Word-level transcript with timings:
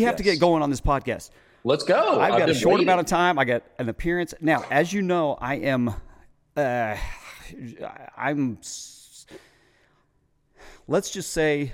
we 0.00 0.04
have 0.04 0.12
yes. 0.12 0.18
to 0.18 0.24
get 0.24 0.40
going 0.40 0.62
on 0.62 0.70
this 0.70 0.80
podcast. 0.80 1.28
Let's 1.62 1.84
go. 1.84 2.20
I've, 2.20 2.32
I've 2.32 2.38
got 2.38 2.48
a 2.48 2.54
short 2.54 2.76
waiting. 2.76 2.86
amount 2.86 3.00
of 3.00 3.06
time. 3.06 3.38
I 3.38 3.44
got 3.44 3.62
an 3.78 3.90
appearance 3.90 4.32
now. 4.40 4.64
As 4.70 4.92
you 4.92 5.02
know, 5.02 5.34
I 5.34 5.56
am. 5.56 5.94
Uh, 6.56 6.96
I'm. 8.16 8.58
Let's 10.88 11.10
just 11.10 11.32
say 11.32 11.72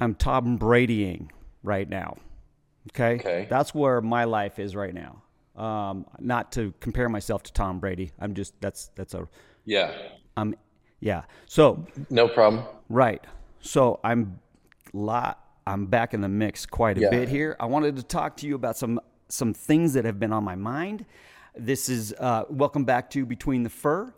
I'm 0.00 0.16
Tom 0.16 0.56
Bradying 0.56 1.30
right 1.62 1.88
now. 1.88 2.16
Okay? 2.90 3.14
okay. 3.14 3.46
That's 3.48 3.72
where 3.72 4.00
my 4.00 4.24
life 4.24 4.58
is 4.58 4.74
right 4.74 4.92
now. 4.92 5.22
Um, 5.54 6.06
not 6.18 6.50
to 6.52 6.74
compare 6.80 7.08
myself 7.08 7.44
to 7.44 7.52
Tom 7.52 7.78
Brady. 7.78 8.10
I'm 8.18 8.34
just 8.34 8.60
that's 8.60 8.90
that's 8.96 9.14
a 9.14 9.28
yeah. 9.64 9.92
I'm 10.36 10.56
yeah. 10.98 11.22
So 11.46 11.86
no 12.08 12.26
problem. 12.26 12.64
Right. 12.88 13.22
So 13.60 14.00
I'm 14.02 14.40
lot. 14.92 15.49
I'm 15.70 15.86
back 15.86 16.14
in 16.14 16.20
the 16.20 16.28
mix 16.28 16.66
quite 16.66 16.98
a 16.98 17.02
yeah. 17.02 17.10
bit 17.10 17.28
here. 17.28 17.56
I 17.60 17.66
wanted 17.66 17.94
to 17.96 18.02
talk 18.02 18.36
to 18.38 18.46
you 18.46 18.56
about 18.56 18.76
some 18.76 19.00
some 19.28 19.54
things 19.54 19.92
that 19.92 20.04
have 20.04 20.18
been 20.18 20.32
on 20.32 20.42
my 20.42 20.56
mind. 20.56 21.06
This 21.56 21.88
is 21.88 22.12
uh, 22.18 22.44
welcome 22.50 22.84
back 22.84 23.08
to 23.10 23.24
Between 23.24 23.62
the 23.62 23.70
Fur. 23.70 24.12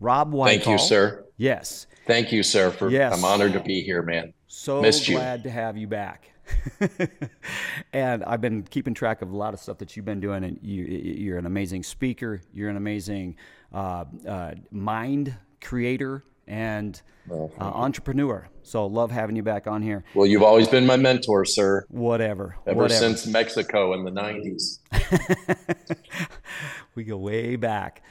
Rob 0.00 0.32
White. 0.32 0.62
Thank 0.62 0.66
you, 0.66 0.78
sir. 0.86 1.24
Yes. 1.38 1.86
Thank 2.06 2.30
you, 2.30 2.42
sir. 2.42 2.70
For 2.70 2.90
yes. 2.90 3.14
I'm 3.16 3.24
honored 3.24 3.54
to 3.54 3.60
be 3.60 3.82
here, 3.82 4.02
man. 4.02 4.34
So 4.48 4.82
Missed 4.82 5.06
glad 5.08 5.40
you. 5.40 5.44
to 5.44 5.50
have 5.50 5.78
you 5.78 5.86
back. 5.86 6.30
and 7.94 8.22
I've 8.24 8.42
been 8.42 8.64
keeping 8.64 8.92
track 8.92 9.22
of 9.22 9.30
a 9.30 9.36
lot 9.36 9.54
of 9.54 9.60
stuff 9.60 9.78
that 9.78 9.96
you've 9.96 10.04
been 10.04 10.20
doing, 10.20 10.44
and 10.44 10.58
you, 10.60 11.34
are 11.34 11.38
an 11.38 11.46
amazing 11.46 11.84
speaker. 11.84 12.42
You're 12.52 12.68
an 12.68 12.76
amazing 12.76 13.36
uh, 13.72 14.04
uh, 14.28 14.50
mind 14.70 15.34
creator 15.62 16.24
and 16.46 17.00
uh, 17.30 17.46
entrepreneur. 17.60 18.48
So 18.62 18.86
love 18.86 19.10
having 19.10 19.36
you 19.36 19.42
back 19.42 19.66
on 19.66 19.82
here. 19.82 20.04
Well, 20.14 20.26
you've 20.26 20.42
always 20.42 20.68
been 20.68 20.86
my 20.86 20.96
mentor, 20.96 21.44
sir. 21.44 21.84
Whatever. 21.88 22.56
Ever 22.66 22.82
whatever. 22.82 22.98
since 22.98 23.26
Mexico 23.26 23.94
in 23.94 24.04
the 24.04 24.10
'90s. 24.10 24.78
we 26.94 27.04
go 27.04 27.16
way 27.16 27.56
back. 27.56 28.02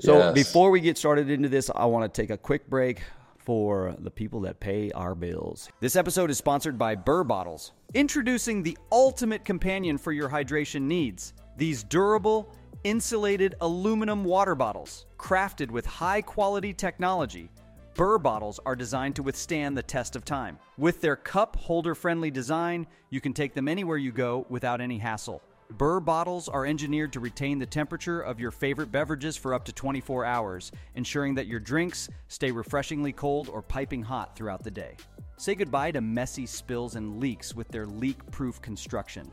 So 0.00 0.18
yes. 0.18 0.34
before 0.34 0.70
we 0.70 0.80
get 0.80 0.96
started 0.96 1.28
into 1.28 1.48
this, 1.48 1.70
I 1.74 1.86
want 1.86 2.12
to 2.12 2.22
take 2.22 2.30
a 2.30 2.36
quick 2.36 2.68
break 2.68 3.02
for 3.36 3.96
the 3.98 4.10
people 4.10 4.42
that 4.42 4.60
pay 4.60 4.90
our 4.92 5.14
bills. 5.14 5.70
This 5.80 5.96
episode 5.96 6.30
is 6.30 6.38
sponsored 6.38 6.78
by 6.78 6.94
Burr 6.94 7.24
Bottles, 7.24 7.72
introducing 7.94 8.62
the 8.62 8.76
ultimate 8.92 9.44
companion 9.44 9.98
for 9.98 10.12
your 10.12 10.28
hydration 10.28 10.82
needs. 10.82 11.32
These 11.56 11.82
durable, 11.82 12.54
insulated 12.84 13.56
aluminum 13.60 14.22
water 14.22 14.54
bottles, 14.54 15.06
crafted 15.18 15.70
with 15.70 15.86
high 15.86 16.20
quality 16.22 16.72
technology. 16.72 17.50
Burr 17.98 18.16
bottles 18.16 18.60
are 18.64 18.76
designed 18.76 19.16
to 19.16 19.24
withstand 19.24 19.76
the 19.76 19.82
test 19.82 20.14
of 20.14 20.24
time. 20.24 20.60
With 20.76 21.00
their 21.00 21.16
cup 21.16 21.56
holder 21.56 21.96
friendly 21.96 22.30
design, 22.30 22.86
you 23.10 23.20
can 23.20 23.32
take 23.32 23.54
them 23.54 23.66
anywhere 23.66 23.96
you 23.96 24.12
go 24.12 24.46
without 24.48 24.80
any 24.80 24.98
hassle. 24.98 25.42
Burr 25.72 25.98
bottles 25.98 26.48
are 26.48 26.64
engineered 26.64 27.12
to 27.14 27.18
retain 27.18 27.58
the 27.58 27.66
temperature 27.66 28.20
of 28.20 28.38
your 28.38 28.52
favorite 28.52 28.92
beverages 28.92 29.36
for 29.36 29.52
up 29.52 29.64
to 29.64 29.72
24 29.72 30.24
hours, 30.24 30.70
ensuring 30.94 31.34
that 31.34 31.48
your 31.48 31.58
drinks 31.58 32.08
stay 32.28 32.52
refreshingly 32.52 33.12
cold 33.12 33.48
or 33.48 33.62
piping 33.62 34.04
hot 34.04 34.36
throughout 34.36 34.62
the 34.62 34.70
day. 34.70 34.94
Say 35.36 35.56
goodbye 35.56 35.90
to 35.90 36.00
messy 36.00 36.46
spills 36.46 36.94
and 36.94 37.18
leaks 37.18 37.56
with 37.56 37.66
their 37.66 37.84
leak 37.84 38.30
proof 38.30 38.62
construction. 38.62 39.28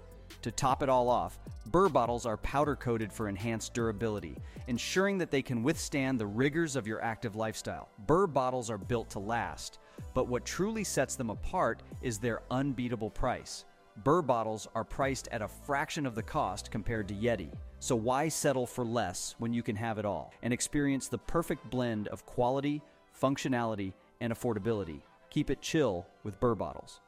To 0.45 0.51
top 0.51 0.83
it 0.83 0.89
all 0.89 1.09
off, 1.09 1.39
Burr 1.71 1.89
bottles 1.89 2.27
are 2.27 2.37
powder 2.37 2.75
coated 2.75 3.11
for 3.11 3.27
enhanced 3.27 3.73
durability, 3.73 4.37
ensuring 4.67 5.17
that 5.17 5.31
they 5.31 5.41
can 5.41 5.63
withstand 5.63 6.19
the 6.19 6.27
rigors 6.27 6.75
of 6.75 6.85
your 6.85 7.03
active 7.03 7.35
lifestyle. 7.35 7.89
Burr 8.05 8.27
bottles 8.27 8.69
are 8.69 8.77
built 8.77 9.09
to 9.09 9.17
last, 9.17 9.79
but 10.13 10.27
what 10.27 10.45
truly 10.45 10.83
sets 10.83 11.15
them 11.15 11.31
apart 11.31 11.81
is 12.03 12.19
their 12.19 12.43
unbeatable 12.51 13.09
price. 13.09 13.65
Burr 14.03 14.21
bottles 14.21 14.67
are 14.75 14.83
priced 14.83 15.27
at 15.29 15.41
a 15.41 15.47
fraction 15.47 16.05
of 16.05 16.13
the 16.13 16.21
cost 16.21 16.69
compared 16.69 17.07
to 17.07 17.15
Yeti. 17.15 17.51
So 17.79 17.95
why 17.95 18.29
settle 18.29 18.67
for 18.67 18.85
less 18.85 19.33
when 19.39 19.51
you 19.51 19.63
can 19.63 19.75
have 19.75 19.97
it 19.97 20.05
all 20.05 20.31
and 20.43 20.53
experience 20.53 21.07
the 21.07 21.17
perfect 21.17 21.67
blend 21.71 22.07
of 22.09 22.23
quality, 22.27 22.83
functionality, 23.19 23.93
and 24.21 24.31
affordability? 24.31 25.01
Keep 25.31 25.49
it 25.49 25.63
chill 25.63 26.05
with 26.23 26.39
Burr 26.39 26.53
bottles. 26.53 26.99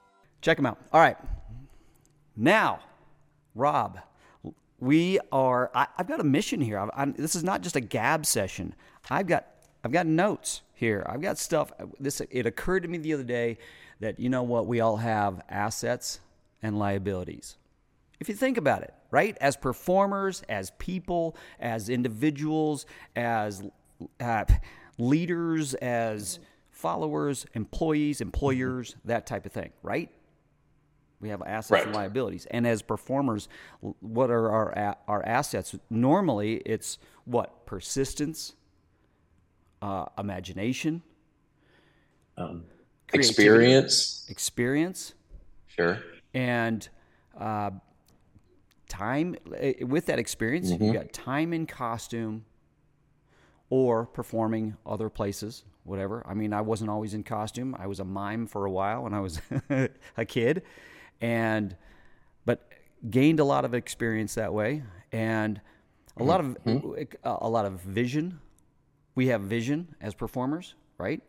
Check 0.42 0.58
them 0.58 0.66
out. 0.66 0.80
All 0.92 1.02
right. 1.02 1.18
Now, 2.36 2.80
Rob, 3.57 4.00
we 4.79 5.19
are. 5.31 5.72
I, 5.73 5.88
have 5.97 6.07
got 6.07 6.19
a 6.19 6.23
mission 6.23 6.62
here. 6.62 6.88
I'm, 6.94 7.13
this 7.13 7.35
is 7.35 7.44
not 7.44 7.62
just 7.62 7.75
a 7.75 7.81
gab 7.81 8.25
session. 8.25 8.75
I've 9.09 9.28
got. 9.28 9.47
I've 9.84 9.91
got 9.91 10.06
notes 10.06 10.62
here. 10.73 11.06
I've 11.07 11.22
got 11.22 11.38
stuff. 11.38 11.72
This 12.00 12.22
it 12.29 12.46
occurred 12.46 12.84
to 12.84 12.90
me 12.90 12.97
the 12.97 13.13
other 13.13 13.23
day 13.23 13.57
that 14.00 14.19
you 14.19 14.29
know 14.29 14.44
what 14.44 14.67
we 14.67 14.79
all 14.79 14.97
have 14.97 15.41
assets 15.50 16.19
and 16.62 16.78
liabilities. 16.78 17.57
If 18.19 18.28
you 18.28 18.35
think 18.35 18.57
about 18.57 18.81
it, 18.81 18.94
right? 19.12 19.38
As 19.40 19.56
performers, 19.56 20.44
as 20.50 20.72
people, 20.78 21.38
as 21.59 21.90
individuals, 21.90 22.85
as 23.16 23.63
uh, 24.19 24.46
leaders, 24.97 25.73
as 25.75 26.40
followers, 26.72 27.46
employees, 27.53 28.22
employers, 28.22 28.96
that 29.06 29.25
type 29.25 29.46
of 29.46 29.51
thing, 29.51 29.72
right? 29.84 30.09
We 31.19 31.29
have 31.29 31.41
assets 31.41 31.72
right. 31.72 31.85
and 31.85 31.95
liabilities. 31.95 32.45
And 32.51 32.67
as 32.67 32.81
performers, 32.81 33.50
what 33.81 34.29
are 34.29 34.51
our, 34.51 34.97
our 35.07 35.25
assets? 35.25 35.75
Normally, 35.89 36.57
it's 36.57 37.00
what? 37.25 37.66
Persistence, 37.66 38.53
uh, 39.81 40.05
imagination, 40.17 41.01
um, 42.38 42.66
experience. 43.13 44.28
Experience. 44.29 45.13
Sure 45.67 46.00
and 46.38 46.88
uh, 47.39 47.72
time 48.88 49.35
eh, 49.55 49.73
with 49.84 50.05
that 50.05 50.19
experience 50.19 50.72
mm-hmm. 50.72 50.84
you 50.84 50.94
got 50.94 51.11
time 51.11 51.51
in 51.51 51.66
costume 51.66 52.45
or 53.69 54.05
performing 54.05 54.78
other 54.85 55.09
places 55.09 55.63
whatever 55.84 56.23
i 56.28 56.34
mean 56.34 56.53
i 56.53 56.61
wasn't 56.61 56.89
always 56.89 57.13
in 57.13 57.23
costume 57.23 57.75
i 57.79 57.88
was 57.88 57.99
a 57.99 58.05
mime 58.05 58.45
for 58.45 58.66
a 58.66 58.72
while 58.72 59.03
when 59.03 59.13
i 59.13 59.19
was 59.19 59.41
a 60.17 60.25
kid 60.25 60.61
and 61.22 61.75
but 62.45 62.69
gained 63.09 63.39
a 63.39 63.44
lot 63.44 63.66
of 63.66 63.73
experience 63.73 64.35
that 64.35 64.53
way. 64.53 64.83
And 65.11 65.61
a 66.17 66.23
lot 66.23 66.39
of 66.39 66.57
mm-hmm. 66.66 67.03
a 67.23 67.50
lot 67.50 67.66
of 67.66 67.81
vision. 67.81 68.39
We 69.16 69.28
have 69.28 69.41
vision 69.41 69.95
as 70.00 70.13
performers 70.13 70.75
right? 70.97 71.22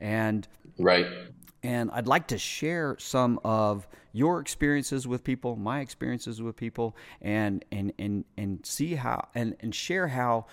And 0.00 0.46
right. 0.78 1.06
and 1.62 1.90
I'd 1.92 2.06
like 2.06 2.28
to 2.28 2.38
share 2.38 2.96
some 2.98 3.40
of 3.44 3.86
your 4.12 4.40
experiences 4.40 5.06
with 5.06 5.24
people, 5.24 5.56
my 5.56 5.80
experiences 5.80 6.42
with 6.42 6.56
people, 6.56 6.96
and 7.20 7.64
and 7.72 7.92
and 7.98 8.24
and 8.36 8.64
see 8.66 8.94
how 8.94 9.28
and 9.34 9.56
and 9.60 9.74
share 9.74 10.08
how 10.08 10.46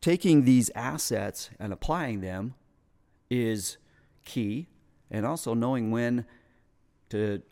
taking 0.00 0.44
these 0.44 0.70
assets 0.74 1.50
and 1.58 1.72
applying 1.72 2.20
them 2.20 2.54
is 3.30 3.78
key, 4.24 4.68
and 5.10 5.26
also 5.26 5.54
knowing 5.54 5.90
when 5.90 6.24
to 7.10 7.42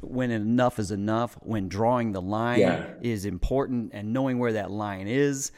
when 0.00 0.30
enough 0.30 0.78
is 0.78 0.90
enough, 0.90 1.36
when 1.40 1.68
drawing 1.68 2.12
the 2.12 2.22
line 2.22 2.60
yeah. 2.60 2.86
is 3.00 3.24
important, 3.24 3.92
and 3.94 4.12
knowing 4.12 4.38
where 4.38 4.52
that 4.52 4.70
line 4.70 5.08
is 5.08 5.52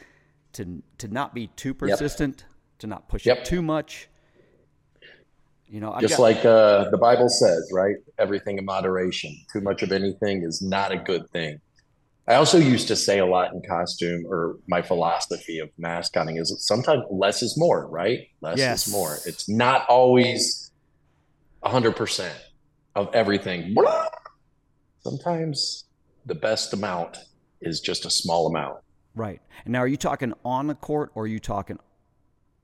to 0.53 0.81
to 0.99 1.07
not 1.07 1.33
be 1.33 1.47
too 1.47 1.73
persistent, 1.73 2.45
yep. 2.47 2.79
to 2.79 2.87
not 2.87 3.09
push 3.09 3.25
yep. 3.25 3.39
it 3.39 3.45
too 3.45 3.61
much 3.61 4.09
you 5.69 5.81
know, 5.81 5.91
I've 5.91 6.01
just 6.01 6.17
got, 6.17 6.23
like 6.23 6.45
uh, 6.45 6.89
the 6.89 6.97
Bible 6.97 7.27
says, 7.27 7.69
right? 7.73 7.95
Everything 8.17 8.57
in 8.57 8.65
moderation. 8.65 9.35
Too 9.51 9.61
much 9.61 9.83
of 9.83 9.91
anything 9.91 10.43
is 10.43 10.61
not 10.61 10.91
a 10.91 10.97
good 10.97 11.29
thing. 11.31 11.59
I 12.27 12.35
also 12.35 12.57
used 12.57 12.87
to 12.89 12.95
say 12.95 13.19
a 13.19 13.25
lot 13.25 13.53
in 13.53 13.61
costume, 13.67 14.25
or 14.27 14.57
my 14.67 14.81
philosophy 14.81 15.59
of 15.59 15.69
mascoting 15.77 16.37
is 16.37 16.55
sometimes 16.65 17.03
less 17.09 17.41
is 17.41 17.57
more, 17.57 17.87
right? 17.87 18.27
Less 18.41 18.57
yes. 18.57 18.87
is 18.87 18.93
more. 18.93 19.17
It's 19.25 19.49
not 19.49 19.85
always 19.87 20.71
100% 21.63 22.29
of 22.97 23.13
everything. 23.13 23.75
Sometimes 25.01 25.85
the 26.25 26.35
best 26.35 26.73
amount 26.73 27.17
is 27.61 27.79
just 27.79 28.05
a 28.05 28.09
small 28.09 28.47
amount. 28.47 28.79
Right. 29.15 29.39
And 29.63 29.71
now, 29.71 29.79
are 29.79 29.87
you 29.87 29.97
talking 29.97 30.33
on 30.43 30.67
the 30.67 30.75
court 30.75 31.11
or 31.15 31.23
are 31.23 31.27
you 31.27 31.39
talking 31.39 31.79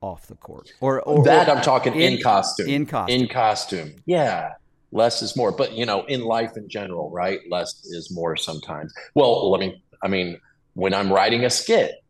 off 0.01 0.27
the 0.27 0.35
court 0.35 0.73
or, 0.81 1.01
or 1.01 1.23
that 1.23 1.47
or, 1.47 1.51
I'm 1.51 1.61
talking 1.61 1.93
in, 1.93 2.13
in, 2.13 2.21
costume. 2.21 2.67
In 2.67 2.85
costume. 2.85 3.21
In 3.21 3.27
costume. 3.29 3.93
Yeah. 4.05 4.53
Less 4.91 5.21
is 5.21 5.37
more. 5.37 5.51
But 5.51 5.73
you 5.73 5.85
know, 5.85 6.03
in 6.05 6.21
life 6.25 6.57
in 6.57 6.67
general, 6.67 7.09
right? 7.09 7.39
Less 7.49 7.85
is 7.85 8.11
more 8.11 8.35
sometimes. 8.35 8.93
Well, 9.15 9.49
let 9.49 9.61
me 9.61 9.81
I 10.03 10.07
mean, 10.09 10.39
when 10.73 10.93
I'm 10.93 11.11
writing 11.11 11.45
a 11.45 11.49
skit, 11.49 12.03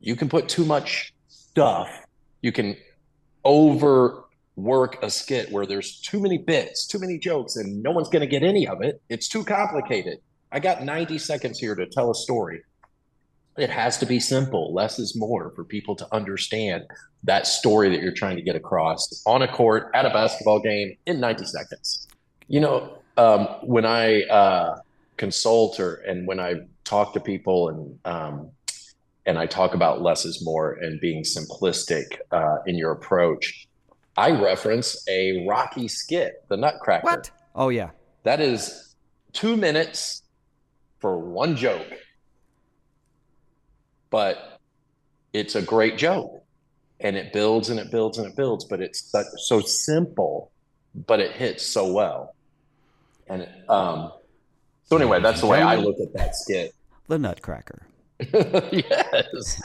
you 0.00 0.16
can 0.16 0.28
put 0.28 0.48
too 0.48 0.64
much 0.64 1.14
stuff. 1.28 1.88
You 2.42 2.50
can 2.50 2.76
overwork 4.58 5.02
a 5.02 5.10
skit 5.10 5.50
where 5.50 5.66
there's 5.66 6.00
too 6.00 6.20
many 6.20 6.38
bits, 6.38 6.86
too 6.86 6.98
many 6.98 7.18
jokes, 7.18 7.56
and 7.56 7.82
no 7.82 7.90
one's 7.90 8.08
gonna 8.08 8.26
get 8.26 8.42
any 8.42 8.66
of 8.66 8.82
it. 8.82 9.00
It's 9.08 9.28
too 9.28 9.44
complicated. 9.44 10.18
I 10.52 10.60
got 10.60 10.84
90 10.84 11.18
seconds 11.18 11.58
here 11.58 11.74
to 11.74 11.86
tell 11.86 12.10
a 12.10 12.14
story 12.14 12.62
it 13.56 13.70
has 13.70 13.98
to 13.98 14.06
be 14.06 14.20
simple. 14.20 14.72
Less 14.74 14.98
is 14.98 15.16
more 15.16 15.50
for 15.50 15.64
people 15.64 15.96
to 15.96 16.14
understand 16.14 16.84
that 17.24 17.46
story 17.46 17.88
that 17.90 18.02
you're 18.02 18.12
trying 18.12 18.36
to 18.36 18.42
get 18.42 18.54
across 18.54 19.22
on 19.26 19.42
a 19.42 19.48
court 19.48 19.90
at 19.94 20.04
a 20.04 20.10
basketball 20.10 20.60
game 20.60 20.96
in 21.06 21.20
90 21.20 21.44
seconds. 21.46 22.06
You 22.48 22.60
know, 22.60 22.98
um, 23.16 23.46
when 23.62 23.84
I 23.84 24.22
uh, 24.24 24.80
consult 25.16 25.80
or 25.80 25.94
and 26.06 26.26
when 26.26 26.38
I 26.38 26.54
talk 26.84 27.14
to 27.14 27.20
people 27.20 27.70
and 27.70 27.98
um, 28.04 28.50
and 29.24 29.38
I 29.38 29.46
talk 29.46 29.74
about 29.74 30.02
less 30.02 30.24
is 30.24 30.44
more 30.44 30.74
and 30.74 31.00
being 31.00 31.24
simplistic 31.24 32.04
uh, 32.30 32.58
in 32.66 32.76
your 32.76 32.92
approach, 32.92 33.65
I 34.16 34.30
reference 34.30 35.06
a 35.08 35.46
Rocky 35.46 35.88
skit, 35.88 36.44
The 36.48 36.56
Nutcracker. 36.56 37.04
What? 37.04 37.30
Oh 37.54 37.68
yeah, 37.68 37.90
that 38.22 38.40
is 38.40 38.94
two 39.32 39.56
minutes 39.56 40.22
for 41.00 41.18
one 41.18 41.56
joke, 41.56 41.92
but 44.10 44.58
it's 45.32 45.54
a 45.54 45.62
great 45.62 45.98
joke, 45.98 46.42
and 47.00 47.16
it 47.16 47.32
builds 47.32 47.68
and 47.68 47.78
it 47.78 47.90
builds 47.90 48.18
and 48.18 48.26
it 48.26 48.36
builds. 48.36 48.64
But 48.64 48.80
it's 48.80 49.12
so 49.36 49.60
simple, 49.60 50.50
but 51.06 51.20
it 51.20 51.32
hits 51.32 51.64
so 51.64 51.92
well. 51.92 52.34
And 53.28 53.46
um, 53.68 54.12
so 54.84 54.96
anyway, 54.96 55.20
that's 55.20 55.40
the 55.40 55.46
way 55.46 55.60
I 55.60 55.76
look 55.76 55.96
at 56.00 56.12
that 56.14 56.36
skit. 56.36 56.74
The 57.08 57.18
Nutcracker. 57.18 57.86
yes, 58.18 59.60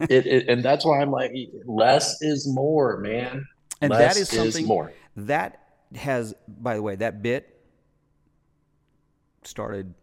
it, 0.00 0.26
it, 0.26 0.48
and 0.48 0.62
that's 0.62 0.84
why 0.84 1.00
I'm 1.00 1.10
like, 1.10 1.32
less 1.64 2.20
is 2.20 2.46
more, 2.46 2.98
man. 2.98 3.46
And 3.80 3.90
less 3.90 4.14
that 4.14 4.20
is 4.20 4.28
something 4.28 4.62
is 4.62 4.68
more. 4.68 4.92
that 5.16 5.60
has, 5.94 6.34
by 6.48 6.76
the 6.76 6.82
way, 6.82 6.96
that 6.96 7.22
bit 7.22 7.50
started 9.42 9.94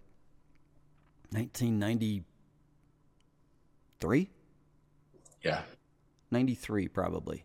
1993. 1.31 4.29
Yeah, 5.43 5.61
93 6.29 6.87
probably. 6.87 7.43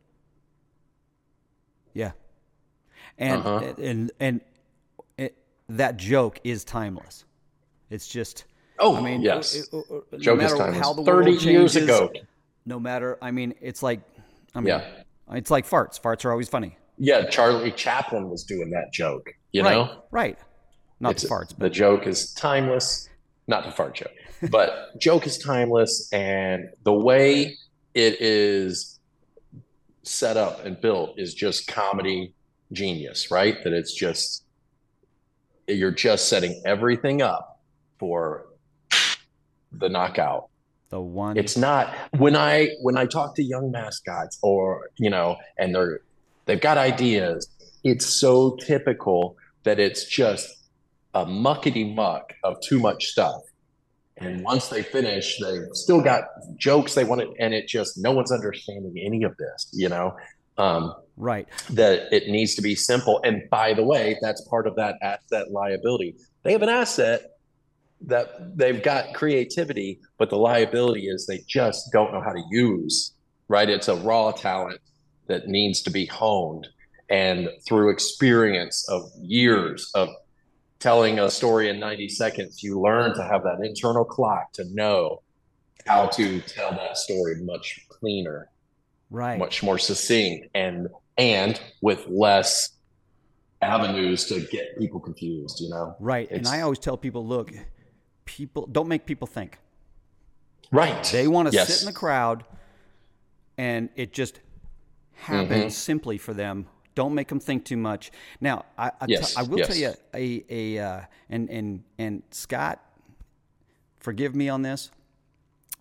Yeah, 1.94 2.12
and 3.19 3.43
uh-huh. 3.43 3.72
and 3.79 4.12
and 4.20 4.43
it, 5.17 5.34
that 5.69 5.96
joke 5.96 6.38
is 6.44 6.64
timeless. 6.64 7.25
It's 7.88 8.08
just 8.08 8.44
Oh, 8.79 8.96
I 8.96 9.00
mean, 9.00 9.22
yes. 9.22 9.55
It, 9.55 9.69
it, 9.72 10.05
it, 10.12 10.26
no 10.26 10.37
matter 10.37 10.72
how 10.72 10.93
the 10.93 11.02
30 11.02 11.31
world 11.31 11.43
years 11.43 11.75
changes, 11.75 11.76
ago. 11.76 12.12
No 12.64 12.81
matter, 12.81 13.19
I 13.22 13.31
mean, 13.31 13.55
it's 13.61 13.82
like, 13.82 14.00
I 14.55 14.61
mean, 14.61 14.69
yeah. 14.69 14.84
It's 15.32 15.50
like 15.50 15.69
farts. 15.69 16.00
Farts 16.00 16.25
are 16.25 16.31
always 16.31 16.49
funny. 16.49 16.76
Yeah, 16.99 17.26
Charlie 17.26 17.73
Chaplin 17.73 18.31
was 18.31 18.44
doing 18.44 18.70
that 18.70 18.93
joke. 18.93 19.28
You 19.52 19.62
right, 19.62 19.75
know, 19.75 20.02
right? 20.11 20.38
Not 21.00 21.12
it's, 21.12 21.23
the 21.23 21.28
farts. 21.28 21.50
But. 21.50 21.58
The 21.58 21.70
joke 21.70 22.06
is 22.06 22.32
timeless. 22.32 23.08
Not 23.49 23.64
the 23.64 23.70
fart 23.70 23.94
joke, 23.94 24.12
but 24.50 24.99
joke 24.99 25.26
is 25.26 25.38
timeless, 25.38 26.12
and 26.12 26.69
the 26.82 26.93
way 26.93 27.56
it 27.94 28.20
is 28.20 28.99
set 30.02 30.37
up 30.37 30.64
and 30.64 30.81
built 30.81 31.19
is 31.19 31.32
just 31.34 31.69
comedy 31.69 32.34
genius, 32.72 33.31
right? 33.31 33.62
That 33.62 33.72
it's 33.72 33.94
just 33.94 34.44
you're 35.69 35.90
just 35.93 36.29
setting 36.29 36.61
everything 36.64 37.22
up 37.22 37.61
for 37.99 38.46
the 39.72 39.88
knockout. 39.88 40.49
The 40.90 41.00
one. 41.00 41.36
It's 41.36 41.56
not 41.56 41.94
when 42.16 42.36
I 42.36 42.70
when 42.80 42.96
I 42.96 43.06
talk 43.06 43.34
to 43.36 43.42
young 43.42 43.70
mascots 43.70 44.38
or 44.42 44.90
you 44.98 45.10
know, 45.10 45.36
and 45.58 45.74
they're 45.74 46.00
they've 46.44 46.60
got 46.60 46.78
ideas. 46.78 47.48
It's 47.82 48.06
so 48.06 48.56
typical 48.56 49.36
that 49.64 49.78
it's 49.78 50.04
just 50.04 50.56
a 51.14 51.24
muckety 51.24 51.94
muck 51.94 52.34
of 52.44 52.60
too 52.60 52.78
much 52.78 53.06
stuff. 53.06 53.42
And 54.18 54.42
once 54.42 54.68
they 54.68 54.82
finish, 54.82 55.38
they've 55.40 55.68
still 55.72 56.00
got 56.00 56.24
jokes 56.56 56.94
they 56.94 57.04
want 57.04 57.20
to, 57.20 57.34
and 57.38 57.52
it 57.52 57.68
just 57.68 57.98
no 57.98 58.12
one's 58.12 58.32
understanding 58.32 58.94
any 59.04 59.24
of 59.24 59.36
this, 59.36 59.68
you 59.72 59.88
know. 59.88 60.16
Um, 60.58 60.94
right. 61.16 61.46
That 61.70 62.12
it 62.12 62.28
needs 62.28 62.54
to 62.54 62.62
be 62.62 62.74
simple. 62.74 63.20
And 63.24 63.48
by 63.50 63.74
the 63.74 63.84
way, 63.84 64.16
that's 64.22 64.40
part 64.48 64.66
of 64.66 64.76
that 64.76 64.96
asset 65.02 65.50
liability. 65.50 66.16
They 66.44 66.52
have 66.52 66.62
an 66.62 66.68
asset 66.68 67.35
that 68.02 68.56
they've 68.56 68.82
got 68.82 69.14
creativity, 69.14 70.00
but 70.19 70.31
the 70.31 70.37
liability 70.37 71.06
is 71.06 71.26
they 71.26 71.40
just 71.46 71.90
don't 71.93 72.12
know 72.12 72.20
how 72.20 72.32
to 72.32 72.43
use, 72.50 73.12
right? 73.48 73.69
It's 73.69 73.88
a 73.88 73.96
raw 73.96 74.32
talent 74.32 74.81
that 75.26 75.48
needs 75.48 75.82
to 75.82 75.90
be 75.90 76.06
honed. 76.06 76.69
And 77.08 77.48
through 77.66 77.90
experience 77.90 78.88
of 78.88 79.10
years 79.20 79.90
of 79.94 80.08
telling 80.78 81.19
a 81.19 81.31
story 81.31 81.69
in 81.69 81.78
90 81.78 82.08
seconds, 82.08 82.62
you 82.62 82.81
learn 82.81 83.14
to 83.14 83.22
have 83.22 83.43
that 83.44 83.58
internal 83.62 84.04
clock 84.04 84.52
to 84.54 84.64
know 84.72 85.22
how 85.87 86.06
to 86.08 86.40
tell 86.40 86.72
that 86.72 86.96
story 86.96 87.37
much 87.43 87.81
cleaner, 87.88 88.50
right? 89.10 89.38
Much 89.38 89.62
more 89.62 89.78
succinct 89.78 90.48
and 90.54 90.88
and 91.16 91.60
with 91.81 92.06
less 92.08 92.70
avenues 93.62 94.26
to 94.26 94.40
get 94.40 94.78
people 94.78 95.00
confused, 95.00 95.60
you 95.60 95.70
know? 95.70 95.96
Right. 95.98 96.28
It's, 96.31 96.38
and 96.38 96.48
I 96.48 96.62
always 96.62 96.78
tell 96.78 96.96
people, 96.96 97.26
look, 97.26 97.52
people 98.26 98.67
don't 98.70 98.88
make 98.88 99.06
people 99.06 99.26
think. 99.26 99.58
Right. 100.70 101.02
They 101.05 101.26
want 101.26 101.49
to 101.49 101.55
yes. 101.55 101.69
sit 101.69 101.82
in 101.82 101.87
the 101.87 101.99
crowd 101.99 102.44
and 103.56 103.88
it 103.96 104.12
just 104.12 104.40
happens 105.12 105.50
mm-hmm. 105.50 105.69
simply 105.70 106.19
for 106.19 106.34
them. 106.34 106.67
Don't 106.94 107.14
make 107.14 107.28
them 107.28 107.40
think 107.40 107.64
too 107.64 107.76
much. 107.76 108.11
Now, 108.40 108.64
I, 108.78 108.88
I, 108.88 109.06
yes. 109.06 109.34
t- 109.34 109.40
I 109.40 109.43
will 109.43 109.58
yes. 109.58 109.69
tell 109.69 109.76
you 109.76 109.94
a, 110.14 110.44
a 110.49 110.78
uh, 110.82 111.00
and 111.28 111.50
and 111.50 111.84
and 111.99 112.23
Scott, 112.31 112.82
forgive 114.00 114.34
me 114.34 114.49
on 114.49 114.62
this, 114.62 114.90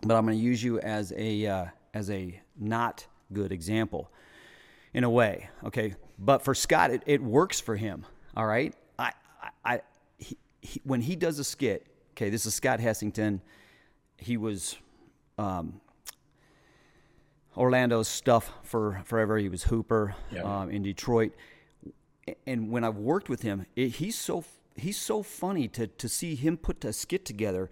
but 0.02 0.14
I'm 0.14 0.26
going 0.26 0.36
to 0.36 0.44
use 0.44 0.62
you 0.62 0.78
as 0.80 1.14
a 1.16 1.46
uh, 1.46 1.64
as 1.94 2.10
a 2.10 2.38
not 2.58 3.06
good 3.32 3.50
example, 3.50 4.10
in 4.92 5.04
a 5.04 5.10
way. 5.10 5.48
Okay, 5.64 5.94
but 6.18 6.42
for 6.42 6.54
Scott, 6.54 6.90
it, 6.90 7.02
it 7.06 7.22
works 7.22 7.60
for 7.60 7.76
him. 7.76 8.04
All 8.36 8.46
right, 8.46 8.74
I 8.98 9.12
I, 9.64 9.80
he, 10.18 10.36
he, 10.60 10.82
when 10.84 11.00
he 11.00 11.16
does 11.16 11.38
a 11.38 11.44
skit, 11.44 11.86
Okay, 12.16 12.30
this 12.30 12.46
is 12.46 12.54
Scott 12.54 12.80
Hessington. 12.80 13.42
He 14.16 14.38
was 14.38 14.78
um, 15.36 15.82
Orlando's 17.54 18.08
stuff 18.08 18.54
for 18.62 19.02
forever. 19.04 19.36
He 19.36 19.50
was 19.50 19.64
Hooper 19.64 20.16
yeah. 20.32 20.40
um, 20.40 20.70
in 20.70 20.82
Detroit. 20.82 21.32
And 22.46 22.70
when 22.70 22.84
I've 22.84 22.96
worked 22.96 23.28
with 23.28 23.42
him, 23.42 23.66
it, 23.76 23.96
he's 23.96 24.16
so 24.16 24.44
he's 24.76 24.96
so 24.98 25.22
funny 25.22 25.68
to 25.68 25.88
to 25.88 26.08
see 26.08 26.34
him 26.34 26.56
put 26.56 26.82
a 26.86 26.92
skit 26.94 27.26
together. 27.26 27.68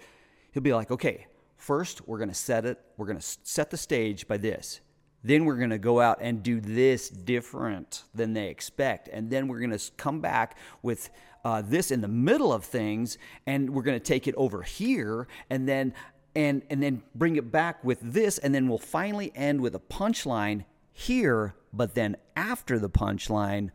He'll 0.53 0.63
be 0.63 0.75
like, 0.75 0.91
okay, 0.91 1.27
first 1.57 2.07
we're 2.07 2.19
gonna 2.19 2.35
set 2.35 2.67
it. 2.67 2.79
We're 2.99 3.07
gonna 3.07 3.23
set 3.23 3.71
the 3.71 3.79
stage 3.79 4.29
by 4.29 4.37
this. 4.37 4.83
Then 5.27 5.47
we're 5.47 5.57
going 5.57 5.71
to 5.71 5.79
go 5.79 6.03
out 6.03 6.19
and 6.21 6.43
do 6.43 6.61
this 6.61 7.09
different 7.09 8.05
than 8.15 8.35
they 8.35 8.49
expect. 8.49 9.09
And 9.09 9.31
then 9.31 9.49
we're 9.49 9.59
going 9.59 9.71
to 9.71 9.91
come 9.97 10.21
back 10.21 10.59
with 10.83 11.09
uh, 11.45 11.63
this 11.63 11.91
in 11.91 12.01
the 12.01 12.09
middle 12.09 12.53
of 12.53 12.65
things, 12.65 13.19
and 13.47 13.71
we're 13.71 13.83
going 13.83 13.99
to 13.99 14.05
take 14.05 14.27
it 14.27 14.35
over 14.37 14.63
here, 14.63 15.29
and 15.51 15.69
then 15.69 15.93
and 16.35 16.63
and 16.71 16.83
then 16.83 17.03
bring 17.15 17.37
it 17.37 17.53
back 17.53 17.85
with 17.85 17.99
this, 18.01 18.39
and 18.39 18.55
then 18.55 18.69
we'll 18.69 18.79
finally 18.79 19.31
end 19.35 19.61
with 19.61 19.75
a 19.75 19.81
punchline 19.81 20.65
here. 20.93 21.55
But 21.73 21.95
then 21.95 22.17
after 22.37 22.79
the 22.79 22.89
punchline, 22.89 23.71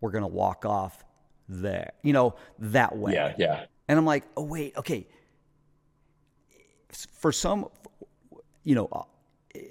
we're 0.00 0.10
going 0.10 0.24
to 0.24 0.28
walk 0.28 0.64
off 0.64 1.04
there, 1.48 1.92
you 2.02 2.12
know, 2.12 2.34
that 2.58 2.96
way. 2.96 3.14
Yeah, 3.14 3.34
yeah. 3.38 3.64
And 3.88 3.98
I'm 3.98 4.06
like, 4.06 4.24
oh 4.36 4.44
wait, 4.44 4.76
okay. 4.76 5.06
For 6.90 7.32
some, 7.32 7.68
you 8.64 8.74
know, 8.74 8.88
uh, 8.92 9.62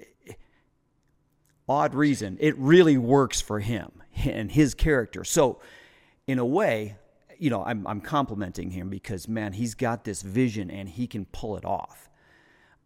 odd 1.68 1.94
reason, 1.94 2.36
it 2.40 2.56
really 2.58 2.98
works 2.98 3.40
for 3.40 3.60
him 3.60 3.90
and 4.24 4.50
his 4.50 4.74
character. 4.74 5.22
So, 5.24 5.60
in 6.26 6.38
a 6.38 6.46
way, 6.46 6.96
you 7.42 7.50
know, 7.50 7.64
I'm, 7.64 7.84
I'm 7.88 8.00
complimenting 8.00 8.70
him 8.70 8.88
because, 8.88 9.26
man, 9.26 9.52
he's 9.52 9.74
got 9.74 10.04
this 10.04 10.22
vision 10.22 10.70
and 10.70 10.88
he 10.88 11.08
can 11.08 11.24
pull 11.24 11.56
it 11.56 11.64
off. 11.64 12.08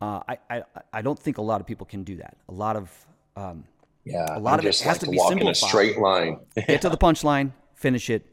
Uh, 0.00 0.20
I, 0.26 0.38
I, 0.48 0.62
I 0.94 1.02
don't 1.02 1.18
think 1.18 1.36
a 1.36 1.42
lot 1.42 1.60
of 1.60 1.66
people 1.66 1.84
can 1.84 2.04
do 2.04 2.16
that. 2.16 2.38
A 2.48 2.52
lot 2.52 2.74
of, 2.74 2.90
um, 3.36 3.64
yeah, 4.06 4.24
a 4.34 4.40
lot 4.40 4.54
I'm 4.54 4.60
of 4.60 4.64
it 4.64 4.78
has 4.78 4.86
like 4.86 4.98
to 5.00 5.10
be 5.10 5.18
walk 5.18 5.28
simplified. 5.28 5.46
in 5.46 5.50
a 5.50 5.54
straight 5.54 5.98
line. 5.98 6.38
Get 6.66 6.80
to 6.80 6.88
the 6.88 6.96
punchline, 6.96 7.52
finish 7.74 8.08
it, 8.08 8.24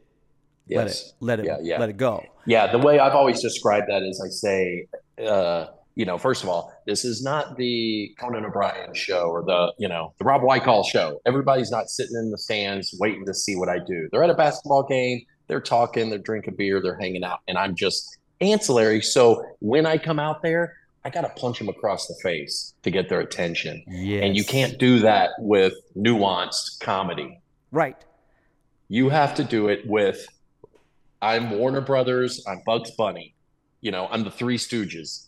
yes. 0.66 0.78
let 0.78 0.88
it, 0.88 1.14
let 1.20 1.40
it, 1.42 1.46
yeah, 1.46 1.58
yeah. 1.62 1.80
let 1.82 1.90
it 1.90 1.98
go. 1.98 2.24
Yeah, 2.46 2.72
the 2.72 2.78
way 2.78 3.00
I've 3.00 3.16
always 3.16 3.42
described 3.42 3.88
that 3.90 4.04
is 4.04 4.22
I 4.26 4.30
say, 4.30 4.88
uh, 5.22 5.66
you 5.96 6.06
know, 6.06 6.18
first 6.18 6.42
of 6.42 6.48
all, 6.48 6.72
this 6.88 7.04
is 7.04 7.22
not 7.22 7.58
the 7.58 8.16
Conan 8.18 8.46
O'Brien 8.46 8.94
show 8.94 9.26
or 9.26 9.44
the, 9.44 9.74
you 9.78 9.90
know, 9.90 10.14
the 10.20 10.24
Rob 10.24 10.42
Wicall 10.42 10.86
show. 10.86 11.20
Everybody's 11.26 11.70
not 11.70 11.90
sitting 11.90 12.16
in 12.16 12.32
the 12.32 12.38
stands 12.38 12.96
waiting 12.98 13.26
to 13.26 13.34
see 13.34 13.58
what 13.58 13.68
I 13.68 13.80
do. 13.80 14.08
They're 14.10 14.24
at 14.24 14.30
a 14.30 14.36
basketball 14.36 14.84
game 14.84 15.22
they're 15.54 15.62
talking, 15.62 16.10
they're 16.10 16.18
drinking 16.18 16.56
beer, 16.56 16.82
they're 16.82 16.98
hanging 16.98 17.24
out, 17.24 17.42
and 17.48 17.60
I'm 17.60 17.76
just 17.76 18.18
ancillary. 18.42 19.04
So 19.04 19.46
when 19.60 19.86
I 19.86 20.00
come 20.00 20.18
out 20.18 20.42
there, 20.42 20.76
I 21.06 21.12
got 21.12 21.22
to 21.22 21.30
punch 21.40 21.60
them 21.60 21.70
across 21.70 22.08
the 22.08 22.16
face 22.24 22.74
to 22.82 22.90
get 22.90 23.08
their 23.08 23.20
attention. 23.20 23.84
Yes. 23.88 24.24
And 24.24 24.36
you 24.36 24.44
can't 24.44 24.80
do 24.80 24.98
that 25.02 25.30
with 25.38 25.76
nuanced 25.96 26.80
comedy. 26.80 27.40
Right. 27.72 28.04
You 28.88 29.10
have 29.10 29.36
to 29.36 29.44
do 29.44 29.68
it 29.68 29.86
with 29.86 30.26
I'm 31.22 31.52
Warner 31.52 31.82
Brothers, 31.82 32.44
I'm 32.48 32.64
Bugs 32.66 32.90
Bunny, 32.90 33.36
you 33.82 33.92
know, 33.92 34.08
I'm 34.10 34.24
the 34.24 34.32
Three 34.32 34.58
Stooges 34.58 35.28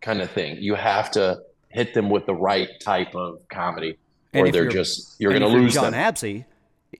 kind 0.00 0.20
of 0.20 0.30
thing. 0.30 0.58
You 0.60 0.76
have 0.76 1.10
to 1.12 1.40
hit 1.70 1.92
them 1.92 2.08
with 2.08 2.24
the 2.26 2.36
right 2.36 2.68
type 2.80 3.16
of 3.16 3.40
comedy, 3.48 3.98
or 4.32 4.52
they're 4.52 4.68
just 4.68 5.16
you're 5.18 5.32
going 5.32 5.42
to 5.42 5.48
lose 5.48 5.74
John 5.74 5.86
them. 5.86 5.94
Absey, 5.94 6.44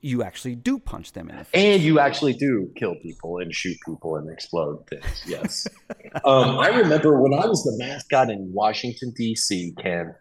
you 0.02 0.22
actually 0.22 0.54
do 0.54 0.78
punch 0.78 1.12
them 1.12 1.28
in 1.30 1.36
the 1.36 1.44
face. 1.44 1.64
And 1.64 1.82
you 1.82 1.98
actually 1.98 2.34
do 2.34 2.70
kill 2.76 2.94
people 2.96 3.38
and 3.38 3.54
shoot 3.54 3.76
people 3.86 4.16
and 4.16 4.30
explode 4.30 4.86
things. 4.88 5.22
Yes. 5.26 5.66
um, 6.24 6.58
I 6.58 6.68
remember 6.68 7.20
when 7.20 7.34
I 7.34 7.46
was 7.46 7.62
the 7.64 7.76
mascot 7.78 8.30
in 8.30 8.52
Washington, 8.52 9.12
D.C., 9.16 9.74
Kenn, 9.78 10.14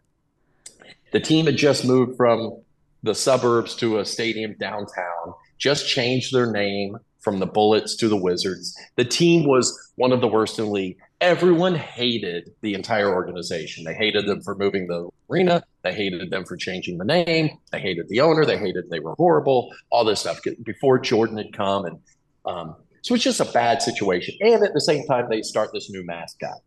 the 1.12 1.20
team 1.20 1.46
had 1.46 1.58
just 1.58 1.86
moved 1.86 2.18
from 2.18 2.62
the 3.04 3.16
suburbs 3.16 3.76
to 3.78 4.00
a 4.00 4.06
stadium 4.06 4.56
downtown, 4.60 5.34
just 5.58 5.88
changed 5.88 6.34
their 6.34 6.52
name 6.52 6.98
from 7.20 7.40
the 7.40 7.46
Bullets 7.46 7.96
to 7.98 8.08
the 8.08 8.18
Wizards. 8.18 8.76
The 8.98 9.06
team 9.06 9.48
was 9.48 9.76
one 9.96 10.12
of 10.12 10.22
the 10.22 10.28
worst 10.28 10.60
in 10.60 10.66
the 10.66 10.72
league 10.72 10.98
everyone 11.26 11.74
hated 11.74 12.52
the 12.62 12.76
entire 12.76 13.12
organization. 13.12 13.84
They 13.84 13.96
hated 13.96 14.28
them 14.28 14.42
for 14.42 14.56
moving 14.56 14.86
the 14.86 15.10
arena. 15.30 15.64
They 15.82 15.94
hated 15.94 16.30
them 16.30 16.46
for 16.46 16.56
changing 16.56 17.00
the 17.00 17.06
name. 17.06 17.50
They 17.72 17.80
hated 17.80 18.08
the 18.10 18.22
owner. 18.22 18.46
They 18.46 18.58
hated 18.58 18.90
they 18.92 19.00
were 19.00 19.16
horrible. 19.16 19.74
All 19.90 20.06
this 20.06 20.20
stuff 20.20 20.40
before 20.64 21.00
Jordan 21.00 21.38
had 21.38 21.52
come, 21.52 21.86
and 21.86 22.00
um, 22.46 22.76
so 23.02 23.16
it's 23.16 23.24
just 23.24 23.40
a 23.40 23.46
bad 23.46 23.82
situation. 23.82 24.36
And 24.40 24.64
at 24.64 24.74
the 24.74 24.82
same 24.82 25.06
time, 25.08 25.26
they 25.30 25.42
start 25.42 25.72
this 25.74 25.90
new 25.90 26.06
mascot, 26.06 26.60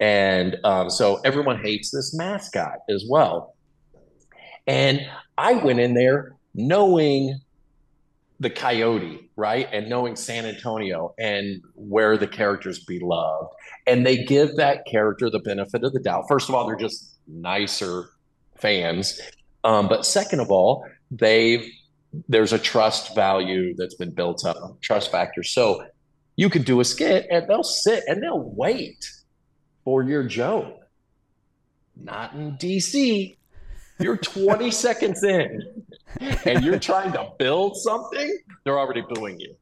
and 0.00 0.56
um, 0.64 0.90
so 0.90 1.20
everyone 1.24 1.62
hates 1.62 1.90
this 1.92 2.12
mascot 2.12 2.78
as 2.88 3.04
well. 3.08 3.54
And 4.66 5.00
I 5.38 5.54
went 5.54 5.78
in 5.78 5.94
there 5.94 6.34
knowing 6.54 7.40
the 8.42 8.50
coyote 8.50 9.30
right? 9.36 9.68
And 9.72 9.88
knowing 9.88 10.16
san 10.16 10.44
antonio 10.44 11.14
and 11.18 11.62
where 11.74 12.16
the 12.16 12.26
characters 12.26 12.84
be 12.84 12.98
loved. 12.98 13.54
And 13.86 14.04
they 14.06 14.24
give 14.24 14.56
that 14.56 14.84
character 14.86 15.30
the 15.30 15.38
benefit 15.38 15.84
of 15.84 15.92
the 15.92 16.00
doubt. 16.00 16.24
First 16.28 16.48
of 16.48 16.54
all 16.54 16.66
they're 16.66 16.76
just 16.76 17.18
nicer 17.26 18.10
fans. 18.58 19.20
Um, 19.64 19.88
but 19.88 20.04
second 20.04 20.40
of 20.40 20.50
all 20.50 20.84
they've 21.10 21.64
there's 22.28 22.52
a 22.52 22.58
trust 22.58 23.14
value 23.14 23.74
that's 23.76 23.94
been 23.94 24.10
built 24.10 24.44
up 24.44 24.80
trust 24.82 25.10
factor. 25.10 25.42
So 25.42 25.84
you 26.36 26.50
could 26.50 26.64
do 26.64 26.80
a 26.80 26.84
skit 26.84 27.26
and 27.30 27.48
they'll 27.48 27.62
sit 27.62 28.04
and 28.06 28.22
they'll 28.22 28.52
wait 28.56 29.08
for 29.84 30.02
your 30.02 30.24
joke. 30.24 30.78
Not 31.96 32.34
in 32.34 32.52
dc 32.52 33.36
you're 34.02 34.16
20 34.16 34.70
seconds 34.70 35.22
in 35.22 35.62
and 36.44 36.64
you're 36.64 36.78
trying 36.78 37.12
to 37.12 37.30
build 37.38 37.76
something, 37.76 38.38
they're 38.64 38.78
already 38.78 39.02
booing 39.08 39.40
you. 39.40 39.54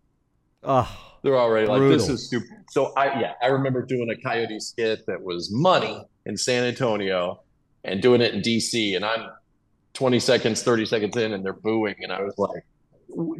Oh, 0.62 0.88
they're 1.22 1.38
already 1.38 1.66
brutal. 1.66 1.88
like, 1.88 1.98
this 1.98 2.08
is 2.08 2.26
stupid. 2.26 2.48
So 2.70 2.92
I, 2.96 3.20
yeah, 3.20 3.32
I 3.42 3.46
remember 3.46 3.84
doing 3.84 4.10
a 4.10 4.16
Coyote 4.16 4.60
skit 4.60 5.06
that 5.06 5.22
was 5.22 5.50
money 5.52 6.02
in 6.26 6.36
San 6.36 6.64
Antonio 6.64 7.42
and 7.84 8.00
doing 8.02 8.20
it 8.20 8.34
in 8.34 8.40
DC. 8.40 8.96
And 8.96 9.04
I'm 9.04 9.28
20 9.94 10.18
seconds, 10.20 10.62
30 10.62 10.86
seconds 10.86 11.16
in, 11.16 11.32
and 11.32 11.44
they're 11.44 11.52
booing. 11.52 11.96
And 12.02 12.12
I 12.12 12.22
was 12.22 12.34
like, 12.38 12.64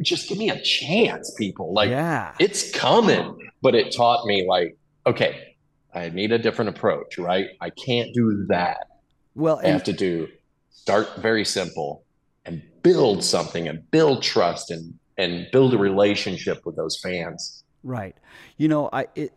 just 0.01 0.27
give 0.27 0.37
me 0.37 0.49
a 0.49 0.61
chance, 0.61 1.33
people. 1.37 1.73
Like, 1.73 1.89
yeah. 1.89 2.33
it's 2.39 2.71
coming. 2.71 3.37
But 3.61 3.75
it 3.75 3.95
taught 3.95 4.25
me, 4.25 4.45
like, 4.47 4.77
okay, 5.05 5.55
I 5.93 6.09
need 6.09 6.31
a 6.31 6.39
different 6.39 6.69
approach, 6.69 7.17
right? 7.17 7.49
I 7.59 7.69
can't 7.69 8.13
do 8.13 8.45
that. 8.47 8.87
Well, 9.35 9.61
I 9.63 9.67
have 9.67 9.83
to 9.85 9.93
do 9.93 10.27
start 10.71 11.17
very 11.17 11.45
simple 11.45 12.03
and 12.45 12.61
build 12.83 13.23
something 13.23 13.67
and 13.67 13.89
build 13.91 14.23
trust 14.23 14.71
and 14.71 14.97
and 15.17 15.47
build 15.51 15.73
a 15.73 15.77
relationship 15.77 16.65
with 16.65 16.75
those 16.75 16.99
fans. 16.99 17.63
Right. 17.83 18.15
You 18.57 18.67
know, 18.67 18.89
I 18.91 19.07
it 19.15 19.33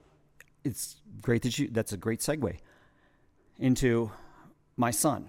it's 0.64 0.96
great 1.20 1.42
that 1.42 1.58
you 1.58 1.68
that's 1.70 1.92
a 1.92 1.96
great 1.96 2.20
segue 2.20 2.56
into 3.58 4.10
my 4.76 4.90
son 4.90 5.28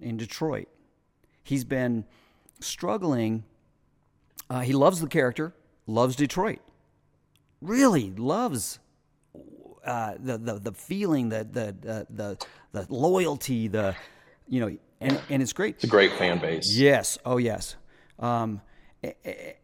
in 0.00 0.16
Detroit. 0.16 0.68
He's 1.42 1.64
been 1.64 2.04
struggling. 2.60 3.44
Uh, 4.50 4.60
he 4.60 4.72
loves 4.72 5.00
the 5.00 5.06
character, 5.08 5.54
loves 5.86 6.16
Detroit, 6.16 6.60
really 7.60 8.10
loves 8.10 8.78
uh, 9.84 10.14
the, 10.18 10.38
the 10.38 10.54
the 10.58 10.72
feeling, 10.72 11.28
the 11.28 11.44
the 11.44 12.06
the 12.10 12.46
the 12.72 12.86
loyalty, 12.88 13.68
the 13.68 13.94
you 14.48 14.60
know 14.60 14.76
and 15.00 15.20
and 15.30 15.42
it's 15.42 15.52
great. 15.52 15.76
It's 15.76 15.84
a 15.84 15.88
great 15.88 16.12
fan 16.12 16.38
base. 16.38 16.76
Yes. 16.76 17.18
Oh 17.24 17.36
yes. 17.36 17.76
Um, 18.18 18.60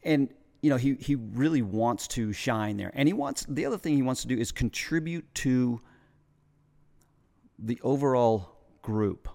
and 0.03 0.29
you 0.61 0.71
know 0.71 0.77
he 0.77 0.95
he 0.95 1.15
really 1.15 1.63
wants 1.63 2.09
to 2.09 2.33
shine 2.33 2.77
there, 2.77 2.91
and 2.95 3.09
he 3.09 3.13
wants 3.13 3.47
the 3.49 3.67
other 3.67 3.79
thing 3.79 3.97
he 3.97 4.03
wants 4.03 4.23
to 4.23 4.29
do 4.29 4.37
is 4.37 4.53
contribute 4.53 5.33
to 5.37 5.81
the 7.59 7.79
overall 7.83 8.57
group 8.83 9.29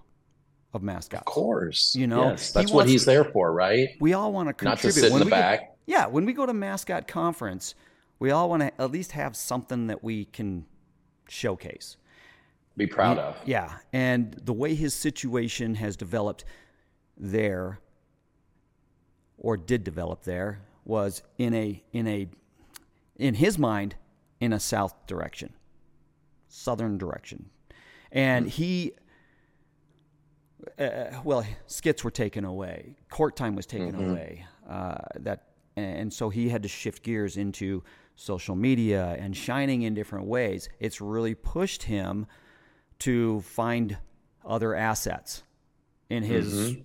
of 0.74 0.82
mascots. 0.82 1.22
Of 1.22 1.26
course. 1.26 1.94
You 1.96 2.06
know, 2.06 2.30
yes, 2.30 2.52
that's 2.52 2.70
what 2.70 2.88
he's 2.88 3.02
to, 3.02 3.10
there 3.10 3.24
for, 3.24 3.52
right? 3.52 3.88
We 4.00 4.12
all 4.12 4.32
want 4.32 4.48
to 4.48 4.52
contribute. 4.52 4.84
Not 4.84 4.94
to 4.94 5.00
sit 5.00 5.12
when 5.12 5.22
in 5.22 5.28
the 5.28 5.30
back. 5.30 5.60
Go, 5.60 5.66
yeah, 5.86 6.06
when 6.06 6.26
we 6.26 6.32
go 6.32 6.46
to 6.46 6.54
mascot 6.54 7.08
conference, 7.08 7.74
we 8.18 8.30
all 8.30 8.48
want 8.48 8.62
to 8.62 8.80
at 8.80 8.90
least 8.90 9.12
have 9.12 9.36
something 9.36 9.86
that 9.88 10.02
we 10.02 10.24
can 10.26 10.66
showcase 11.28 11.96
be 12.76 12.86
proud 12.86 13.18
of. 13.18 13.36
Yeah, 13.44 13.72
and 13.92 14.34
the 14.44 14.52
way 14.52 14.74
his 14.74 14.94
situation 14.94 15.74
has 15.76 15.96
developed 15.96 16.44
there, 17.16 17.80
or 19.38 19.56
did 19.56 19.84
develop 19.84 20.22
there, 20.24 20.60
was 20.84 21.22
in 21.38 21.54
a 21.54 21.82
in 21.92 22.06
a 22.06 22.28
in 23.16 23.34
his 23.34 23.58
mind 23.58 23.96
in 24.40 24.52
a 24.52 24.60
south 24.60 25.06
direction, 25.06 25.52
southern 26.48 26.98
direction, 26.98 27.50
and 28.12 28.48
he. 28.48 28.92
Uh, 30.78 31.20
well, 31.22 31.46
skits 31.66 32.02
were 32.02 32.10
taken 32.10 32.44
away. 32.44 32.96
Court 33.08 33.36
time 33.36 33.54
was 33.54 33.66
taken 33.66 33.92
mm-hmm. 33.92 34.10
away. 34.10 34.46
Uh, 34.68 34.96
that 35.20 35.44
and 35.76 36.12
so 36.12 36.30
he 36.30 36.48
had 36.48 36.62
to 36.62 36.68
shift 36.68 37.02
gears 37.02 37.36
into 37.36 37.84
social 38.16 38.56
media 38.56 39.16
and 39.20 39.36
shining 39.36 39.82
in 39.82 39.94
different 39.94 40.26
ways. 40.26 40.68
It's 40.80 41.00
really 41.00 41.34
pushed 41.34 41.84
him 41.84 42.26
to 43.00 43.40
find 43.42 43.96
other 44.44 44.74
assets 44.74 45.42
in 46.08 46.22
his 46.22 46.54
mm-hmm. 46.54 46.80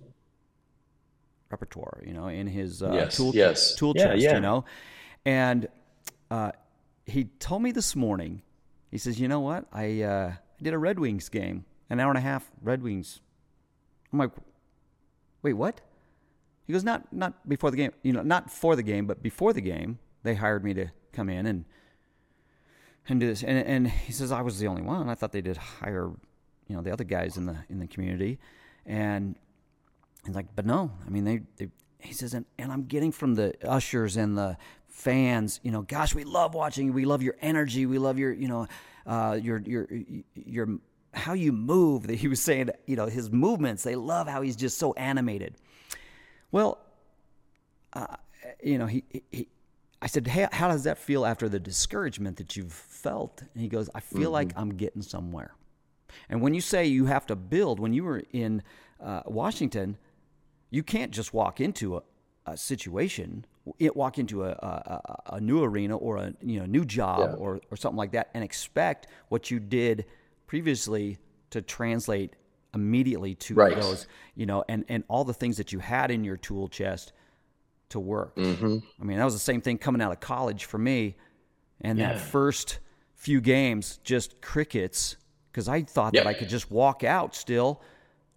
repertoire, 1.50 2.02
you 2.06 2.12
know, 2.12 2.28
in 2.28 2.46
his 2.46 2.82
uh, 2.82 2.92
yes, 2.92 3.16
tool, 3.16 3.34
yes. 3.34 3.74
tool 3.76 3.94
yeah, 3.96 4.04
chest, 4.04 4.22
yeah. 4.22 4.34
you 4.34 4.40
know. 4.40 4.64
And 5.24 5.68
uh, 6.30 6.52
he 7.06 7.24
told 7.24 7.62
me 7.62 7.72
this 7.72 7.94
morning, 7.94 8.42
he 8.90 8.98
says, 8.98 9.18
you 9.20 9.28
know 9.28 9.40
what? 9.40 9.66
I, 9.72 10.02
uh, 10.02 10.32
did 10.62 10.74
a 10.74 10.78
Red 10.78 10.98
Wings 10.98 11.28
game, 11.28 11.64
an 11.90 12.00
hour 12.00 12.10
and 12.10 12.18
a 12.18 12.22
half 12.22 12.50
Red 12.62 12.82
Wings. 12.82 13.20
I'm 14.12 14.18
like, 14.18 14.30
wait, 15.42 15.54
what? 15.54 15.80
He 16.66 16.72
goes, 16.72 16.84
not 16.84 17.12
not 17.12 17.48
before 17.48 17.70
the 17.70 17.76
game, 17.76 17.92
you 18.02 18.12
know, 18.12 18.22
not 18.22 18.50
for 18.50 18.76
the 18.76 18.82
game, 18.82 19.06
but 19.06 19.22
before 19.22 19.52
the 19.52 19.60
game, 19.60 19.98
they 20.22 20.34
hired 20.34 20.62
me 20.64 20.72
to 20.74 20.86
come 21.12 21.28
in 21.28 21.46
and 21.46 21.64
and 23.08 23.20
do 23.20 23.26
this. 23.26 23.42
And, 23.42 23.58
and 23.58 23.88
he 23.88 24.12
says, 24.12 24.32
I 24.32 24.42
was 24.42 24.58
the 24.58 24.66
only 24.66 24.82
one. 24.82 25.08
I 25.08 25.14
thought 25.14 25.32
they 25.32 25.40
did 25.40 25.56
hire, 25.56 26.10
you 26.68 26.76
know, 26.76 26.82
the 26.82 26.92
other 26.92 27.04
guys 27.04 27.36
in 27.36 27.46
the 27.46 27.56
in 27.68 27.78
the 27.78 27.86
community. 27.86 28.38
And 28.86 29.36
he's 30.24 30.34
like, 30.34 30.54
but 30.54 30.66
no, 30.66 30.92
I 31.06 31.10
mean, 31.10 31.24
they, 31.24 31.40
they 31.56 31.68
he 31.98 32.12
says, 32.12 32.34
and, 32.34 32.44
and 32.58 32.72
I'm 32.72 32.84
getting 32.84 33.12
from 33.12 33.34
the 33.34 33.54
ushers 33.66 34.16
and 34.16 34.36
the 34.36 34.56
fans, 34.88 35.60
you 35.62 35.70
know, 35.70 35.82
gosh, 35.82 36.14
we 36.14 36.24
love 36.24 36.54
watching. 36.54 36.86
You, 36.86 36.92
we 36.92 37.04
love 37.04 37.22
your 37.22 37.36
energy. 37.40 37.86
We 37.86 37.98
love 37.98 38.18
your, 38.18 38.32
you 38.32 38.48
know, 38.48 38.66
uh, 39.06 39.38
your 39.40 39.58
your 39.58 39.88
your 40.34 40.68
how 41.12 41.32
you 41.32 41.52
move. 41.52 42.06
That 42.06 42.16
he 42.16 42.28
was 42.28 42.40
saying, 42.40 42.70
you 42.86 42.96
know, 42.96 43.06
his 43.06 43.30
movements. 43.30 43.82
They 43.82 43.96
love 43.96 44.28
how 44.28 44.42
he's 44.42 44.56
just 44.56 44.78
so 44.78 44.92
animated. 44.94 45.54
Well, 46.50 46.78
uh, 47.92 48.16
you 48.62 48.78
know, 48.78 48.86
he, 48.86 49.04
he 49.30 49.48
I 50.02 50.06
said, 50.06 50.26
hey, 50.26 50.48
how 50.50 50.66
does 50.66 50.82
that 50.82 50.98
feel 50.98 51.24
after 51.24 51.48
the 51.48 51.60
discouragement 51.60 52.36
that 52.38 52.56
you've 52.56 52.72
felt? 52.72 53.40
And 53.54 53.62
he 53.62 53.68
goes, 53.68 53.88
I 53.94 54.00
feel 54.00 54.22
mm-hmm. 54.22 54.32
like 54.32 54.52
I'm 54.56 54.70
getting 54.70 55.00
somewhere. 55.00 55.54
And 56.28 56.42
when 56.42 56.54
you 56.54 56.60
say 56.60 56.86
you 56.86 57.06
have 57.06 57.24
to 57.26 57.36
build, 57.36 57.78
when 57.78 57.92
you 57.92 58.02
were 58.02 58.24
in 58.32 58.64
uh, 59.00 59.22
Washington, 59.26 59.96
you 60.70 60.82
can't 60.82 61.12
just 61.12 61.32
walk 61.32 61.60
into 61.60 61.98
a, 61.98 62.02
a 62.46 62.56
situation, 62.56 63.46
walk 63.94 64.18
into 64.18 64.42
a, 64.42 64.50
a, 64.50 65.34
a, 65.34 65.40
new 65.40 65.62
arena 65.62 65.96
or 65.96 66.16
a 66.16 66.34
you 66.42 66.58
know 66.58 66.66
new 66.66 66.84
job 66.84 67.20
yeah. 67.20 67.36
or, 67.36 67.60
or 67.70 67.76
something 67.76 67.96
like 67.96 68.10
that, 68.12 68.28
and 68.34 68.42
expect 68.42 69.06
what 69.28 69.52
you 69.52 69.60
did 69.60 70.04
previously 70.48 71.18
to 71.50 71.62
translate 71.62 72.34
immediately 72.74 73.36
to 73.36 73.54
right. 73.54 73.76
those, 73.76 74.08
you 74.34 74.46
know, 74.46 74.64
and, 74.68 74.84
and 74.88 75.04
all 75.06 75.24
the 75.24 75.34
things 75.34 75.58
that 75.58 75.72
you 75.72 75.78
had 75.78 76.10
in 76.10 76.24
your 76.24 76.36
tool 76.36 76.68
chest 76.68 77.12
to 77.92 78.00
work. 78.00 78.36
Mm-hmm. 78.36 78.78
I 79.00 79.04
mean, 79.04 79.18
that 79.18 79.24
was 79.24 79.34
the 79.34 79.40
same 79.40 79.60
thing 79.60 79.78
coming 79.78 80.02
out 80.02 80.12
of 80.12 80.20
college 80.20 80.66
for 80.66 80.78
me. 80.78 81.16
And 81.80 81.98
yeah. 81.98 82.12
that 82.12 82.20
first 82.20 82.78
few 83.14 83.40
games, 83.40 83.98
just 84.04 84.40
crickets, 84.40 85.16
because 85.50 85.68
I 85.68 85.82
thought 85.82 86.14
yep. 86.14 86.24
that 86.24 86.30
I 86.30 86.34
could 86.34 86.48
just 86.48 86.70
walk 86.70 87.04
out 87.04 87.34
still, 87.34 87.82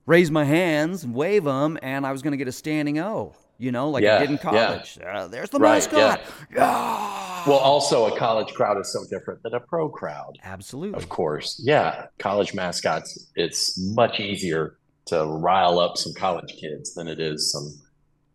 raise 0.05 0.31
my 0.31 0.43
hands 0.43 1.03
and 1.03 1.13
wave 1.13 1.43
them, 1.43 1.77
and 1.81 2.05
I 2.05 2.12
was 2.12 2.21
going 2.21 2.31
to 2.31 2.38
get 2.38 2.47
a 2.47 2.51
standing 2.51 3.00
O, 3.00 3.33
you 3.57 3.71
know, 3.71 3.89
like 3.89 4.03
yeah. 4.03 4.17
I 4.17 4.19
did 4.19 4.29
in 4.31 4.38
college. 4.38 4.97
Yeah. 5.00 5.19
Uh, 5.19 5.27
there's 5.27 5.50
the 5.50 5.59
right, 5.59 5.75
mascot. 5.75 6.21
Yeah. 6.53 7.43
Well, 7.47 7.59
also, 7.59 8.07
a 8.07 8.17
college 8.17 8.53
crowd 8.53 8.79
is 8.79 8.91
so 8.91 9.03
different 9.09 9.43
than 9.43 9.53
a 9.53 9.59
pro 9.59 9.88
crowd. 9.89 10.39
Absolutely. 10.43 10.97
Of 10.97 11.09
course. 11.09 11.62
Yeah. 11.63 12.07
College 12.17 12.55
mascots, 12.55 13.29
it's 13.35 13.79
much 13.79 14.19
easier 14.19 14.77
to 15.05 15.24
rile 15.25 15.77
up 15.77 15.97
some 15.97 16.13
college 16.13 16.55
kids 16.59 16.95
than 16.95 17.07
it 17.07 17.19
is 17.19 17.51
some 17.51 17.71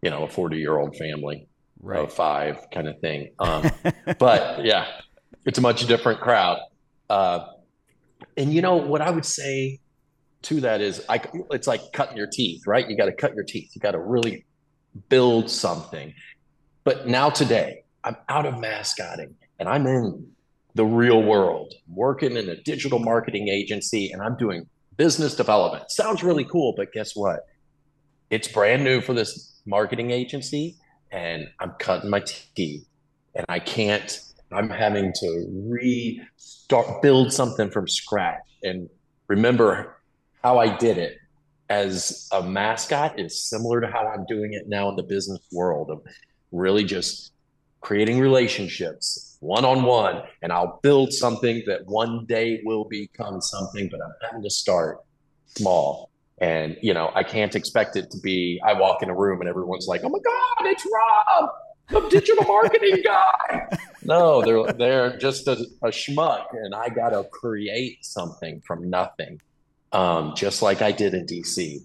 you 0.03 0.11
know, 0.11 0.25
a 0.25 0.29
40 0.29 0.57
year 0.57 0.79
old 0.79 0.97
family 0.97 1.49
right. 1.83 2.01
of 2.01 2.13
five 2.13 2.59
kind 2.73 2.89
of 2.89 2.99
thing. 3.01 3.31
Um, 3.39 3.71
but 4.19 4.65
yeah, 4.65 4.87
it's 5.45 5.59
a 5.59 5.63
much 5.63 5.87
different 5.87 6.21
crowd. 6.21 6.61
Uh, 7.09 7.47
and 8.37 8.53
you 8.53 8.63
know 8.63 8.77
what 8.77 9.01
I 9.01 9.11
would 9.11 9.25
say 9.25 9.81
to 10.43 10.61
that 10.61 10.81
is, 10.81 11.05
I 11.09 11.21
it's 11.51 11.67
like 11.67 11.81
cutting 11.93 12.17
your 12.17 12.29
teeth, 12.29 12.67
right? 12.67 12.89
You 12.89 12.97
got 12.97 13.07
to 13.07 13.13
cut 13.13 13.35
your 13.35 13.45
teeth. 13.45 13.71
You 13.75 13.81
got 13.81 13.93
to 13.93 14.01
really 14.01 14.47
build 15.09 15.51
something. 15.51 16.15
But 16.85 17.07
now 17.07 17.31
today, 17.31 17.85
I'm 18.05 18.17
out 18.29 18.47
of 18.47 18.59
mascotting 18.59 19.35
and 19.59 19.69
I'm 19.69 19.87
in 19.87 20.31
the 20.75 20.85
real 20.85 21.23
world, 21.23 21.75
working 21.89 22.37
in 22.37 22.49
a 22.49 22.57
digital 22.63 22.99
marketing 22.99 23.49
agency, 23.49 24.11
and 24.13 24.23
I'm 24.23 24.37
doing 24.37 24.67
business 24.97 25.35
development. 25.35 25.91
Sounds 25.91 26.23
really 26.23 26.45
cool, 26.45 26.75
but 26.77 26.93
guess 26.93 27.15
what? 27.15 27.41
It's 28.31 28.49
brand 28.49 28.85
new 28.85 29.01
for 29.01 29.13
this 29.13 29.50
marketing 29.67 30.11
agency, 30.11 30.77
and 31.11 31.49
I'm 31.59 31.73
cutting 31.79 32.11
my 32.11 32.23
teeth, 32.55 32.87
and 33.35 33.47
I 33.49 33.59
can't. 33.59 34.21
I'm 34.53 34.69
having 34.69 35.13
to 35.13 35.47
restart, 35.69 37.03
build 37.03 37.33
something 37.33 37.71
from 37.71 37.87
scratch, 37.87 38.43
and 38.63 38.89
remember 39.29 39.97
how 40.43 40.59
I 40.59 40.77
did 40.77 40.99
it 40.99 41.19
as 41.69 42.29
a 42.33 42.43
mascot 42.43 43.19
is 43.19 43.49
similar 43.49 43.81
to 43.81 43.87
how 43.87 44.07
I'm 44.07 44.27
doing 44.27 44.55
it 44.55 44.69
now 44.69 44.89
in 44.89 44.97
the 44.97 45.05
business 45.05 45.41
world 45.53 45.91
of 45.91 46.03
really 46.51 46.83
just 46.83 47.33
creating 47.81 48.19
relationships 48.19 49.31
one 49.41 49.65
on 49.65 49.83
one, 49.85 50.23
and 50.43 50.53
I'll 50.53 50.81
build 50.83 51.13
something 51.13 51.63
that 51.67 51.87
one 51.87 52.27
day 52.27 52.61
will 52.65 52.85
become 52.85 53.41
something, 53.41 53.89
but 53.91 54.01
I'm 54.05 54.13
having 54.23 54.43
to 54.43 54.51
start 54.51 54.99
small. 55.47 56.11
And, 56.41 56.77
you 56.81 56.95
know, 56.95 57.11
I 57.15 57.23
can't 57.23 57.55
expect 57.55 57.97
it 57.97 58.11
to 58.13 58.19
be, 58.19 58.61
I 58.65 58.73
walk 58.73 59.03
in 59.03 59.11
a 59.11 59.15
room 59.15 59.41
and 59.41 59.49
everyone's 59.49 59.87
like, 59.87 60.03
oh 60.05 60.09
my 60.09 60.19
God, 60.19 60.71
it's 60.71 60.87
Rob, 60.91 61.51
the 61.91 62.09
digital 62.09 62.45
marketing 62.45 63.03
guy. 63.05 63.69
No, 64.03 64.43
they're, 64.43 64.73
they're 64.73 65.19
just 65.19 65.47
a, 65.49 65.53
a 65.83 65.89
schmuck, 65.89 66.47
and 66.53 66.75
I 66.75 66.89
got 66.89 67.11
to 67.11 67.25
create 67.31 68.05
something 68.05 68.63
from 68.63 68.89
nothing, 68.89 69.41
um, 69.93 70.33
just 70.35 70.63
like 70.63 70.81
I 70.81 70.93
did 70.93 71.13
in 71.13 71.27
DC. 71.27 71.79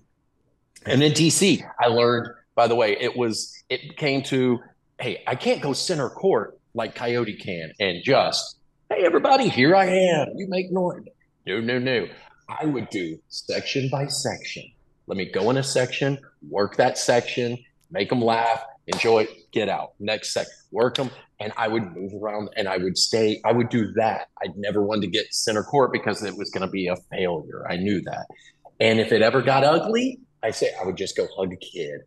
And 0.86 1.04
in 1.04 1.12
DC, 1.12 1.62
I 1.80 1.88
learned, 1.88 2.30
by 2.56 2.68
the 2.68 2.76
way, 2.76 2.96
it 2.98 3.18
was, 3.18 3.62
it 3.70 3.98
came 3.98 4.24
to, 4.24 4.60
hey, 5.02 5.22
I 5.28 5.36
can't 5.36 5.62
go 5.62 5.74
center 5.74 6.10
court 6.10 6.58
like 6.74 6.96
Coyote 6.96 7.34
can 7.34 7.74
and 7.80 8.02
just, 8.04 8.58
hey, 8.90 9.04
everybody, 9.04 9.50
here 9.50 9.76
I 9.76 9.86
am. 9.88 10.28
You 10.36 10.48
make 10.48 10.72
noise. 10.72 11.04
No, 11.46 11.60
no, 11.60 11.80
no. 11.80 12.08
I 12.48 12.66
would 12.66 12.90
do 12.90 13.20
section 13.30 13.90
by 13.92 14.08
section. 14.08 14.64
Let 15.08 15.18
me 15.18 15.25
go 15.25 15.50
in 15.50 15.58
a 15.58 15.64
section, 15.64 16.18
work 16.50 16.78
that 16.78 16.98
section, 16.98 17.58
make 17.92 18.10
them 18.10 18.22
laugh, 18.22 18.64
enjoy, 18.88 19.28
get 19.52 19.70
out. 19.70 19.94
Next 20.00 20.34
section, 20.34 20.54
work 20.72 20.96
them. 20.96 21.12
And 21.40 21.52
I 21.58 21.68
would 21.68 21.96
move 21.96 22.14
around 22.14 22.50
and 22.56 22.68
I 22.68 22.78
would 22.78 22.98
stay. 22.98 23.42
I 23.46 23.52
would 23.52 23.70
do 23.70 23.92
that. 23.94 24.30
I'd 24.42 24.56
never 24.56 24.82
want 24.82 25.02
to 25.02 25.08
get 25.08 25.34
center 25.34 25.64
court 25.64 25.92
because 25.92 26.24
it 26.24 26.36
was 26.38 26.50
going 26.50 26.66
to 26.66 26.72
be 26.72 26.88
a 26.88 26.96
failure. 27.12 27.66
I 27.70 27.78
knew 27.78 28.02
that. 28.02 28.25
And 28.80 29.00
if 29.00 29.12
it 29.12 29.22
ever 29.22 29.42
got 29.42 29.64
ugly, 29.64 30.20
I 30.44 30.52
say 30.52 30.72
I 30.80 30.86
would 30.86 30.98
just 30.98 31.18
go 31.18 31.28
hug 31.38 31.52
a 31.52 31.58
kid 31.58 32.02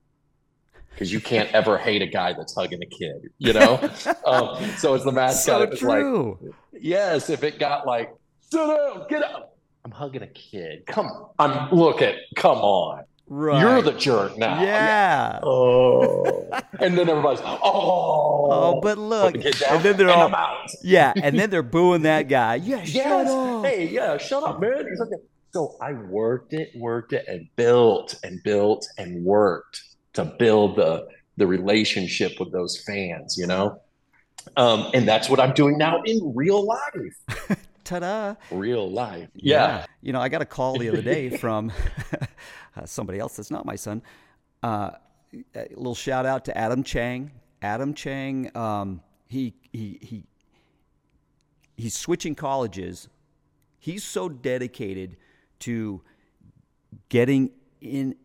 because 0.90 1.12
you 1.12 1.21
can't 1.21 1.52
ever 1.54 1.78
hate 1.78 2.02
a 2.02 2.07
guy 2.07 2.33
that's 2.33 2.54
hugging 2.54 2.80
a 2.83 2.87
kid, 2.87 3.30
you 3.38 3.52
know? 3.52 3.75
um, 4.26 4.64
so 4.78 4.95
it's 4.95 5.04
the 5.04 5.12
mascot. 5.12 5.45
So 5.45 5.62
it's 5.62 5.80
true. 5.80 6.38
like, 6.42 6.54
yes, 6.83 7.30
if 7.30 7.45
it 7.45 7.59
got 7.59 7.87
like, 7.87 8.12
sit 8.50 8.59
down, 8.59 9.07
get 9.09 9.23
up. 9.23 9.58
I'm 9.88 9.92
hugging 9.92 10.21
a 10.23 10.26
kid. 10.26 10.85
Come 10.87 11.07
on. 11.07 11.30
I'm 11.38 11.71
look 11.71 12.02
at, 12.02 12.16
come 12.37 12.59
on. 12.59 13.04
Right. 13.26 13.59
You're 13.59 13.80
the 13.80 13.95
jerk 13.95 14.37
now. 14.37 14.61
Yeah. 14.61 15.40
Oh. 15.45 16.50
and 16.78 16.99
then 16.99 17.09
everybody's, 17.09 17.40
oh. 17.42 17.59
Oh, 17.62 18.80
but 18.83 18.99
look. 18.99 19.35
And 19.35 19.83
then 19.83 19.97
they're 19.97 20.11
all, 20.11 20.30
yeah. 20.83 21.14
And 21.16 21.38
then 21.38 21.49
they're 21.49 21.62
booing 21.62 22.02
that 22.02 22.23
guy. 22.28 22.57
Yeah, 22.57 22.83
yes. 22.85 22.88
shut 22.90 23.26
up. 23.28 23.64
Hey, 23.64 23.88
yeah, 23.88 24.18
shut 24.18 24.42
up, 24.42 24.61
man. 24.61 24.85
So 25.55 25.77
I 25.81 25.94
worked 25.94 26.53
it, 26.53 26.70
worked 26.77 27.14
it, 27.14 27.24
and 27.27 27.48
built 27.57 28.14
and 28.22 28.42
built 28.42 28.87
and 28.98 29.24
worked 29.24 29.83
to 30.14 30.27
build 30.27 30.77
the 30.77 31.09
the 31.38 31.46
relationship 31.46 32.33
with 32.38 32.53
those 32.53 32.79
fans, 32.87 33.37
you 33.38 33.46
know. 33.46 33.81
Um, 34.59 34.90
and 34.92 35.09
that's 35.09 35.31
what 35.31 35.40
I'm 35.40 35.55
doing 35.55 35.79
now 35.79 36.03
in 36.05 36.33
real 36.35 36.62
life. 36.66 37.59
Ta-da! 37.88 38.35
Real 38.51 38.90
life, 38.90 39.31
yeah. 39.35 39.79
yeah. 39.79 39.87
You 40.03 40.12
know, 40.12 40.20
I 40.20 40.29
got 40.29 40.42
a 40.42 40.44
call 40.44 40.79
the 40.79 40.90
other 40.90 41.01
day 41.01 41.31
from 41.38 41.72
uh, 42.77 42.85
somebody 42.85 43.18
else 43.18 43.37
that's 43.37 43.51
not 43.51 43.64
my 43.64 43.77
son. 43.77 44.03
Uh, 44.62 44.90
a 45.55 45.68
little 45.70 45.94
shout 45.94 46.27
out 46.27 46.44
to 46.44 46.57
Adam 46.57 46.83
Chang. 46.83 47.31
Adam 47.62 47.94
Chang, 47.94 48.55
um, 48.55 49.01
he 49.27 49.55
he 49.72 49.98
he 50.03 50.24
he's 51.79 51.96
switching 51.96 52.35
colleges. 52.35 53.09
He's 53.79 54.05
so 54.05 54.29
dedicated 54.29 55.16
to 55.61 56.03
getting 57.09 57.53
in 57.81 58.16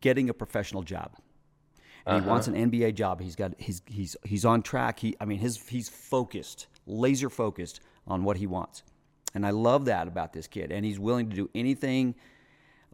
getting 0.00 0.30
a 0.30 0.34
professional 0.34 0.82
job. 0.82 1.16
Uh-huh. 2.06 2.20
he 2.20 2.26
wants 2.26 2.46
an 2.46 2.54
NBA 2.54 2.94
job. 2.94 3.20
He's 3.20 3.36
got 3.36 3.52
he's 3.58 3.82
he's 3.84 4.16
he's 4.24 4.46
on 4.46 4.62
track. 4.62 5.00
He 5.00 5.14
I 5.20 5.26
mean 5.26 5.38
his 5.38 5.68
he's 5.68 5.90
focused, 5.90 6.68
laser 6.86 7.28
focused 7.28 7.82
on 8.06 8.24
what 8.24 8.36
he 8.36 8.46
wants. 8.46 8.82
And 9.34 9.46
I 9.46 9.50
love 9.50 9.86
that 9.86 10.08
about 10.08 10.32
this 10.32 10.46
kid. 10.46 10.72
And 10.72 10.84
he's 10.84 10.98
willing 10.98 11.28
to 11.30 11.36
do 11.36 11.50
anything, 11.54 12.14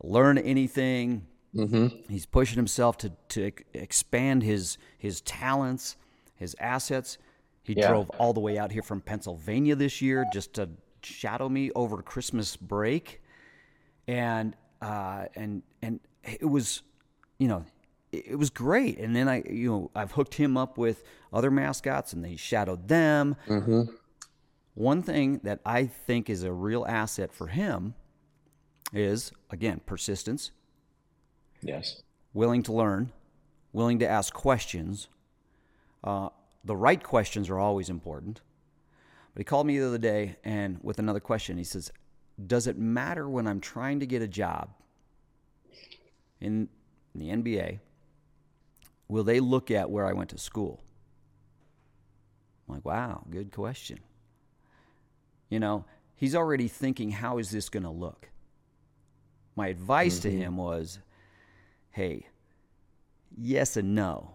learn 0.03 0.39
anything. 0.39 1.27
Mm-hmm. 1.55 2.11
He's 2.11 2.27
pushing 2.27 2.57
himself 2.57 2.97
to 2.99 3.13
to 3.29 3.53
expand 3.75 4.43
his 4.43 4.79
his 4.99 5.21
talents, 5.21 5.97
his 6.35 6.57
assets. 6.59 7.19
He 7.63 7.75
yeah. 7.75 7.89
drove 7.89 8.11
all 8.19 8.33
the 8.33 8.41
way 8.41 8.59
out 8.59 8.73
here 8.73 8.83
from 8.83 9.01
Pennsylvania 9.01 9.77
this 9.77 10.03
year 10.03 10.25
just 10.33 10.55
to 10.55 10.71
shadow 11.03 11.49
me 11.49 11.71
over 11.75 12.03
Christmas 12.03 12.57
break, 12.57 13.21
and 14.09 14.57
uh, 14.81 15.27
and 15.37 15.63
and 15.83 16.01
it 16.25 16.49
was 16.49 16.83
you 17.43 17.49
know, 17.49 17.65
it 18.13 18.39
was 18.39 18.51
great. 18.51 18.99
And 18.99 19.17
then 19.17 19.29
I, 19.29 19.43
you 19.51 19.69
know, 19.69 19.91
I've 19.97 20.13
hooked 20.13 20.35
him 20.35 20.57
up 20.57 20.79
with 20.79 21.03
other 21.33 21.51
mascots 21.51 22.13
and 22.13 22.25
they 22.25 22.37
shadowed 22.37 22.87
them. 22.87 23.35
Mm-hmm. 23.49 23.83
One 24.75 25.03
thing 25.03 25.41
that 25.43 25.61
I 25.67 25.87
think 25.87 26.31
is 26.31 26.43
a 26.43 26.53
real 26.53 26.87
asset 26.87 27.33
for 27.33 27.49
him 27.49 27.95
is, 28.93 29.33
again, 29.51 29.81
persistence. 29.85 30.51
Yes. 31.61 32.03
Willing 32.33 32.63
to 32.65 32.73
learn, 32.73 33.13
willing 33.73 33.99
to 33.99 34.09
ask 34.09 34.33
questions. 34.33 35.09
Uh, 36.03 36.31
the 36.65 36.77
right 36.77 37.03
questions 37.03 37.51
are 37.51 37.59
always 37.59 37.91
important. 37.91 38.41
But 39.35 39.41
he 39.41 39.45
called 39.45 39.67
me 39.67 39.79
the 39.79 39.87
other 39.87 39.99
day 39.99 40.37
and 40.45 40.79
with 40.83 40.99
another 40.99 41.21
question, 41.21 41.59
he 41.59 41.65
says, 41.65 41.93
Does 42.47 42.67
it 42.67 42.79
matter 42.79 43.29
when 43.29 43.47
I'm 43.47 43.61
trying 43.61 44.01
to 44.01 44.07
get 44.07 44.23
a 44.23 44.29
job 44.29 44.71
in 46.41 46.69
in 47.15 47.21
the 47.21 47.29
NBA, 47.29 47.79
will 49.09 49.25
they 49.25 49.41
look 49.41 49.71
at 49.71 49.91
where 49.91 50.07
I 50.07 50.13
went 50.13 50.31
to 50.31 50.39
school? 50.39 50.83
I'm 52.69 52.77
like, 52.77 52.85
wow, 52.85 53.25
good 53.31 53.53
question. 53.53 53.99
You 55.53 55.61
know, 55.61 55.85
he's 56.15 56.35
already 56.35 56.67
thinking, 56.67 57.11
how 57.11 57.37
is 57.37 57.51
this 57.51 57.69
going 57.69 57.83
to 57.83 57.91
look? 57.91 58.31
My 59.55 59.69
advice 59.69 60.21
mm-hmm. 60.21 60.31
to 60.31 60.35
him 60.35 60.57
was, 60.57 60.99
hey, 61.91 62.27
yes 63.37 63.77
and 63.77 63.95
no. 63.95 64.31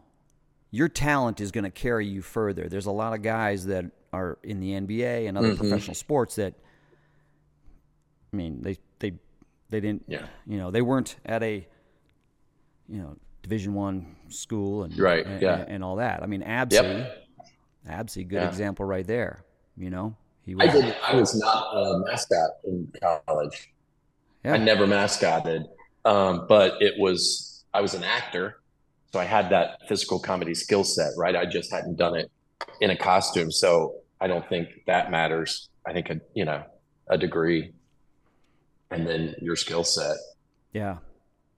Your 0.69 0.89
talent 0.89 1.41
is 1.41 1.51
going 1.51 1.63
to 1.63 1.71
carry 1.71 2.05
you 2.05 2.21
further. 2.21 2.69
There's 2.69 2.85
a 2.85 2.91
lot 2.91 3.13
of 3.13 3.23
guys 3.23 3.65
that 3.65 3.85
are 4.13 4.37
in 4.43 4.59
the 4.59 4.73
NBA 4.73 5.27
and 5.27 5.39
other 5.39 5.53
mm-hmm. 5.53 5.57
professional 5.57 5.95
sports 5.95 6.35
that, 6.35 6.53
I 8.31 8.35
mean, 8.35 8.61
they 8.61 8.77
they 8.99 9.13
they 9.69 9.79
didn't, 9.79 10.03
yeah. 10.07 10.27
you 10.45 10.59
know, 10.59 10.69
they 10.69 10.83
weren't 10.83 11.15
at 11.25 11.41
a 11.41 11.67
you 12.87 13.01
know 13.01 13.17
Division 13.41 13.73
One 13.73 14.17
school 14.29 14.83
and 14.83 14.95
right, 14.99 15.25
and, 15.25 15.41
yeah. 15.41 15.65
and, 15.67 15.83
all 15.83 15.95
that. 15.95 16.21
I 16.21 16.27
mean, 16.27 16.43
Absy, 16.43 16.75
yep. 16.75 17.27
Absy, 17.89 18.23
good 18.23 18.35
yeah. 18.35 18.47
example 18.49 18.85
right 18.85 19.07
there. 19.07 19.43
You 19.75 19.89
know, 19.89 20.15
he 20.47 20.55
was. 20.55 20.67
I, 20.67 20.71
did, 20.71 20.95
I 21.03 21.15
was 21.15 21.35
not 21.35 21.67
a 21.75 21.99
mascot 22.05 22.49
in 22.63 22.91
college. 22.99 23.71
Yeah. 24.43 24.53
I 24.53 24.57
never 24.57 24.87
mascotted, 24.87 25.65
um, 26.05 26.45
but 26.49 26.81
it 26.81 26.95
was 26.97 27.63
I 27.73 27.81
was 27.81 27.93
an 27.93 28.03
actor, 28.03 28.59
so 29.13 29.19
I 29.19 29.25
had 29.25 29.51
that 29.51 29.81
physical 29.87 30.19
comedy 30.19 30.55
skill 30.55 30.83
set. 30.83 31.11
Right, 31.15 31.35
I 31.35 31.45
just 31.45 31.71
hadn't 31.71 31.97
done 31.97 32.15
it 32.15 32.31
in 32.81 32.89
a 32.89 32.97
costume, 32.97 33.51
so 33.51 33.97
I 34.19 34.25
don't 34.25 34.47
think 34.49 34.69
that 34.87 35.11
matters. 35.11 35.69
I 35.85 35.93
think 35.93 36.09
a 36.09 36.19
you 36.33 36.45
know 36.45 36.63
a 37.07 37.19
degree, 37.19 37.73
and 38.89 39.05
then 39.07 39.35
your 39.39 39.55
skill 39.55 39.83
set. 39.83 40.17
Yeah, 40.73 40.97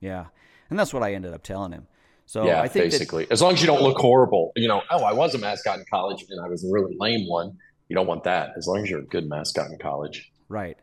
yeah 0.02 0.26
and 0.70 0.78
that's 0.78 0.94
what 0.94 1.04
I 1.04 1.14
ended 1.14 1.34
up 1.34 1.44
telling 1.44 1.72
him. 1.72 1.88
So 2.26 2.46
yeah, 2.46 2.62
I 2.62 2.68
think 2.68 2.92
basically, 2.92 3.26
that, 3.26 3.34
as 3.34 3.42
long 3.42 3.54
as 3.54 3.62
you 3.62 3.68
don't 3.68 3.82
look 3.82 3.98
horrible, 3.98 4.52
you 4.56 4.68
know, 4.68 4.84
oh, 4.92 5.04
I 5.04 5.14
was 5.14 5.34
a 5.34 5.40
mascot 5.40 5.80
in 5.80 5.86
college 5.90 6.26
and 6.30 6.40
I 6.40 6.48
was 6.48 6.64
a 6.64 6.72
really 6.72 6.96
lame 7.00 7.28
one. 7.28 7.58
You 7.90 7.96
don't 7.96 8.08
want 8.08 8.24
that. 8.24 8.52
As 8.56 8.68
long 8.68 8.84
as 8.84 8.90
you're 8.90 9.02
a 9.02 9.06
good 9.06 9.28
mascot 9.28 9.70
in 9.72 9.78
college, 9.78 10.32
right? 10.48 10.78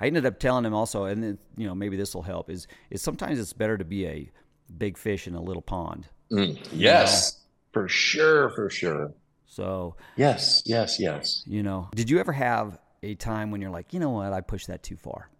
I 0.00 0.06
ended 0.06 0.26
up 0.26 0.38
telling 0.38 0.64
him 0.64 0.74
also, 0.74 1.04
and 1.04 1.22
then, 1.22 1.38
you 1.56 1.66
know, 1.66 1.74
maybe 1.74 1.96
this 1.96 2.14
will 2.14 2.22
help. 2.22 2.50
Is 2.50 2.68
is 2.90 3.02
sometimes 3.02 3.40
it's 3.40 3.52
better 3.52 3.76
to 3.76 3.84
be 3.84 4.06
a 4.06 4.30
big 4.76 4.98
fish 4.98 5.26
in 5.26 5.34
a 5.34 5.40
little 5.40 5.62
pond 5.62 6.08
Mm, 6.30 6.58
yes, 6.72 7.32
know? 7.32 7.40
for 7.72 7.88
sure, 7.88 8.50
for 8.50 8.70
sure. 8.70 9.12
So, 9.46 9.96
yes, 10.16 10.62
yes, 10.66 10.98
yes. 10.98 11.44
You 11.46 11.62
know, 11.62 11.88
did 11.94 12.10
you 12.10 12.18
ever 12.18 12.32
have 12.32 12.78
a 13.02 13.14
time 13.14 13.50
when 13.50 13.60
you're 13.60 13.70
like, 13.70 13.92
you 13.92 14.00
know 14.00 14.10
what, 14.10 14.32
I 14.32 14.40
pushed 14.40 14.66
that 14.66 14.82
too 14.82 14.96
far? 14.96 15.30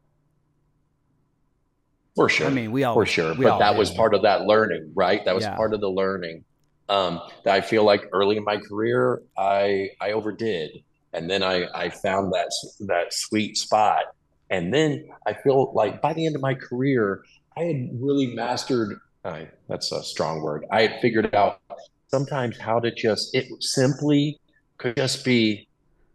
For 2.15 2.29
sure. 2.29 2.47
I 2.47 2.51
mean, 2.51 2.73
we 2.73 2.85
all 2.85 2.95
for 2.95 3.05
sure, 3.05 3.35
but 3.35 3.59
that 3.59 3.77
was 3.77 3.91
part 3.91 4.15
of 4.15 4.23
that 4.23 4.47
learning, 4.47 4.93
right? 4.95 5.23
That 5.25 5.35
was 5.35 5.45
yeah. 5.45 5.55
part 5.55 5.75
of 5.75 5.81
the 5.81 5.91
learning. 5.91 6.45
Um, 6.89 7.21
that 7.45 7.55
I 7.55 7.61
feel 7.61 7.85
like 7.85 8.05
early 8.13 8.37
in 8.37 8.45
my 8.45 8.59
career, 8.59 9.23
I 9.37 9.91
I 10.01 10.13
overdid, 10.13 10.83
and 11.13 11.29
then 11.29 11.43
I 11.43 11.67
I 11.75 11.89
found 11.91 12.33
that 12.33 12.51
that 12.87 13.13
sweet 13.13 13.57
spot, 13.57 14.05
and 14.51 14.73
then 14.73 15.09
I 15.27 15.35
feel 15.35 15.73
like 15.75 16.01
by 16.01 16.13
the 16.13 16.27
end 16.27 16.37
of 16.37 16.43
my 16.43 16.55
career, 16.55 17.25
I 17.57 17.65
had 17.65 17.89
really 17.95 18.35
mastered. 18.35 18.99
Uh, 19.25 19.47
that's 19.69 19.91
a 19.91 20.05
strong 20.05 20.41
word. 20.43 20.65
I 20.71 20.83
had 20.83 21.01
figured 21.01 21.35
out 21.35 21.61
sometimes 22.09 22.57
how 22.57 22.79
to 22.79 22.93
just 22.93 23.35
it 23.35 23.47
simply 23.61 24.39
could 24.79 24.97
just 24.97 25.25
be 25.25 25.67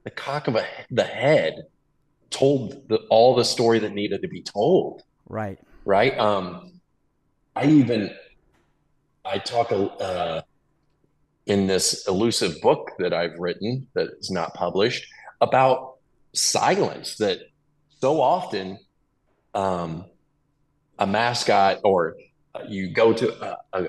the 0.05 0.11
cock 0.11 0.47
of 0.47 0.55
a, 0.55 0.65
the 0.89 1.03
head 1.03 1.65
told 2.29 2.87
the, 2.87 2.95
all 3.09 3.35
the 3.35 3.43
story 3.43 3.79
that 3.79 3.91
needed 3.91 4.21
to 4.21 4.29
be 4.29 4.41
told. 4.41 5.03
Right 5.27 5.59
right? 5.85 6.17
Um, 6.17 6.71
I 7.55 7.65
even 7.65 8.11
I 9.25 9.37
talk 9.37 9.71
uh, 9.71 10.41
in 11.45 11.67
this 11.67 12.07
elusive 12.07 12.61
book 12.61 12.91
that 12.99 13.13
I've 13.13 13.37
written 13.37 13.87
that 13.93 14.09
is 14.19 14.29
not 14.29 14.53
published 14.53 15.05
about 15.41 15.95
silence. 16.33 17.17
That 17.17 17.39
so 17.99 18.21
often 18.21 18.79
um, 19.53 20.05
a 20.99 21.07
mascot 21.07 21.79
or 21.83 22.15
you 22.67 22.89
go 22.89 23.13
to 23.13 23.57
a, 23.73 23.87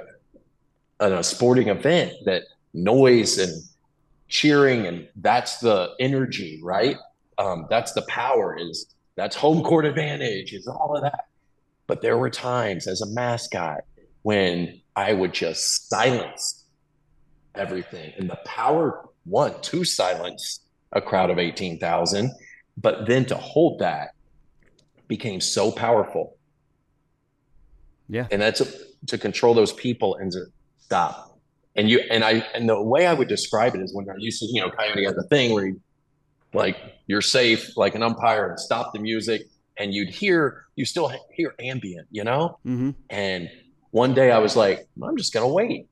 a, 1.00 1.12
a 1.18 1.24
sporting 1.24 1.68
event 1.68 2.12
that 2.24 2.44
noise 2.74 3.38
and 3.38 3.62
cheering 4.28 4.86
and 4.86 5.08
that's 5.16 5.58
the 5.58 5.94
energy, 6.00 6.60
right? 6.62 6.96
Um, 7.38 7.66
that's 7.68 7.92
the 7.92 8.02
power. 8.02 8.56
Is 8.58 8.86
that's 9.14 9.36
home 9.36 9.62
court 9.62 9.84
advantage? 9.84 10.52
Is 10.52 10.66
all 10.66 10.96
of 10.96 11.02
that 11.02 11.26
but 11.86 12.00
there 12.00 12.16
were 12.16 12.30
times 12.30 12.86
as 12.86 13.02
a 13.02 13.06
mascot 13.06 13.80
when 14.22 14.80
I 14.96 15.12
would 15.12 15.34
just 15.34 15.90
silence 15.90 16.61
everything. 17.54 18.12
And 18.16 18.28
the 18.28 18.38
power, 18.44 19.08
one, 19.24 19.60
to 19.62 19.84
silence 19.84 20.60
a 20.92 21.00
crowd 21.00 21.30
of 21.30 21.38
18,000, 21.38 22.30
but 22.76 23.06
then 23.06 23.24
to 23.26 23.34
hold 23.36 23.80
that 23.80 24.10
became 25.08 25.40
so 25.40 25.70
powerful. 25.70 26.36
Yeah. 28.08 28.26
And 28.30 28.40
that's 28.42 28.60
a, 28.60 28.66
to 29.06 29.18
control 29.18 29.54
those 29.54 29.72
people 29.72 30.16
and 30.16 30.30
to 30.32 30.46
stop. 30.78 31.38
And 31.74 31.88
you, 31.88 32.00
and 32.10 32.22
I, 32.22 32.44
and 32.54 32.68
the 32.68 32.80
way 32.80 33.06
I 33.06 33.14
would 33.14 33.28
describe 33.28 33.74
it 33.74 33.80
is 33.80 33.94
when 33.94 34.08
I 34.10 34.14
used 34.18 34.40
to, 34.40 34.46
you 34.46 34.60
know, 34.60 34.70
Coyote 34.70 35.04
had 35.04 35.16
the 35.16 35.24
thing 35.24 35.52
where 35.52 35.66
you, 35.66 35.80
like, 36.52 36.76
you're 37.06 37.22
safe, 37.22 37.76
like 37.76 37.94
an 37.94 38.02
umpire, 38.02 38.50
and 38.50 38.60
stop 38.60 38.92
the 38.92 38.98
music 39.00 39.42
and 39.78 39.94
you'd 39.94 40.10
hear 40.10 40.66
you 40.76 40.84
still 40.84 41.12
hear 41.32 41.54
ambient, 41.58 42.08
you 42.10 42.24
know. 42.24 42.58
Mm-hmm. 42.66 42.90
And 43.10 43.50
one 43.90 44.14
day 44.14 44.30
I 44.30 44.38
was 44.38 44.56
like, 44.56 44.86
I'm 45.02 45.16
just 45.16 45.32
gonna 45.32 45.48
wait. 45.48 45.88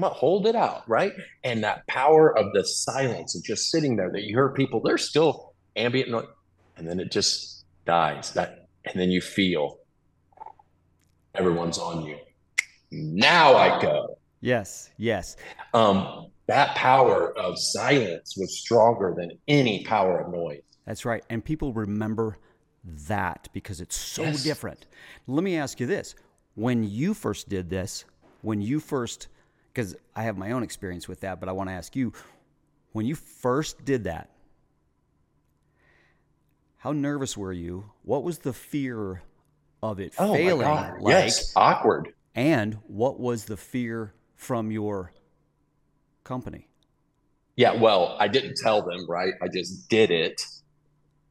I'm 0.00 0.08
gonna 0.08 0.14
hold 0.14 0.46
it 0.46 0.56
out, 0.56 0.88
right? 0.88 1.12
And 1.44 1.62
that 1.62 1.86
power 1.86 2.34
of 2.34 2.54
the 2.54 2.64
silence 2.64 3.34
and 3.34 3.44
just 3.44 3.70
sitting 3.70 3.96
there 3.96 4.10
that 4.10 4.22
you 4.22 4.34
hear 4.34 4.48
people, 4.48 4.80
they're 4.80 4.96
still 4.96 5.52
ambient, 5.76 6.08
noise, 6.08 6.24
and 6.78 6.88
then 6.88 6.98
it 6.98 7.12
just 7.12 7.66
dies. 7.84 8.32
That 8.32 8.66
and 8.86 8.98
then 8.98 9.10
you 9.10 9.20
feel 9.20 9.76
everyone's 11.34 11.76
on 11.76 12.06
you. 12.06 12.16
Now 12.90 13.54
I 13.56 13.78
go. 13.82 14.16
Yes, 14.40 14.88
yes. 14.96 15.36
Um, 15.74 16.28
that 16.46 16.74
power 16.76 17.36
of 17.36 17.58
silence 17.58 18.38
was 18.38 18.58
stronger 18.58 19.12
than 19.14 19.32
any 19.48 19.84
power 19.84 20.20
of 20.20 20.32
noise. 20.32 20.62
That's 20.86 21.04
right. 21.04 21.22
And 21.28 21.44
people 21.44 21.74
remember 21.74 22.38
that 23.06 23.50
because 23.52 23.82
it's 23.82 23.96
so 23.96 24.22
yes. 24.22 24.42
different. 24.42 24.86
Let 25.26 25.44
me 25.44 25.58
ask 25.58 25.78
you 25.78 25.84
this. 25.84 26.14
When 26.54 26.84
you 26.84 27.12
first 27.12 27.50
did 27.50 27.68
this, 27.68 28.06
when 28.40 28.62
you 28.62 28.80
first, 28.80 29.28
because 29.72 29.96
I 30.14 30.24
have 30.24 30.36
my 30.36 30.52
own 30.52 30.62
experience 30.62 31.08
with 31.08 31.20
that, 31.20 31.40
but 31.40 31.48
I 31.48 31.52
want 31.52 31.68
to 31.68 31.74
ask 31.74 31.94
you, 31.94 32.12
when 32.92 33.06
you 33.06 33.14
first 33.14 33.84
did 33.84 34.04
that, 34.04 34.30
how 36.78 36.92
nervous 36.92 37.36
were 37.36 37.52
you? 37.52 37.90
What 38.02 38.24
was 38.24 38.38
the 38.38 38.52
fear 38.52 39.22
of 39.82 40.00
it 40.00 40.14
oh 40.18 40.34
failing? 40.34 40.66
Like? 40.66 41.12
Yes, 41.12 41.52
awkward. 41.54 42.14
And 42.34 42.78
what 42.86 43.20
was 43.20 43.44
the 43.44 43.56
fear 43.56 44.14
from 44.34 44.70
your 44.70 45.12
company? 46.24 46.68
Yeah, 47.56 47.74
well, 47.74 48.16
I 48.18 48.28
didn't 48.28 48.56
tell 48.56 48.82
them, 48.82 49.06
right? 49.08 49.34
I 49.42 49.48
just 49.48 49.88
did 49.88 50.10
it. 50.10 50.42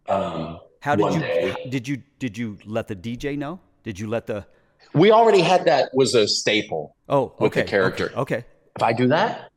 Um, 0.07 0.59
how 0.81 0.95
did 0.95 1.13
you 1.13 1.19
day. 1.19 1.55
did 1.69 1.87
you 1.87 2.03
did 2.19 2.37
you 2.37 2.57
let 2.65 2.87
the 2.87 2.95
DJ 2.95 3.37
know? 3.37 3.59
Did 3.83 3.99
you 3.99 4.07
let 4.07 4.27
the 4.27 4.45
We 4.93 5.11
already 5.11 5.41
had 5.41 5.65
that 5.65 5.89
was 5.93 6.15
a 6.15 6.27
staple. 6.27 6.95
Oh, 7.07 7.33
okay. 7.39 7.43
With 7.43 7.53
the 7.53 7.63
character. 7.63 8.05
Okay, 8.15 8.19
okay. 8.37 8.45
If 8.75 8.83
I 8.83 8.93
do 8.93 9.07
that, 9.07 9.51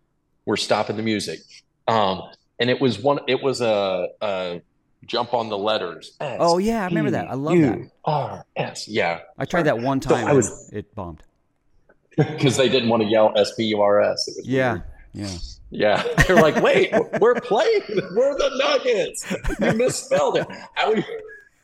we're 0.47 0.57
stopping 0.57 0.97
the 0.97 1.03
music. 1.03 1.41
Um, 1.89 2.23
and 2.59 2.71
it 2.71 2.81
was 2.81 2.99
one. 2.99 3.21
It 3.29 3.43
was 3.43 3.61
a, 3.61 4.09
a 4.21 4.63
jump 5.07 5.35
on 5.35 5.49
the 5.49 5.59
letters. 5.59 6.17
S, 6.21 6.37
oh 6.41 6.59
yeah, 6.59 6.83
I 6.83 6.87
remember 6.87 7.13
that. 7.13 7.29
I 7.29 7.35
love 7.35 7.59
that. 7.59 7.91
R 8.05 8.45
S. 8.57 8.89
Yeah. 8.89 9.21
I 9.39 9.45
tried 9.45 9.65
that 9.65 9.79
one 9.79 10.01
time. 10.01 10.25
So 10.25 10.31
I 10.31 10.33
was. 10.33 10.71
It 10.73 10.95
bombed. 10.95 11.23
Because 12.17 12.59
they 12.59 12.69
didn't 12.69 12.91
want 12.91 13.03
to 13.03 13.09
yell 13.09 13.33
S 13.37 13.55
P 13.55 13.65
U 13.65 13.81
R 13.81 14.03
S. 14.03 14.29
Yeah. 14.45 14.73
Weird. 14.73 14.85
Yeah. 15.15 15.29
Yeah. 15.71 16.03
They're 16.27 16.37
like, 16.37 16.63
wait, 16.63 16.93
we're 17.21 17.35
playing. 17.41 17.81
We're 17.89 18.37
the 18.37 18.51
Nuggets. 18.59 19.35
You 19.61 19.73
misspelled 19.73 20.37
it. 20.37 20.47
I 20.77 21.03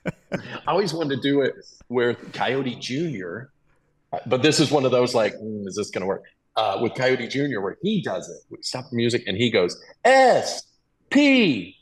I 0.07 0.41
always 0.67 0.93
wanted 0.93 1.17
to 1.17 1.23
do 1.23 1.43
it 1.43 1.55
with 1.89 2.33
Coyote 2.33 2.77
Jr., 2.77 3.51
but 4.27 4.43
this 4.43 4.61
is 4.61 4.71
one 4.71 4.85
of 4.85 4.91
those 4.91 5.15
like, 5.15 5.35
mm, 5.35 5.67
is 5.67 5.77
this 5.77 5.91
going 5.91 6.03
to 6.03 6.07
work? 6.07 6.25
Uh, 6.57 6.79
with 6.81 6.95
Coyote 6.95 7.29
Jr., 7.29 7.61
where 7.61 7.77
he 7.83 8.03
does 8.03 8.29
it. 8.29 8.39
We 8.51 8.59
stop 8.63 8.91
the 8.91 8.97
music 8.97 9.25
and 9.27 9.37
he 9.37 9.51
goes, 9.51 9.81
S 10.05 10.63
P 11.11 11.77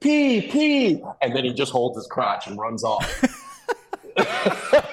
P 0.00 0.42
P. 0.42 1.02
And 1.22 1.34
then 1.34 1.44
he 1.44 1.52
just 1.52 1.72
holds 1.72 1.96
his 1.96 2.06
crotch 2.06 2.46
and 2.46 2.58
runs 2.58 2.84
off. 2.84 3.24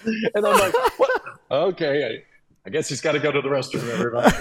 and 0.34 0.46
I'm 0.46 0.58
like, 0.58 0.74
what? 0.98 1.22
Okay. 1.50 2.24
I 2.66 2.70
guess 2.70 2.88
he's 2.90 3.00
got 3.00 3.12
to 3.12 3.18
go 3.18 3.32
to 3.32 3.40
the 3.40 3.48
restroom, 3.48 3.88
everybody. 3.88 4.36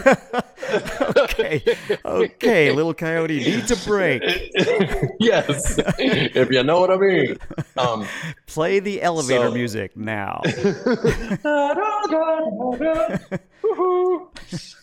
okay. 1.19 1.63
Okay. 2.03 2.71
Little 2.71 2.93
Coyote 2.93 3.39
needs 3.39 3.71
a 3.71 3.77
break. 3.87 4.21
yes. 5.19 5.79
If 5.97 6.51
you 6.51 6.63
know 6.63 6.81
what 6.81 6.91
I 6.91 6.97
mean. 6.97 7.37
Um, 7.77 8.05
Play 8.45 8.79
the 8.79 9.01
elevator 9.01 9.47
so. 9.47 9.53
music 9.53 9.95
now. 9.95 10.41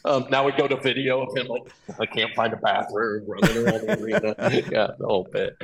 um, 0.04 0.26
now 0.30 0.46
we 0.46 0.52
go 0.52 0.66
to 0.66 0.76
video 0.76 1.20
of 1.20 1.36
him 1.36 1.48
like, 1.48 1.70
I 2.00 2.06
can't 2.06 2.34
find 2.34 2.54
a 2.54 2.56
bathroom, 2.56 3.26
running 3.26 3.58
around 3.58 3.86
the 3.86 4.02
arena. 4.02 4.34
Yeah, 4.72 4.92
the 4.98 5.06
whole 5.06 5.28
bit. 5.30 5.58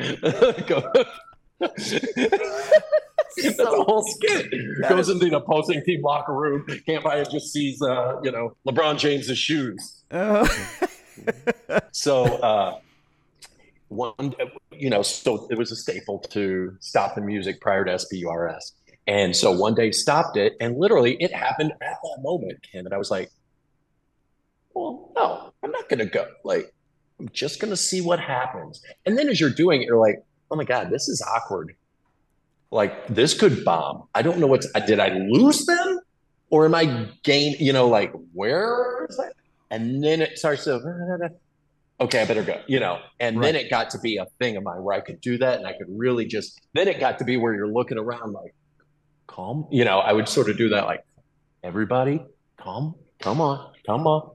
That's 3.42 3.56
so, 3.56 3.82
a 3.82 3.84
whole 3.84 4.02
skit. 4.02 4.52
Goes 4.88 5.08
into 5.08 5.28
the 5.28 5.36
opposing 5.36 5.82
team 5.84 6.02
locker 6.02 6.34
room. 6.34 6.66
Can't 6.86 7.04
buy 7.04 7.20
it. 7.20 7.28
Just 7.30 7.52
sees, 7.52 7.80
uh, 7.82 8.20
you 8.22 8.30
know, 8.30 8.56
LeBron 8.66 8.98
James's 8.98 9.38
shoes. 9.38 10.02
So, 11.92 12.24
uh, 12.24 12.78
one, 13.88 14.34
you 14.72 14.88
know, 14.90 15.02
so 15.02 15.46
it 15.50 15.58
was 15.58 15.70
a 15.70 15.76
staple 15.76 16.18
to 16.30 16.76
stop 16.80 17.14
the 17.14 17.20
music 17.20 17.60
prior 17.60 17.84
to 17.84 17.98
SPURS. 17.98 18.72
And 19.06 19.36
so 19.36 19.52
one 19.52 19.74
day 19.74 19.90
stopped 19.90 20.36
it, 20.36 20.54
and 20.60 20.78
literally 20.78 21.16
it 21.20 21.32
happened 21.32 21.72
at 21.72 21.98
that 22.02 22.22
moment, 22.22 22.66
Kenn. 22.70 22.86
And 22.86 22.94
I 22.94 22.98
was 22.98 23.10
like, 23.10 23.30
well, 24.74 25.12
no, 25.14 25.52
I'm 25.62 25.70
not 25.70 25.88
going 25.88 25.98
to 25.98 26.06
go. 26.06 26.26
Like, 26.44 26.72
I'm 27.20 27.28
just 27.32 27.60
going 27.60 27.70
to 27.70 27.76
see 27.76 28.00
what 28.00 28.20
happens. 28.20 28.82
And 29.04 29.18
then 29.18 29.28
as 29.28 29.40
you're 29.40 29.50
doing 29.50 29.82
it, 29.82 29.86
you're 29.86 29.98
like, 29.98 30.22
oh 30.50 30.56
my 30.56 30.64
God, 30.64 30.90
this 30.90 31.08
is 31.08 31.22
awkward 31.22 31.74
like 32.72 33.06
this 33.06 33.38
could 33.38 33.64
bomb. 33.64 34.08
I 34.14 34.22
don't 34.22 34.38
know 34.38 34.46
what's 34.46 34.66
did 34.86 34.98
I 34.98 35.10
lose 35.10 35.66
them 35.66 36.00
or 36.50 36.64
am 36.64 36.74
I 36.74 37.08
gain, 37.22 37.54
you 37.60 37.72
know, 37.72 37.86
like 37.86 38.12
where 38.32 39.06
is 39.08 39.16
that? 39.18 39.34
And 39.70 40.02
then 40.02 40.22
it 40.22 40.38
starts 40.38 40.64
to 40.64 41.30
okay, 42.00 42.22
I 42.22 42.24
better 42.24 42.42
go, 42.42 42.60
you 42.66 42.80
know. 42.80 42.98
And 43.20 43.36
right. 43.36 43.52
then 43.52 43.56
it 43.56 43.70
got 43.70 43.90
to 43.90 43.98
be 44.00 44.16
a 44.16 44.26
thing 44.40 44.56
of 44.56 44.64
mine 44.64 44.82
where 44.82 44.96
I 44.96 45.00
could 45.00 45.20
do 45.20 45.38
that 45.38 45.58
and 45.58 45.66
I 45.66 45.74
could 45.74 45.86
really 45.88 46.24
just 46.24 46.60
then 46.72 46.88
it 46.88 46.98
got 46.98 47.18
to 47.18 47.24
be 47.24 47.36
where 47.36 47.54
you're 47.54 47.72
looking 47.72 47.98
around 47.98 48.32
like 48.32 48.54
calm, 49.26 49.66
you 49.70 49.84
know, 49.84 49.98
I 49.98 50.12
would 50.12 50.28
sort 50.28 50.48
of 50.48 50.56
do 50.56 50.70
that 50.70 50.86
like 50.86 51.04
everybody, 51.62 52.24
calm, 52.56 52.94
come 53.20 53.40
on, 53.40 53.70
come 53.86 54.06
on. 54.06 54.30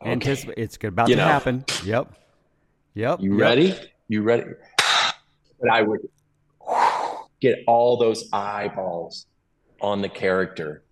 Okay. 0.00 0.12
Anticipate 0.12 0.58
it's 0.58 0.78
about 0.82 1.08
you 1.08 1.16
to 1.16 1.22
know. 1.22 1.26
happen. 1.26 1.64
Yep. 1.84 2.14
Yep. 2.94 3.20
You 3.20 3.32
yep. 3.32 3.40
ready? 3.40 3.74
You 4.06 4.22
ready? 4.22 4.44
But 5.60 5.70
I 5.70 5.82
would 5.82 6.00
get 7.44 7.64
all 7.66 7.96
those 7.96 8.28
eyeballs 8.32 9.26
on 9.80 10.00
the 10.00 10.08
character 10.08 10.82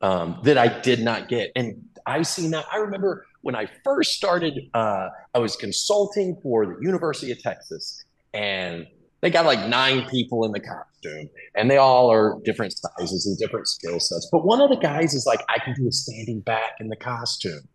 um, 0.00 0.40
that 0.42 0.58
I 0.58 0.80
did 0.80 1.00
not 1.00 1.28
get. 1.28 1.52
And 1.54 1.80
I've 2.06 2.26
seen 2.26 2.50
that. 2.50 2.66
I 2.72 2.78
remember 2.78 3.24
when 3.42 3.54
I 3.54 3.68
first 3.84 4.12
started, 4.14 4.68
uh, 4.74 5.08
I 5.34 5.38
was 5.38 5.54
consulting 5.56 6.36
for 6.42 6.66
the 6.66 6.76
University 6.80 7.30
of 7.30 7.40
Texas, 7.40 8.04
and 8.34 8.86
they 9.20 9.30
got 9.30 9.46
like 9.46 9.68
nine 9.68 10.08
people 10.08 10.44
in 10.44 10.50
the 10.50 10.60
costume, 10.60 11.28
and 11.54 11.70
they 11.70 11.76
all 11.76 12.10
are 12.10 12.38
different 12.44 12.72
sizes 12.72 13.26
and 13.26 13.38
different 13.38 13.68
skill 13.68 14.00
sets. 14.00 14.28
But 14.32 14.44
one 14.44 14.60
of 14.60 14.70
the 14.70 14.76
guys 14.76 15.14
is 15.14 15.24
like, 15.24 15.40
I 15.48 15.58
can 15.64 15.74
do 15.74 15.86
a 15.86 15.92
standing 15.92 16.40
back 16.40 16.72
in 16.80 16.88
the 16.88 16.96
costume. 16.96 17.68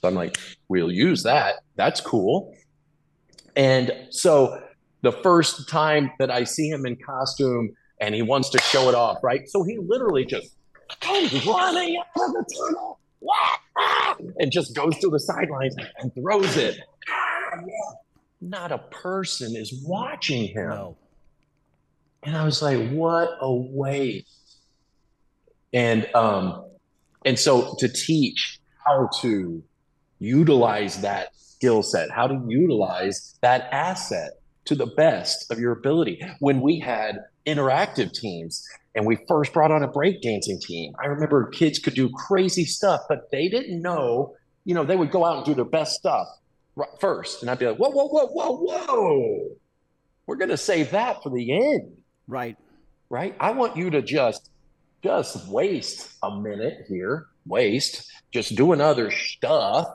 So 0.00 0.08
I'm 0.08 0.14
like, 0.14 0.36
we'll 0.68 0.92
use 0.92 1.24
that. 1.24 1.56
That's 1.74 2.00
cool. 2.00 2.54
And 3.56 3.90
so 4.10 4.62
the 5.02 5.12
first 5.12 5.68
time 5.68 6.10
that 6.18 6.30
I 6.30 6.44
see 6.44 6.68
him 6.68 6.86
in 6.86 6.96
costume 6.96 7.74
and 8.00 8.14
he 8.14 8.22
wants 8.22 8.50
to 8.50 8.58
show 8.60 8.88
it 8.88 8.94
off, 8.94 9.22
right? 9.22 9.48
So 9.48 9.62
he 9.62 9.78
literally 9.78 10.24
just 10.24 10.54
comes 11.00 11.32
running 11.46 11.96
out 11.96 12.28
of 12.28 12.32
the 12.32 12.44
tunnel 12.56 12.98
and 14.38 14.50
just 14.50 14.74
goes 14.74 14.98
to 14.98 15.10
the 15.10 15.20
sidelines 15.20 15.76
and 15.98 16.14
throws 16.14 16.56
it. 16.56 16.78
Not 18.40 18.72
a 18.72 18.78
person 18.78 19.56
is 19.56 19.82
watching 19.84 20.48
him. 20.48 20.68
No. 20.68 20.96
And 22.22 22.36
I 22.36 22.44
was 22.44 22.60
like, 22.60 22.90
what 22.90 23.30
a 23.40 23.52
waste. 23.52 24.28
And 25.72 26.06
um, 26.14 26.64
and 27.24 27.38
so 27.38 27.76
to 27.78 27.88
teach 27.88 28.60
how 28.84 29.08
to 29.20 29.62
utilize 30.18 31.00
that 31.02 31.34
skill 31.36 31.82
set, 31.82 32.10
how 32.10 32.26
to 32.26 32.44
utilize 32.48 33.38
that 33.42 33.68
asset 33.72 34.32
to 34.66 34.74
the 34.74 34.86
best 34.86 35.50
of 35.50 35.58
your 35.58 35.72
ability. 35.72 36.22
When 36.40 36.60
we 36.60 36.78
had 36.78 37.18
interactive 37.46 38.12
teams 38.12 38.66
and 38.94 39.06
we 39.06 39.16
first 39.28 39.52
brought 39.52 39.70
on 39.70 39.82
a 39.82 39.88
breakdancing 39.88 40.60
team, 40.60 40.94
I 41.02 41.06
remember 41.06 41.48
kids 41.48 41.78
could 41.78 41.94
do 41.94 42.10
crazy 42.10 42.64
stuff, 42.64 43.02
but 43.08 43.30
they 43.30 43.48
didn't 43.48 43.80
know, 43.80 44.34
you 44.64 44.74
know, 44.74 44.84
they 44.84 44.96
would 44.96 45.10
go 45.10 45.24
out 45.24 45.38
and 45.38 45.46
do 45.46 45.54
their 45.54 45.64
best 45.64 45.94
stuff 45.94 46.28
first. 47.00 47.42
And 47.42 47.50
I'd 47.50 47.58
be 47.58 47.66
like, 47.66 47.78
whoa, 47.78 47.90
whoa, 47.90 48.06
whoa, 48.06 48.26
whoa, 48.26 48.56
whoa. 48.56 49.48
We're 50.26 50.36
going 50.36 50.50
to 50.50 50.56
save 50.56 50.90
that 50.90 51.22
for 51.22 51.30
the 51.30 51.52
end. 51.52 51.96
Right. 52.26 52.56
Right. 53.08 53.36
I 53.38 53.52
want 53.52 53.76
you 53.76 53.90
to 53.90 54.02
just, 54.02 54.50
just 55.02 55.46
waste 55.46 56.12
a 56.24 56.40
minute 56.40 56.86
here, 56.88 57.26
waste, 57.46 58.10
just 58.32 58.56
doing 58.56 58.80
other 58.80 59.12
stuff. 59.12 59.86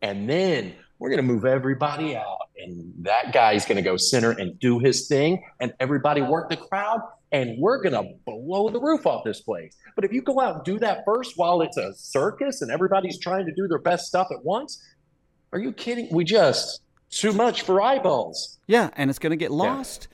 And 0.00 0.28
then 0.28 0.74
we're 0.98 1.10
going 1.10 1.18
to 1.18 1.30
move 1.30 1.44
everybody 1.44 2.16
out 2.16 2.48
and 2.62 2.92
that 3.04 3.32
guy's 3.32 3.64
going 3.64 3.76
to 3.76 3.82
go 3.82 3.96
center 3.96 4.30
and 4.30 4.58
do 4.58 4.78
his 4.78 5.06
thing 5.08 5.42
and 5.60 5.72
everybody 5.80 6.22
work 6.22 6.50
the 6.50 6.56
crowd 6.56 7.00
and 7.32 7.56
we're 7.58 7.82
going 7.82 7.94
to 7.94 8.12
blow 8.26 8.68
the 8.68 8.80
roof 8.80 9.06
off 9.06 9.24
this 9.24 9.40
place. 9.40 9.76
But 9.94 10.04
if 10.04 10.12
you 10.12 10.22
go 10.22 10.40
out 10.40 10.56
and 10.56 10.64
do 10.64 10.78
that 10.80 11.02
first 11.04 11.32
while 11.36 11.62
it's 11.62 11.76
a 11.76 11.94
circus 11.94 12.62
and 12.62 12.70
everybody's 12.70 13.18
trying 13.18 13.46
to 13.46 13.52
do 13.52 13.66
their 13.68 13.78
best 13.78 14.06
stuff 14.06 14.28
at 14.30 14.44
once 14.44 14.82
are 15.54 15.58
you 15.58 15.70
kidding? 15.72 16.08
We 16.10 16.24
just 16.24 16.80
too 17.10 17.32
much 17.32 17.62
for 17.62 17.82
eyeballs. 17.82 18.58
Yeah 18.66 18.90
and 18.96 19.10
it's 19.10 19.18
going 19.18 19.32
to 19.32 19.36
get 19.36 19.50
lost. 19.50 20.08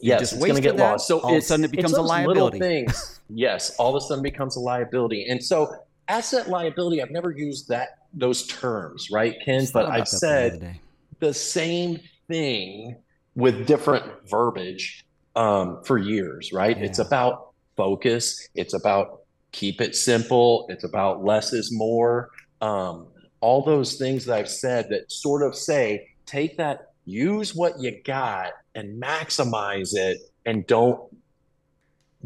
Yeah. 0.00 0.18
yes 0.18 0.32
it's 0.32 0.42
going 0.42 0.54
to 0.54 0.60
get 0.60 0.76
that, 0.76 0.92
lost. 0.92 1.08
So 1.08 1.20
all 1.20 1.32
of 1.32 1.38
a 1.38 1.40
sudden 1.40 1.64
it 1.64 1.70
becomes 1.70 1.94
a 1.94 2.02
liability. 2.02 2.58
things. 2.58 3.20
Yes 3.28 3.74
all 3.76 3.96
of 3.96 4.00
a 4.00 4.06
sudden 4.06 4.22
becomes 4.22 4.54
a 4.56 4.60
liability. 4.60 5.26
And 5.28 5.42
so 5.42 5.74
asset 6.08 6.48
liability 6.48 7.02
i've 7.02 7.10
never 7.10 7.30
used 7.30 7.68
that 7.68 7.88
those 8.14 8.46
terms 8.46 9.10
right 9.10 9.34
kenn? 9.44 9.66
But 9.72 9.86
i've 9.86 10.08
said 10.08 10.78
the 11.20 11.34
same 11.34 12.00
thing 12.28 12.96
with 13.34 13.66
different 13.66 14.04
verbiage 14.28 15.04
um, 15.34 15.82
for 15.84 15.98
years, 15.98 16.52
right? 16.52 16.76
Yeah. 16.76 16.84
It's 16.84 16.98
about 16.98 17.50
focus. 17.76 18.48
It's 18.54 18.74
about 18.74 19.22
keep 19.52 19.80
it 19.80 19.94
simple. 19.94 20.66
It's 20.68 20.84
about 20.84 21.24
less 21.24 21.52
is 21.52 21.70
more. 21.72 22.30
Um, 22.60 23.08
all 23.40 23.62
those 23.62 23.96
things 23.96 24.24
that 24.24 24.36
I've 24.36 24.48
said 24.48 24.88
that 24.90 25.12
sort 25.12 25.42
of 25.42 25.54
say 25.54 26.08
take 26.24 26.56
that, 26.56 26.92
use 27.04 27.54
what 27.54 27.78
you 27.78 28.02
got, 28.02 28.52
and 28.74 29.00
maximize 29.00 29.94
it, 29.94 30.18
and 30.44 30.66
don't 30.66 31.00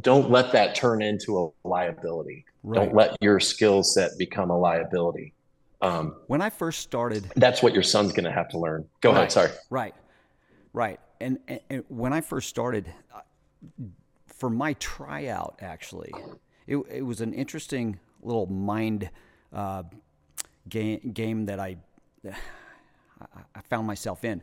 don't 0.00 0.30
let 0.30 0.52
that 0.52 0.74
turn 0.74 1.02
into 1.02 1.38
a 1.38 1.68
liability. 1.68 2.44
Right. 2.62 2.84
Don't 2.84 2.94
let 2.94 3.16
your 3.20 3.40
skill 3.40 3.82
set 3.82 4.12
become 4.18 4.50
a 4.50 4.58
liability. 4.58 5.34
Um, 5.82 6.16
when 6.26 6.42
I 6.42 6.50
first 6.50 6.80
started, 6.80 7.30
that's 7.36 7.62
what 7.62 7.72
your 7.72 7.82
son's 7.82 8.12
going 8.12 8.24
to 8.24 8.32
have 8.32 8.48
to 8.50 8.58
learn. 8.58 8.86
Go 9.00 9.10
right, 9.10 9.18
ahead. 9.18 9.32
Sorry. 9.32 9.50
Right. 9.70 9.94
Right. 10.72 11.00
And, 11.20 11.38
and, 11.48 11.60
and, 11.70 11.84
when 11.88 12.12
I 12.12 12.20
first 12.20 12.48
started, 12.48 12.92
uh, 13.14 13.20
for 14.26 14.50
my 14.50 14.74
tryout, 14.74 15.58
actually, 15.60 16.12
it, 16.66 16.76
it 16.90 17.02
was 17.02 17.20
an 17.20 17.32
interesting 17.32 17.98
little 18.22 18.46
mind 18.46 19.10
uh, 19.52 19.82
game, 20.68 21.12
game 21.12 21.46
that 21.46 21.58
I, 21.58 21.76
I 22.28 23.60
found 23.68 23.86
myself 23.86 24.24
in. 24.24 24.42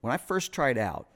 When 0.00 0.12
I 0.12 0.16
first 0.16 0.52
tried 0.52 0.76
out, 0.76 1.08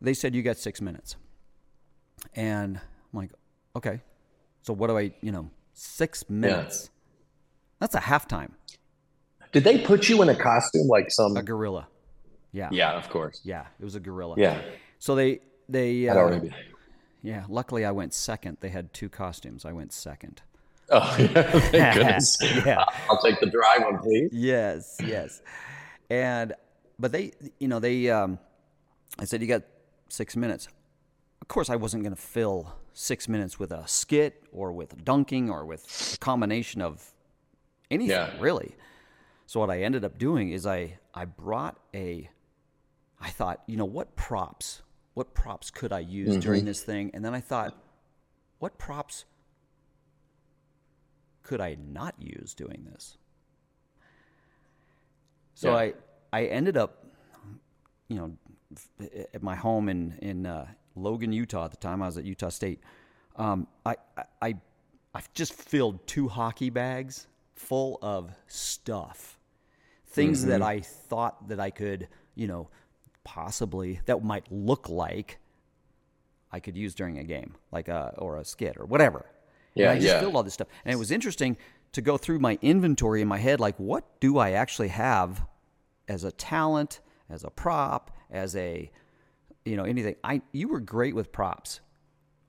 they 0.00 0.14
said 0.14 0.34
you 0.34 0.42
got 0.42 0.56
six 0.56 0.80
minutes. 0.80 1.16
And 2.34 2.76
I'm 2.76 3.18
like, 3.18 3.30
okay. 3.76 4.00
So 4.62 4.72
what 4.72 4.88
do 4.88 4.98
I, 4.98 5.12
you 5.20 5.32
know, 5.32 5.50
six 5.72 6.28
minutes? 6.28 6.84
Yeah. 6.84 6.96
That's 7.80 7.94
a 7.94 8.00
halftime. 8.00 8.50
Did 9.52 9.64
they 9.64 9.78
put 9.78 10.08
you 10.08 10.22
in 10.22 10.28
a 10.28 10.36
costume 10.36 10.86
like 10.86 11.10
some 11.10 11.36
a 11.36 11.42
gorilla? 11.42 11.88
Yeah. 12.52 12.68
Yeah, 12.70 12.92
of 12.92 13.08
course. 13.08 13.40
Yeah, 13.44 13.66
it 13.80 13.84
was 13.84 13.94
a 13.94 14.00
gorilla. 14.00 14.34
Yeah. 14.36 14.60
So 14.98 15.14
they 15.14 15.40
they 15.68 16.08
uh, 16.08 16.40
yeah. 17.22 17.44
Luckily, 17.48 17.84
I 17.84 17.90
went 17.90 18.14
second. 18.14 18.58
They 18.60 18.68
had 18.68 18.92
two 18.92 19.08
costumes. 19.08 19.64
I 19.64 19.72
went 19.72 19.92
second. 19.92 20.42
Oh 20.90 21.16
yeah! 21.18 21.26
Thank 21.42 21.94
goodness. 21.94 22.36
yeah. 22.40 22.84
I'll 23.08 23.20
take 23.22 23.40
the 23.40 23.46
dry 23.46 23.78
one, 23.78 23.98
please. 23.98 24.30
Yes, 24.32 24.96
yes. 25.04 25.40
And 26.10 26.52
but 26.98 27.12
they, 27.12 27.32
you 27.58 27.68
know, 27.68 27.78
they. 27.80 28.10
Um, 28.10 28.38
I 29.18 29.24
said 29.24 29.40
you 29.40 29.48
got 29.48 29.62
six 30.08 30.36
minutes. 30.36 30.68
Of 31.50 31.54
course, 31.54 31.68
I 31.68 31.74
wasn't 31.74 32.04
going 32.04 32.14
to 32.14 32.22
fill 32.22 32.76
six 32.92 33.28
minutes 33.28 33.58
with 33.58 33.72
a 33.72 33.84
skit 33.88 34.44
or 34.52 34.70
with 34.70 35.04
dunking 35.04 35.50
or 35.50 35.66
with 35.66 36.14
a 36.14 36.18
combination 36.18 36.80
of 36.80 37.04
anything 37.90 38.10
yeah. 38.10 38.30
really. 38.38 38.76
So 39.46 39.58
what 39.58 39.68
I 39.68 39.82
ended 39.82 40.04
up 40.04 40.16
doing 40.16 40.52
is 40.52 40.64
I 40.64 41.00
I 41.12 41.24
brought 41.24 41.76
a 41.92 42.30
I 43.20 43.30
thought, 43.30 43.64
you 43.66 43.76
know, 43.76 43.84
what 43.84 44.14
props? 44.14 44.82
What 45.14 45.34
props 45.34 45.72
could 45.72 45.92
I 45.92 45.98
use 45.98 46.28
mm-hmm. 46.28 46.38
during 46.38 46.64
this 46.66 46.82
thing? 46.84 47.10
And 47.14 47.24
then 47.24 47.34
I 47.34 47.40
thought, 47.40 47.76
what 48.60 48.78
props 48.78 49.24
could 51.42 51.60
I 51.60 51.76
not 51.84 52.14
use 52.20 52.54
doing 52.54 52.86
this? 52.92 53.16
So 55.54 55.70
yeah. 55.70 55.76
I 55.76 55.94
I 56.32 56.44
ended 56.44 56.76
up 56.76 57.06
you 58.06 58.18
know 58.18 58.36
at 59.34 59.42
my 59.42 59.54
home 59.54 59.88
in 59.88 60.18
in 60.22 60.46
uh, 60.46 60.66
Logan, 60.94 61.32
Utah 61.32 61.64
at 61.64 61.70
the 61.70 61.76
time. 61.76 62.02
I 62.02 62.06
was 62.06 62.18
at 62.18 62.24
Utah 62.24 62.48
State. 62.48 62.80
Um, 63.36 63.66
I, 63.86 63.96
I, 64.42 64.54
I 65.14 65.22
just 65.34 65.54
filled 65.54 66.06
two 66.06 66.28
hockey 66.28 66.70
bags 66.70 67.26
full 67.54 67.98
of 68.02 68.32
stuff, 68.46 69.38
things 70.06 70.40
mm-hmm. 70.40 70.50
that 70.50 70.62
I 70.62 70.80
thought 70.80 71.48
that 71.48 71.60
I 71.60 71.70
could, 71.70 72.08
you 72.34 72.46
know, 72.46 72.68
possibly 73.24 74.00
that 74.06 74.22
might 74.22 74.50
look 74.50 74.88
like 74.88 75.38
I 76.52 76.60
could 76.60 76.76
use 76.76 76.94
during 76.94 77.18
a 77.18 77.24
game, 77.24 77.54
like 77.72 77.88
a 77.88 78.14
or 78.18 78.38
a 78.38 78.44
skit 78.44 78.76
or 78.76 78.84
whatever. 78.84 79.26
Yeah, 79.74 79.90
and 79.90 79.92
I 79.92 79.94
just 80.00 80.06
yeah. 80.06 80.20
filled 80.20 80.34
all 80.34 80.42
this 80.42 80.54
stuff, 80.54 80.68
and 80.84 80.92
it 80.92 80.98
was 80.98 81.10
interesting 81.10 81.56
to 81.92 82.02
go 82.02 82.16
through 82.16 82.38
my 82.38 82.58
inventory 82.62 83.22
in 83.22 83.28
my 83.28 83.38
head, 83.38 83.60
like 83.60 83.76
what 83.78 84.20
do 84.20 84.38
I 84.38 84.52
actually 84.52 84.88
have 84.88 85.44
as 86.08 86.24
a 86.24 86.32
talent, 86.32 87.00
as 87.28 87.44
a 87.44 87.50
prop, 87.50 88.16
as 88.30 88.56
a 88.56 88.90
you 89.64 89.76
know 89.76 89.84
anything. 89.84 90.16
I 90.24 90.42
you 90.52 90.68
were 90.68 90.80
great 90.80 91.14
with 91.14 91.32
props. 91.32 91.80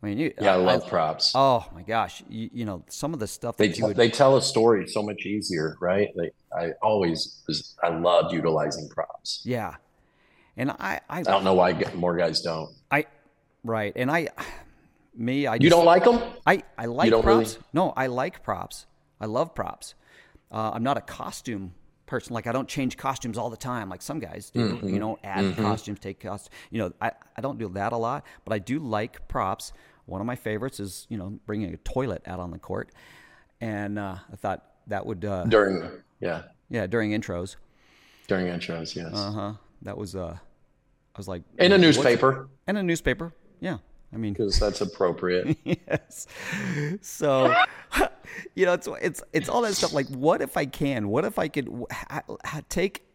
I 0.01 0.07
mean, 0.07 0.17
you, 0.17 0.33
yeah, 0.41 0.53
I, 0.53 0.53
I 0.53 0.57
love 0.57 0.83
I, 0.85 0.89
props. 0.89 1.33
Oh 1.35 1.65
my 1.75 1.83
gosh, 1.83 2.23
you, 2.27 2.49
you, 2.51 2.65
know 2.65 2.83
some 2.89 3.13
of 3.13 3.19
the 3.19 3.27
stuff 3.27 3.57
they 3.57 3.71
would, 3.79 3.95
they 3.95 4.09
tell 4.09 4.35
a 4.35 4.41
story 4.41 4.87
so 4.87 5.03
much 5.03 5.25
easier, 5.25 5.77
right? 5.79 6.09
They, 6.17 6.31
I 6.57 6.71
always 6.81 7.41
was, 7.47 7.75
I 7.83 7.89
loved 7.89 8.33
utilizing 8.33 8.89
props. 8.89 9.41
Yeah, 9.45 9.75
and 10.57 10.71
I 10.71 10.99
I, 11.09 11.19
I 11.19 11.23
don't 11.23 11.43
know 11.43 11.53
why 11.53 11.73
more 11.95 12.15
guys 12.15 12.41
don't. 12.41 12.73
I 12.89 13.05
right, 13.63 13.93
and 13.95 14.09
I 14.09 14.29
me 15.15 15.45
I 15.45 15.57
just, 15.57 15.63
you 15.63 15.69
don't 15.69 15.85
like 15.85 16.03
them. 16.03 16.21
I 16.45 16.63
I 16.77 16.85
like 16.85 17.11
props. 17.11 17.25
Really? 17.25 17.57
No, 17.73 17.93
I 17.95 18.07
like 18.07 18.43
props. 18.43 18.87
I 19.19 19.25
love 19.27 19.53
props. 19.53 19.93
Uh, 20.51 20.71
I'm 20.73 20.83
not 20.83 20.97
a 20.97 21.01
costume 21.01 21.73
person. 22.11 22.33
Like 22.33 22.45
I 22.45 22.51
don't 22.51 22.67
change 22.67 22.97
costumes 22.97 23.37
all 23.37 23.49
the 23.49 23.57
time, 23.57 23.89
like 23.89 24.01
some 24.01 24.19
guys 24.19 24.51
do. 24.51 24.73
Mm-hmm. 24.73 24.89
You 24.89 24.99
know, 24.99 25.17
add 25.23 25.45
mm-hmm. 25.45 25.61
costumes, 25.61 25.99
take 25.99 26.19
costumes. 26.19 26.53
You 26.69 26.79
know, 26.79 26.93
I, 27.01 27.13
I 27.37 27.41
don't 27.41 27.57
do 27.57 27.69
that 27.69 27.93
a 27.93 27.97
lot, 27.97 28.25
but 28.43 28.53
I 28.53 28.59
do 28.59 28.79
like 28.79 29.27
props. 29.29 29.71
One 30.05 30.19
of 30.19 30.27
my 30.27 30.35
favorites 30.35 30.81
is 30.81 31.07
you 31.09 31.17
know 31.17 31.39
bringing 31.45 31.73
a 31.73 31.77
toilet 31.77 32.21
out 32.27 32.39
on 32.39 32.51
the 32.51 32.59
court, 32.59 32.91
and 33.61 33.97
uh, 33.97 34.17
I 34.31 34.35
thought 34.35 34.65
that 34.87 35.05
would 35.05 35.23
uh, 35.23 35.45
during 35.45 35.89
yeah 36.19 36.43
yeah 36.69 36.85
during 36.85 37.11
intros. 37.11 37.55
During 38.27 38.47
intros, 38.47 38.93
yes. 38.93 39.13
Uh 39.13 39.31
huh. 39.31 39.53
That 39.81 39.97
was 39.97 40.13
uh, 40.13 40.35
I 40.35 41.17
was 41.17 41.29
like 41.29 41.43
in 41.57 41.71
a 41.71 41.77
newspaper. 41.77 42.49
In 42.67 42.75
a 42.75 42.83
newspaper, 42.83 43.33
yeah. 43.61 43.77
I 44.13 44.17
mean, 44.17 44.33
because 44.33 44.59
that's 44.59 44.81
appropriate. 44.81 45.57
yes. 45.63 46.27
So, 47.01 47.55
you 48.55 48.65
know, 48.65 48.73
it's 48.73 48.87
it's 49.01 49.23
it's 49.33 49.49
all 49.49 49.61
that 49.61 49.75
stuff. 49.75 49.93
Like, 49.93 50.07
what 50.09 50.41
if 50.41 50.57
I 50.57 50.65
can? 50.65 51.07
What 51.07 51.25
if 51.25 51.39
I 51.39 51.47
could 51.47 51.69
take? 52.69 53.05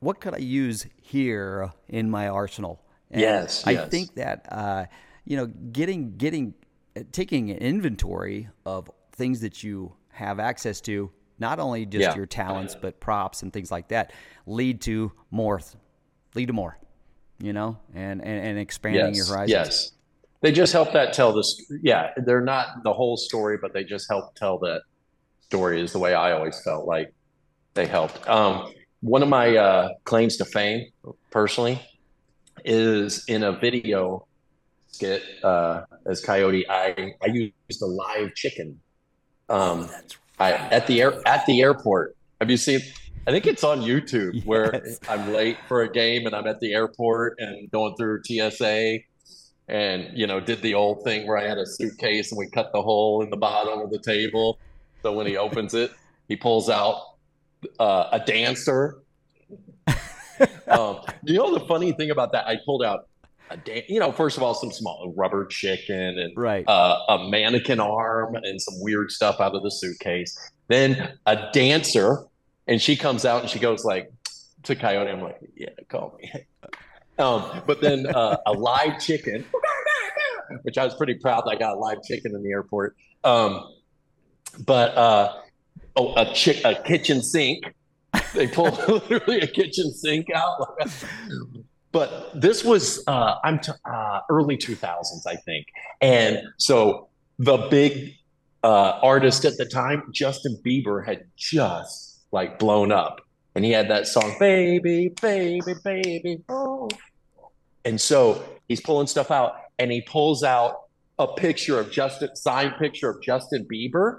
What 0.00 0.20
could 0.20 0.34
I 0.34 0.38
use 0.38 0.86
here 1.00 1.72
in 1.88 2.10
my 2.10 2.28
arsenal? 2.28 2.82
And 3.10 3.20
yes, 3.20 3.66
I 3.66 3.72
yes. 3.72 3.90
think 3.90 4.14
that 4.14 4.46
uh, 4.50 4.86
you 5.24 5.36
know, 5.36 5.46
getting 5.46 6.16
getting 6.16 6.54
uh, 6.96 7.02
taking 7.12 7.50
an 7.50 7.58
inventory 7.58 8.48
of 8.64 8.90
things 9.12 9.40
that 9.40 9.62
you 9.62 9.94
have 10.08 10.40
access 10.40 10.80
to, 10.82 11.10
not 11.38 11.58
only 11.58 11.84
just 11.84 12.02
yeah. 12.02 12.14
your 12.14 12.26
talents 12.26 12.74
but 12.80 12.98
props 12.98 13.42
and 13.42 13.52
things 13.52 13.70
like 13.70 13.88
that, 13.88 14.12
lead 14.46 14.80
to 14.82 15.12
more, 15.30 15.60
lead 16.34 16.46
to 16.46 16.52
more. 16.54 16.78
You 17.38 17.52
know, 17.52 17.78
and 17.94 18.22
and, 18.24 18.46
and 18.46 18.58
expanding 18.58 19.14
yes, 19.14 19.16
your 19.16 19.26
horizons. 19.26 19.50
Yes 19.50 19.92
they 20.46 20.52
just 20.52 20.72
help 20.72 20.92
that 20.92 21.12
tell 21.12 21.32
this. 21.32 21.60
Yeah, 21.82 22.12
they're 22.18 22.40
not 22.40 22.84
the 22.84 22.92
whole 22.92 23.16
story, 23.16 23.58
but 23.60 23.72
they 23.72 23.82
just 23.82 24.08
help 24.08 24.36
tell 24.36 24.58
that 24.58 24.82
story. 25.40 25.80
Is 25.82 25.92
the 25.92 25.98
way 25.98 26.14
I 26.14 26.30
always 26.30 26.62
felt 26.62 26.86
like 26.86 27.12
they 27.74 27.84
helped. 27.84 28.28
Um, 28.28 28.72
one 29.00 29.24
of 29.24 29.28
my 29.28 29.56
uh, 29.56 29.88
claims 30.04 30.36
to 30.36 30.44
fame, 30.44 30.86
personally, 31.32 31.82
is 32.64 33.24
in 33.26 33.42
a 33.42 33.50
video 33.50 34.24
skit 34.86 35.24
uh, 35.42 35.82
as 36.06 36.20
Coyote. 36.20 36.64
I 36.70 37.14
I 37.20 37.26
used 37.26 37.82
a 37.82 37.86
live 37.86 38.32
chicken. 38.36 38.78
Um, 39.48 39.88
oh, 39.90 40.00
I 40.38 40.52
at 40.52 40.86
the 40.86 41.02
air 41.02 41.26
at 41.26 41.44
the 41.46 41.60
airport. 41.60 42.16
Have 42.40 42.52
you 42.52 42.56
seen? 42.56 42.82
I 43.26 43.32
think 43.32 43.48
it's 43.48 43.64
on 43.64 43.80
YouTube 43.80 44.34
yes. 44.34 44.44
where 44.44 44.80
I'm 45.08 45.32
late 45.32 45.58
for 45.66 45.82
a 45.82 45.90
game 45.90 46.24
and 46.24 46.36
I'm 46.36 46.46
at 46.46 46.60
the 46.60 46.72
airport 46.72 47.40
and 47.40 47.68
going 47.72 47.96
through 47.96 48.22
TSA 48.22 49.00
and 49.68 50.16
you 50.16 50.26
know 50.26 50.40
did 50.40 50.62
the 50.62 50.74
old 50.74 51.02
thing 51.04 51.26
where 51.26 51.36
I 51.36 51.46
had 51.46 51.58
a 51.58 51.66
suitcase 51.66 52.30
and 52.30 52.38
we 52.38 52.48
cut 52.48 52.72
the 52.72 52.82
hole 52.82 53.22
in 53.22 53.30
the 53.30 53.36
bottom 53.36 53.80
of 53.80 53.90
the 53.90 53.98
table. 53.98 54.58
So 55.02 55.12
when 55.12 55.26
he 55.26 55.36
opens 55.36 55.74
it, 55.74 55.92
he 56.28 56.36
pulls 56.36 56.68
out 56.68 57.16
uh, 57.78 58.08
a 58.12 58.20
dancer. 58.20 59.02
um, 60.68 61.00
you 61.24 61.34
know 61.34 61.56
the 61.56 61.64
funny 61.66 61.92
thing 61.92 62.10
about 62.10 62.32
that? 62.32 62.46
I 62.46 62.58
pulled 62.64 62.84
out 62.84 63.08
a 63.50 63.56
dan- 63.56 63.82
you 63.88 64.00
know 64.00 64.12
first 64.12 64.36
of 64.36 64.42
all 64.42 64.54
some 64.54 64.72
small 64.72 65.12
rubber 65.16 65.46
chicken 65.46 66.18
and 66.18 66.32
right. 66.36 66.64
uh, 66.68 66.98
a 67.08 67.28
mannequin 67.28 67.80
arm 67.80 68.34
and 68.36 68.60
some 68.60 68.74
weird 68.80 69.10
stuff 69.10 69.40
out 69.40 69.54
of 69.54 69.62
the 69.62 69.70
suitcase. 69.70 70.36
Then 70.68 71.16
a 71.26 71.50
dancer, 71.52 72.24
and 72.66 72.82
she 72.82 72.96
comes 72.96 73.24
out 73.24 73.42
and 73.42 73.50
she 73.50 73.60
goes 73.60 73.84
like 73.84 74.10
to 74.64 74.74
Coyote. 74.74 75.10
I'm 75.10 75.22
like, 75.22 75.38
yeah, 75.56 75.70
call 75.88 76.18
me. 76.20 76.32
Um, 77.18 77.62
but 77.66 77.80
then 77.80 78.06
uh, 78.06 78.36
a 78.46 78.52
live 78.52 79.00
chicken, 79.00 79.44
which 80.62 80.76
I 80.78 80.84
was 80.84 80.94
pretty 80.94 81.14
proud 81.14 81.44
that 81.46 81.50
I 81.50 81.56
got 81.56 81.76
a 81.76 81.78
live 81.78 82.02
chicken 82.02 82.34
in 82.34 82.42
the 82.42 82.50
airport. 82.50 82.96
Um, 83.24 83.64
but 84.64 84.96
uh, 84.96 85.32
oh, 85.96 86.14
a 86.16 86.32
chick, 86.32 86.60
a 86.64 86.74
kitchen 86.74 87.22
sink. 87.22 87.64
They 88.34 88.46
pulled 88.46 88.78
literally 88.88 89.40
a 89.40 89.46
kitchen 89.46 89.92
sink 89.92 90.26
out. 90.34 90.78
but 91.92 92.38
this 92.38 92.64
was 92.64 93.02
uh, 93.06 93.36
I'm 93.42 93.60
t- 93.60 93.72
uh, 93.84 94.20
early 94.30 94.56
2000s, 94.56 95.26
I 95.26 95.36
think, 95.36 95.66
and 96.00 96.40
so 96.58 97.08
the 97.38 97.56
big 97.70 98.14
uh, 98.62 98.98
artist 99.02 99.44
at 99.44 99.56
the 99.58 99.66
time, 99.66 100.02
Justin 100.12 100.58
Bieber, 100.64 101.06
had 101.06 101.24
just 101.36 102.26
like 102.32 102.58
blown 102.58 102.92
up 102.92 103.20
and 103.56 103.64
he 103.64 103.70
had 103.70 103.88
that 103.88 104.06
song, 104.06 104.36
baby, 104.38 105.08
baby, 105.22 105.72
baby. 105.82 106.42
Oh. 106.46 106.90
And 107.86 107.98
so 107.98 108.44
he's 108.68 108.82
pulling 108.82 109.06
stuff 109.06 109.30
out 109.30 109.56
and 109.78 109.90
he 109.90 110.02
pulls 110.02 110.44
out 110.44 110.82
a 111.18 111.26
picture 111.26 111.80
of 111.80 111.90
Justin, 111.90 112.36
signed 112.36 112.74
picture 112.78 113.08
of 113.08 113.22
Justin 113.22 113.66
Bieber 113.72 114.18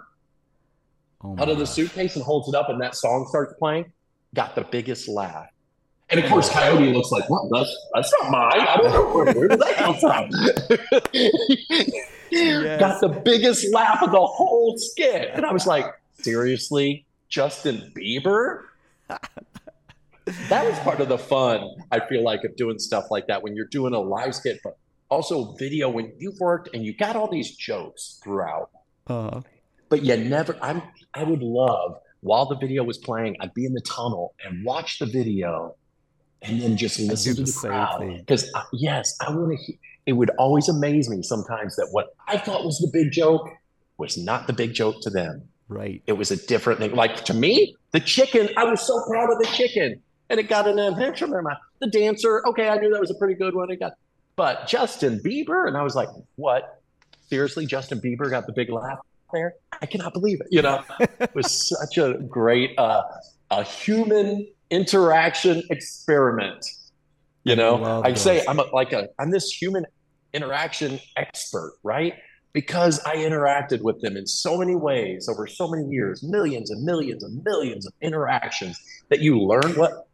oh 1.24 1.36
out 1.38 1.50
of 1.50 1.60
the 1.60 1.68
suitcase 1.68 2.16
and 2.16 2.26
holds 2.26 2.50
it 2.50 2.56
up 2.56 2.70
and 2.70 2.82
that 2.82 2.96
song 2.96 3.28
starts 3.30 3.54
playing. 3.60 3.92
Got 4.34 4.56
the 4.56 4.64
biggest 4.64 5.08
laugh. 5.08 5.46
And 6.10 6.20
of 6.20 6.28
course, 6.32 6.50
Coyote 6.50 6.92
looks 6.92 7.12
like, 7.12 7.30
what? 7.30 7.48
That's, 7.52 7.78
that's 7.94 8.12
not 8.20 8.32
mine. 8.32 8.68
I 8.68 8.78
don't 8.78 8.92
know 8.92 9.14
where, 9.14 9.34
where 9.34 9.48
did 9.50 9.60
that 9.60 9.76
come 9.76 9.98
from. 9.98 10.30
yes. 12.32 12.80
Got 12.80 13.02
the 13.02 13.22
biggest 13.24 13.72
laugh 13.72 14.02
of 14.02 14.12
the 14.12 14.26
whole 14.26 14.76
skit. 14.80 15.30
And 15.34 15.46
I 15.46 15.54
was 15.54 15.68
like, 15.68 15.86
seriously? 16.14 17.06
Justin 17.30 17.92
Bieber? 17.96 18.64
that 20.50 20.66
was 20.66 20.78
part 20.80 21.00
of 21.00 21.10
the 21.10 21.18
fun, 21.18 21.68
I 21.92 22.00
feel 22.08 22.24
like, 22.24 22.44
of 22.44 22.56
doing 22.56 22.80
stuff 22.80 23.06
like 23.10 23.28
that 23.28 23.42
when 23.42 23.56
you're 23.56 23.66
doing 23.66 23.94
a 23.94 24.00
live 24.00 24.36
skit, 24.36 24.60
but 24.64 24.78
also 25.10 25.54
video 25.54 25.90
when 25.90 26.14
you've 26.18 26.40
worked 26.40 26.70
and 26.74 26.86
you 26.86 26.96
got 26.96 27.16
all 27.16 27.30
these 27.30 27.56
jokes 27.56 28.20
throughout. 28.24 28.70
Uh-huh. 29.08 29.42
But 29.90 30.04
you 30.04 30.18
never, 30.18 30.58
I'm, 30.62 30.82
I 31.14 31.24
would 31.24 31.42
love 31.42 32.00
while 32.22 32.46
the 32.46 32.58
video 32.58 32.84
was 32.84 32.98
playing, 32.98 33.38
I'd 33.40 33.54
be 33.54 33.66
in 33.66 33.74
the 33.74 33.82
tunnel 33.82 34.34
and 34.44 34.66
watch 34.66 35.00
the 35.00 35.06
video 35.06 35.76
and 36.42 36.62
then 36.62 36.78
just 36.78 37.00
listen 37.00 37.36
to 37.36 37.44
the, 37.44 37.52
the 37.52 37.68
crowd. 37.68 38.18
Because, 38.18 38.52
yes, 38.74 39.16
I 39.26 39.32
want 39.32 39.52
to, 39.52 39.58
hear, 39.58 39.78
it 40.06 40.14
would 40.14 40.30
always 40.32 40.68
amaze 40.70 41.10
me 41.10 41.22
sometimes 41.24 41.76
that 41.76 41.88
what 41.92 42.16
I 42.28 42.38
thought 42.38 42.66
was 42.66 42.80
the 42.80 42.90
big 42.92 43.12
joke 43.12 43.50
was 43.98 44.18
not 44.18 44.48
the 44.48 44.54
big 44.54 44.74
joke 44.74 45.02
to 45.02 45.10
them. 45.10 45.48
Right. 45.70 46.02
It 46.08 46.14
was 46.14 46.32
a 46.32 46.38
different 46.48 46.80
thing. 46.80 46.96
Like 46.96 47.26
to 47.26 47.34
me, 47.34 47.76
the 47.98 48.06
chicken, 48.06 48.50
I 48.56 48.64
was 48.64 48.82
so 48.82 49.04
proud 49.08 49.32
of 49.32 49.40
the 49.40 49.48
chicken. 49.48 50.02
And 50.30 50.40
it 50.40 50.50
got 50.50 50.68
an 50.68 50.78
in 50.78 51.44
my 51.44 51.56
the 51.80 51.88
dancer. 51.88 52.46
Okay, 52.48 52.68
I 52.68 52.78
knew 52.78 52.92
that 52.92 53.00
was 53.00 53.12
a 53.12 53.16
pretty 53.16 53.34
good 53.34 53.56
one. 53.56 53.72
It 53.72 53.80
got 53.80 53.94
but 54.36 54.68
Justin 54.68 55.20
Bieber, 55.20 55.68
and 55.68 55.76
I 55.76 55.82
was 55.82 55.96
like, 55.96 56.10
what? 56.36 56.82
Seriously, 57.30 57.66
Justin 57.66 58.00
Bieber 58.00 58.30
got 58.30 58.46
the 58.46 58.54
big 58.54 58.70
laugh 58.70 59.00
there? 59.34 59.56
I 59.82 59.86
cannot 59.86 60.14
believe 60.14 60.42
it. 60.42 60.48
You 60.52 60.62
know, 60.62 60.84
it 61.00 61.34
was 61.34 61.52
such 61.80 61.98
a 61.98 62.16
great 62.16 62.78
uh 62.78 63.04
a 63.50 63.64
human 63.64 64.48
interaction 64.70 65.64
experiment. 65.70 66.66
You 67.46 67.56
know, 67.56 68.04
I 68.04 68.14
say 68.14 68.44
I'm 68.48 68.60
a, 68.60 68.64
like 68.74 68.92
a 68.92 69.08
I'm 69.18 69.32
this 69.32 69.50
human 69.50 69.86
interaction 70.34 71.00
expert, 71.16 71.74
right? 71.84 72.16
Because 72.58 73.00
I 73.06 73.18
interacted 73.18 73.84
with 73.84 74.02
them 74.02 74.18
in 74.18 74.26
so 74.26 74.58
many 74.58 74.76
ways 74.76 75.30
over 75.30 75.46
so 75.46 75.68
many 75.68 75.86
years, 75.90 76.24
millions 76.24 76.72
and 76.72 76.84
millions 76.84 77.24
and 77.24 77.44
millions 77.44 77.86
of 77.86 77.94
interactions 78.02 78.80
that 79.10 79.20
you 79.20 79.40
learn 79.40 79.74
what 79.76 80.08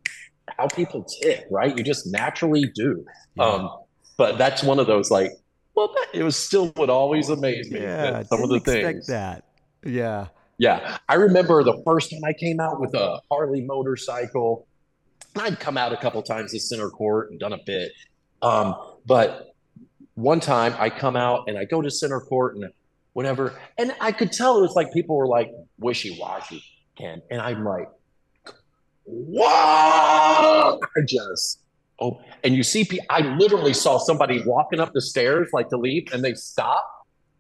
how 0.58 0.68
people 0.68 1.06
tick, 1.06 1.46
right? 1.50 1.78
You 1.78 1.86
just 1.86 2.06
naturally 2.12 2.66
do. 2.76 3.06
Yeah. 3.36 3.46
Um, 3.46 3.70
but 4.18 4.38
that's 4.38 4.62
one 4.62 4.78
of 4.78 4.88
those 4.88 5.10
like, 5.10 5.32
well, 5.74 5.88
that, 5.88 6.08
it 6.14 6.24
was 6.24 6.36
still 6.36 6.74
would 6.76 6.90
always 6.90 7.30
amaze 7.30 7.72
me. 7.72 7.80
Yeah, 7.80 8.24
some 8.24 8.44
of 8.44 8.50
the 8.50 8.60
things. 8.60 9.08
that. 9.08 9.46
Yeah. 9.86 10.28
Yeah. 10.58 10.98
I 11.08 11.14
remember 11.14 11.64
the 11.64 11.82
first 11.86 12.12
time 12.12 12.26
I 12.26 12.34
came 12.34 12.60
out 12.60 12.82
with 12.82 12.94
a 12.94 13.22
Harley 13.32 13.62
motorcycle. 13.62 14.68
I'd 15.38 15.62
come 15.62 15.78
out 15.78 15.94
a 15.94 15.98
couple 15.98 16.22
times 16.22 16.52
to 16.52 16.60
center 16.60 16.90
court 16.90 17.32
and 17.32 17.40
done 17.40 17.54
a 17.54 17.64
bit. 17.66 17.94
Um, 18.42 18.76
but 19.06 19.53
one 20.16 20.40
time 20.40 20.76
I 20.78 20.90
come 20.90 21.16
out 21.16 21.46
and 21.48 21.58
I 21.58 21.66
go 21.66 21.82
to 21.82 21.90
center 21.90 22.20
court 22.20 22.56
and 22.56 22.72
whatever, 23.14 23.54
and 23.78 23.96
I 24.00 24.12
could 24.12 24.32
tell 24.32 24.58
it 24.60 24.62
was 24.62 24.76
like 24.76 24.94
people 24.94 25.16
were 25.16 25.28
like 25.28 25.52
wishy 25.80 26.18
washy, 26.20 26.64
Kenn, 26.98 27.22
and 27.30 27.42
I'm 27.42 27.64
like, 27.64 27.90
whoa! 29.06 30.80
I 30.80 31.02
just 31.08 31.60
oh, 32.00 32.22
and 32.44 32.56
you 32.56 32.64
see, 32.64 32.88
I 33.10 33.22
literally 33.38 33.74
saw 33.74 33.98
somebody 33.98 34.44
walking 34.46 34.80
up 34.80 34.94
the 34.94 35.02
stairs 35.02 35.50
like 35.54 35.70
to 35.70 35.78
leave, 35.78 36.14
and 36.14 36.24
they 36.24 36.34
stop 36.34 36.90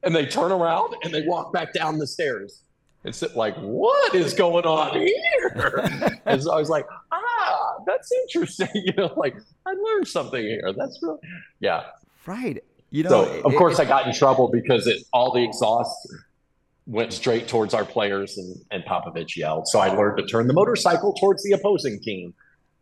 and 0.03 0.15
they 0.15 0.25
turn 0.25 0.51
around 0.51 0.95
and 1.03 1.13
they 1.13 1.21
walk 1.25 1.53
back 1.53 1.73
down 1.73 1.97
the 1.97 2.07
stairs. 2.07 2.63
It's 3.05 3.21
like, 3.35 3.55
what 3.57 4.15
is 4.15 4.33
going 4.33 4.65
on 4.65 4.97
here? 4.97 6.21
and 6.25 6.41
so 6.41 6.53
I 6.53 6.57
was 6.57 6.69
like, 6.69 6.85
ah, 7.11 7.75
that's 7.85 8.11
interesting. 8.11 8.69
You 8.73 8.93
know, 8.97 9.13
like 9.17 9.35
I 9.65 9.71
learned 9.71 10.07
something 10.07 10.41
here. 10.41 10.73
That's 10.75 10.99
really, 11.01 11.19
yeah. 11.59 11.83
Right. 12.25 12.63
You 12.91 13.03
know, 13.03 13.09
so 13.09 13.41
of 13.41 13.53
it, 13.53 13.57
course 13.57 13.79
it, 13.79 13.83
I 13.83 13.85
got 13.85 14.07
in 14.07 14.13
trouble 14.13 14.49
because 14.49 14.87
it 14.87 15.03
all 15.11 15.31
the 15.33 15.43
exhaust 15.43 15.95
went 16.85 17.13
straight 17.13 17.47
towards 17.47 17.73
our 17.73 17.85
players 17.85 18.37
and, 18.37 18.55
and 18.71 18.83
Popovich 18.83 19.35
yelled. 19.35 19.67
So 19.67 19.79
I 19.79 19.87
learned 19.87 20.17
to 20.17 20.25
turn 20.25 20.47
the 20.47 20.53
motorcycle 20.53 21.13
towards 21.13 21.43
the 21.43 21.53
opposing 21.53 21.99
team 22.01 22.33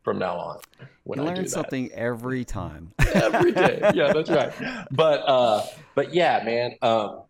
from 0.04 0.20
now 0.20 0.36
on. 0.36 0.60
When 1.04 1.20
you 1.20 1.28
I 1.28 1.34
learn 1.34 1.48
something 1.48 1.92
every 1.92 2.44
time. 2.44 2.92
every 3.14 3.52
day. 3.52 3.92
Yeah, 3.94 4.14
that's 4.14 4.30
right. 4.30 4.52
But 4.92 5.20
uh 5.28 5.66
but 5.96 6.14
yeah, 6.14 6.44
man. 6.44 6.76
Um 6.82 7.22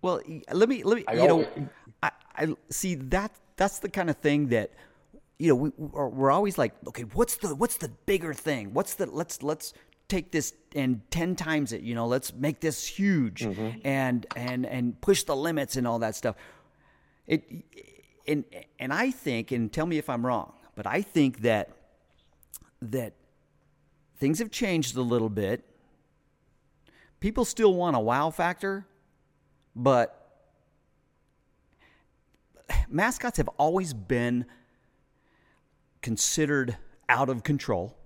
well, 0.00 0.20
let 0.52 0.68
me 0.68 0.82
let 0.84 0.96
me 0.96 1.04
I 1.06 1.14
you 1.14 1.20
always, 1.20 1.46
know 1.56 1.68
I, 2.02 2.10
I 2.36 2.56
see 2.70 2.94
that 2.94 3.32
that's 3.56 3.80
the 3.80 3.88
kind 3.88 4.10
of 4.10 4.16
thing 4.16 4.48
that 4.48 4.70
you 5.38 5.48
know 5.48 5.54
we, 5.54 5.70
we're 5.76 6.30
always 6.30 6.56
like 6.56 6.72
okay 6.88 7.02
what's 7.02 7.36
the 7.36 7.54
what's 7.54 7.76
the 7.76 7.88
bigger 8.06 8.32
thing 8.32 8.72
what's 8.74 8.94
the 8.94 9.06
let's 9.06 9.42
let's 9.42 9.72
take 10.12 10.30
this 10.30 10.52
and 10.74 11.00
10 11.10 11.36
times 11.36 11.72
it 11.72 11.82
you 11.82 11.94
know 11.94 12.06
let's 12.06 12.32
make 12.34 12.60
this 12.60 12.86
huge 12.86 13.42
mm-hmm. 13.42 13.78
and 13.84 14.26
and 14.36 14.66
and 14.66 15.00
push 15.00 15.22
the 15.24 15.36
limits 15.36 15.76
and 15.76 15.86
all 15.86 15.98
that 15.98 16.14
stuff. 16.14 16.36
It 17.26 17.44
and 18.26 18.44
and 18.78 18.92
i 18.92 19.10
think 19.10 19.50
and 19.50 19.72
tell 19.72 19.86
me 19.86 19.98
if 19.98 20.08
i'm 20.08 20.24
wrong 20.24 20.52
but 20.76 20.86
i 20.86 21.02
think 21.02 21.40
that 21.42 21.70
that 22.80 23.14
things 24.22 24.38
have 24.38 24.52
changed 24.52 24.96
a 24.96 25.02
little 25.02 25.28
bit. 25.28 25.64
People 27.18 27.44
still 27.44 27.74
want 27.74 27.96
a 27.96 27.98
wow 27.98 28.30
factor, 28.30 28.86
but 29.74 30.46
mascots 32.88 33.36
have 33.36 33.48
always 33.58 33.92
been 33.92 34.46
considered 36.02 36.76
out 37.08 37.28
of 37.28 37.42
control, 37.42 37.96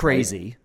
crazy. 0.00 0.44
Right. 0.44 0.56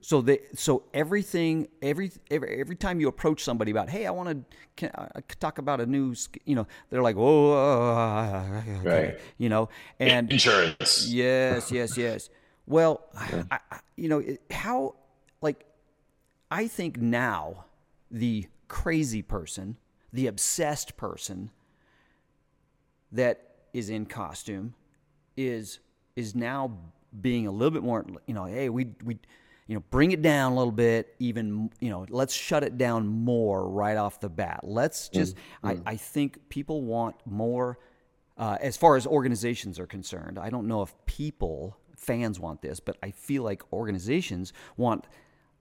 So 0.00 0.20
they 0.20 0.38
so 0.54 0.84
everything 0.94 1.66
every 1.82 2.12
every 2.30 2.60
every 2.60 2.76
time 2.76 3.00
you 3.00 3.08
approach 3.08 3.42
somebody 3.42 3.72
about 3.72 3.88
hey 3.88 4.06
I 4.06 4.12
want 4.12 4.46
to 4.76 5.00
uh, 5.00 5.08
talk 5.40 5.58
about 5.58 5.80
a 5.80 5.86
new 5.86 6.14
you 6.44 6.54
know 6.54 6.66
they're 6.90 7.02
like 7.02 7.16
whoa 7.16 7.54
uh, 7.54 8.62
right 8.84 9.18
you 9.36 9.48
know 9.48 9.68
and 9.98 10.30
insurance 10.30 11.08
yes 11.08 11.72
yes 11.72 11.96
yes 11.96 12.30
well 12.66 13.04
yeah. 13.32 13.42
I, 13.50 13.58
I, 13.72 13.80
you 13.96 14.08
know 14.08 14.22
how 14.48 14.94
like 15.42 15.64
I 16.52 16.68
think 16.68 16.98
now 16.98 17.64
the 18.08 18.46
crazy 18.68 19.22
person 19.22 19.76
the 20.12 20.28
obsessed 20.28 20.96
person 20.96 21.50
that 23.10 23.56
is 23.72 23.90
in 23.90 24.06
costume 24.06 24.74
is 25.36 25.80
is 26.14 26.36
now 26.36 26.78
being 27.20 27.46
a 27.46 27.50
little 27.50 27.70
bit 27.70 27.82
more 27.82 28.04
you 28.26 28.34
know 28.34 28.44
hey 28.44 28.68
we 28.68 28.88
we 29.04 29.18
you 29.66 29.74
know 29.74 29.82
bring 29.90 30.12
it 30.12 30.22
down 30.22 30.52
a 30.52 30.54
little 30.54 30.72
bit 30.72 31.14
even 31.18 31.70
you 31.80 31.90
know 31.90 32.06
let's 32.08 32.34
shut 32.34 32.62
it 32.62 32.78
down 32.78 33.06
more 33.06 33.68
right 33.68 33.96
off 33.96 34.20
the 34.20 34.28
bat 34.28 34.60
let's 34.62 35.08
just 35.08 35.36
mm-hmm. 35.36 35.82
I, 35.86 35.92
I 35.92 35.96
think 35.96 36.48
people 36.48 36.82
want 36.82 37.16
more 37.24 37.78
uh, 38.38 38.58
as 38.60 38.76
far 38.76 38.96
as 38.96 39.06
organizations 39.06 39.78
are 39.78 39.86
concerned 39.86 40.38
i 40.38 40.50
don't 40.50 40.68
know 40.68 40.82
if 40.82 40.94
people 41.06 41.76
fans 41.96 42.38
want 42.38 42.62
this 42.62 42.80
but 42.80 42.96
i 43.02 43.10
feel 43.10 43.42
like 43.42 43.62
organizations 43.72 44.52
want 44.76 45.06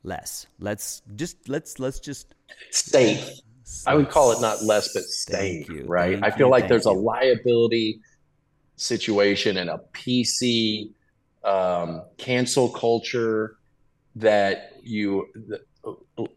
less 0.03 0.47
let's 0.59 1.01
just 1.15 1.49
let's 1.49 1.79
let's 1.79 1.99
just 1.99 2.35
safe 2.71 3.39
I 3.87 3.95
would 3.95 4.09
call 4.09 4.31
it 4.31 4.41
not 4.41 4.63
less, 4.63 4.93
but 4.93 5.03
stay, 5.03 5.65
right? 5.85 6.19
Thank 6.19 6.23
I 6.23 6.37
feel 6.37 6.47
you, 6.47 6.51
like 6.51 6.67
there's 6.67 6.85
you. 6.85 6.91
a 6.91 6.93
liability 6.93 7.99
situation 8.75 9.57
and 9.57 9.69
a 9.69 9.81
PC 9.93 10.91
um, 11.45 12.03
cancel 12.17 12.69
culture 12.69 13.57
that 14.15 14.73
you 14.83 15.27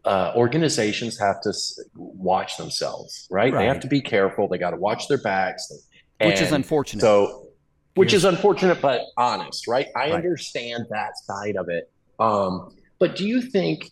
uh, 0.05 0.33
organizations 0.35 1.17
have 1.17 1.41
to 1.41 1.53
watch 1.95 2.57
themselves, 2.57 3.27
right? 3.31 3.51
right? 3.51 3.59
They 3.59 3.67
have 3.67 3.79
to 3.81 3.87
be 3.87 4.01
careful. 4.01 4.47
They 4.47 4.57
got 4.57 4.71
to 4.71 4.77
watch 4.77 5.07
their 5.07 5.21
backs, 5.21 5.71
and 6.19 6.29
which 6.29 6.41
is 6.41 6.51
unfortunate. 6.51 7.01
So, 7.01 7.47
which 7.95 8.11
Here's, 8.11 8.23
is 8.23 8.25
unfortunate, 8.25 8.81
but 8.81 9.01
honest, 9.17 9.67
right? 9.67 9.87
I 9.95 9.99
right. 9.99 10.13
understand 10.13 10.85
that 10.89 11.17
side 11.17 11.55
of 11.55 11.67
it. 11.69 11.91
Um, 12.19 12.75
but 12.99 13.15
do 13.15 13.25
you 13.27 13.41
think 13.41 13.91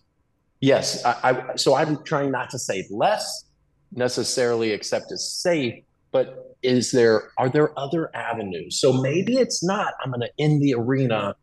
Yes, 0.59 1.05
I, 1.05 1.15
I, 1.24 1.55
so 1.55 1.76
I'm 1.76 2.03
trying 2.03 2.32
not 2.32 2.49
to 2.51 2.59
say 2.59 2.88
less 2.89 3.45
necessarily 3.91 4.72
except 4.72 5.11
as 5.11 5.32
safe, 5.32 5.84
but 6.11 6.46
is 6.62 6.91
there 6.91 7.32
are 7.38 7.49
there 7.49 7.78
other 7.78 8.16
avenues? 8.16 8.80
So 8.80 8.93
maybe 8.93 9.38
it's 9.38 9.64
not 9.64 9.93
I'm 10.03 10.12
going 10.12 10.22
to 10.22 10.30
in 10.38 10.60
the 10.60 10.74
arena 10.76 11.36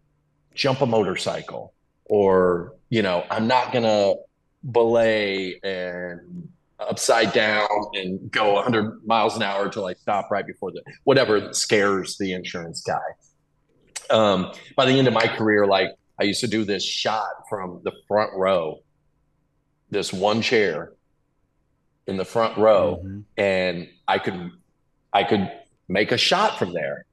jump 0.54 0.80
a 0.80 0.86
motorcycle 0.86 1.74
or 2.04 2.74
you 2.90 3.02
know 3.02 3.24
I'm 3.30 3.46
not 3.46 3.72
going 3.72 3.84
to 3.84 4.16
belay 4.70 5.58
and 5.62 6.48
upside 6.80 7.32
down 7.32 7.68
and 7.94 8.30
go 8.30 8.54
100 8.54 9.06
miles 9.06 9.36
an 9.36 9.42
hour 9.42 9.66
until 9.66 9.86
I 9.86 9.94
stop 9.94 10.30
right 10.30 10.46
before 10.46 10.72
the 10.72 10.82
whatever 11.04 11.52
scares 11.52 12.16
the 12.18 12.32
insurance 12.32 12.82
guy. 12.82 13.00
Um, 14.10 14.52
by 14.76 14.84
the 14.84 14.92
end 14.92 15.08
of 15.08 15.14
my 15.14 15.26
career, 15.26 15.66
like 15.66 15.90
I 16.20 16.24
used 16.24 16.40
to 16.40 16.48
do 16.48 16.64
this 16.64 16.84
shot 16.84 17.28
from 17.48 17.80
the 17.84 17.92
front 18.06 18.32
row 18.34 18.80
this 19.90 20.12
one 20.12 20.42
chair 20.42 20.92
in 22.06 22.16
the 22.16 22.24
front 22.24 22.58
row 22.58 23.00
mm-hmm. 23.02 23.20
and 23.36 23.88
I 24.06 24.18
could 24.18 24.50
I 25.14 25.24
could 25.24 25.50
make 25.88 26.12
a 26.12 26.18
shot 26.18 26.58
from 26.58 26.74
there. 26.74 27.06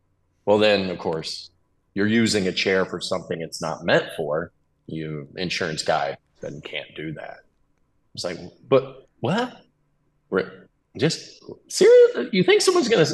Well 0.46 0.58
then 0.58 0.90
of 0.90 0.98
course 0.98 1.52
you're 1.94 2.08
using 2.08 2.48
a 2.48 2.52
chair 2.52 2.86
for 2.86 3.00
something 3.00 3.42
it's 3.42 3.62
not 3.62 3.86
meant 3.86 4.06
for. 4.18 4.52
You 4.88 5.28
insurance 5.38 5.84
guy 5.84 6.18
then 6.42 6.60
can't 6.62 6.94
do 6.96 7.14
that. 7.14 7.40
It's 8.14 8.24
like, 8.24 8.38
but 8.68 9.08
what? 9.22 9.62
We're 10.30 10.68
just 10.98 11.42
serious? 11.68 12.30
You 12.32 12.44
think 12.44 12.62
someone's 12.62 12.90
gonna 12.90 13.06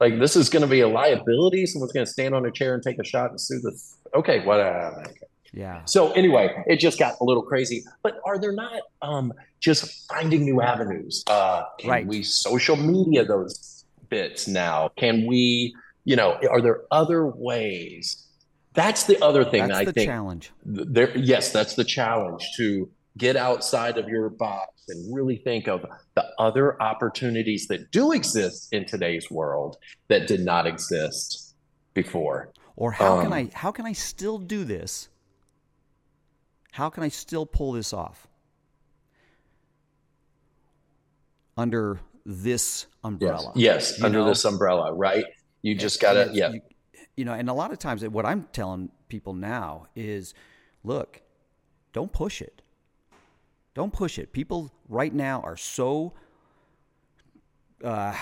like 0.00 0.18
this 0.18 0.34
is 0.34 0.48
gonna 0.48 0.66
be 0.66 0.80
a 0.80 0.88
liability? 0.88 1.66
Someone's 1.66 1.92
gonna 1.92 2.06
stand 2.06 2.34
on 2.34 2.44
a 2.46 2.50
chair 2.50 2.74
and 2.74 2.82
take 2.82 2.98
a 2.98 3.04
shot 3.04 3.30
and 3.30 3.40
sue 3.40 3.60
the 3.60 3.78
okay, 4.14 4.44
whatever. 4.44 5.04
Yeah. 5.52 5.84
So 5.84 6.12
anyway, 6.12 6.64
it 6.66 6.80
just 6.80 6.98
got 6.98 7.14
a 7.20 7.24
little 7.24 7.42
crazy. 7.42 7.84
But 8.02 8.18
are 8.24 8.38
there 8.38 8.52
not 8.52 8.80
um, 9.02 9.34
just 9.60 10.08
finding 10.08 10.44
new 10.44 10.62
avenues? 10.62 11.22
Uh, 11.26 11.64
can 11.78 11.90
right. 11.90 12.06
we 12.06 12.22
social 12.22 12.76
media 12.76 13.24
those 13.24 13.71
bits 14.12 14.46
now? 14.46 14.90
Can 14.96 15.26
we, 15.26 15.74
you 16.04 16.16
know, 16.16 16.38
are 16.50 16.60
there 16.60 16.82
other 16.90 17.26
ways? 17.26 18.28
That's 18.74 19.04
the 19.04 19.18
other 19.22 19.44
thing 19.44 19.62
that's 19.62 19.72
that 19.72 19.80
I 19.80 19.84
the 19.86 19.92
think. 19.92 20.08
challenge. 20.08 20.52
There, 20.64 21.16
yes, 21.16 21.50
that's 21.50 21.74
the 21.74 21.84
challenge 21.84 22.46
to 22.58 22.90
get 23.18 23.36
outside 23.36 23.98
of 23.98 24.08
your 24.08 24.28
box 24.28 24.84
and 24.88 25.14
really 25.14 25.36
think 25.36 25.68
of 25.68 25.84
the 26.14 26.24
other 26.38 26.80
opportunities 26.80 27.66
that 27.68 27.90
do 27.90 28.12
exist 28.12 28.68
in 28.72 28.84
today's 28.84 29.30
world 29.30 29.76
that 30.08 30.26
did 30.26 30.40
not 30.40 30.66
exist 30.66 31.54
before. 31.94 32.52
Or 32.76 32.92
how 32.92 33.16
um, 33.16 33.22
can 33.24 33.32
I 33.32 33.50
how 33.54 33.72
can 33.72 33.86
I 33.86 33.92
still 33.92 34.38
do 34.38 34.64
this 34.64 35.08
how 36.72 36.88
can 36.88 37.02
I 37.02 37.08
still 37.08 37.46
pull 37.46 37.72
this 37.72 37.92
off 37.92 38.26
under 41.56 42.00
this 42.24 42.86
umbrella? 43.04 43.52
Yes, 43.54 43.92
yes 43.92 44.02
under 44.02 44.20
know? 44.20 44.26
this 44.26 44.44
umbrella, 44.44 44.92
right? 44.92 45.24
You 45.62 45.74
just 45.74 46.00
got 46.00 46.14
to, 46.14 46.30
yeah. 46.32 46.50
You, 46.52 46.60
you 47.16 47.24
know, 47.24 47.32
and 47.32 47.48
a 47.48 47.52
lot 47.52 47.72
of 47.72 47.78
times 47.78 48.04
what 48.06 48.26
I'm 48.26 48.48
telling 48.52 48.90
people 49.08 49.34
now 49.34 49.86
is 49.94 50.34
look, 50.82 51.22
don't 51.92 52.12
push 52.12 52.40
it. 52.40 52.62
Don't 53.74 53.92
push 53.92 54.18
it. 54.18 54.32
People 54.32 54.72
right 54.88 55.12
now 55.12 55.40
are 55.42 55.56
so 55.56 56.14
uh, 57.82 58.14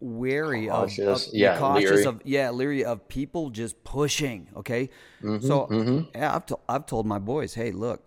wary 0.00 0.66
cautious. 0.66 0.98
of, 0.98 1.28
of 1.28 1.34
yeah, 1.34 1.58
cautious 1.58 1.90
leery. 1.90 2.04
of 2.06 2.22
yeah, 2.24 2.50
leery 2.50 2.84
of 2.84 3.08
people 3.08 3.50
just 3.50 3.82
pushing. 3.84 4.48
Okay, 4.56 4.90
mm-hmm, 5.22 5.46
so 5.46 5.66
mm-hmm. 5.66 6.16
yeah, 6.16 6.34
I've 6.34 6.46
to, 6.46 6.58
I've 6.68 6.86
told 6.86 7.06
my 7.06 7.18
boys, 7.18 7.54
hey, 7.54 7.70
look, 7.70 8.02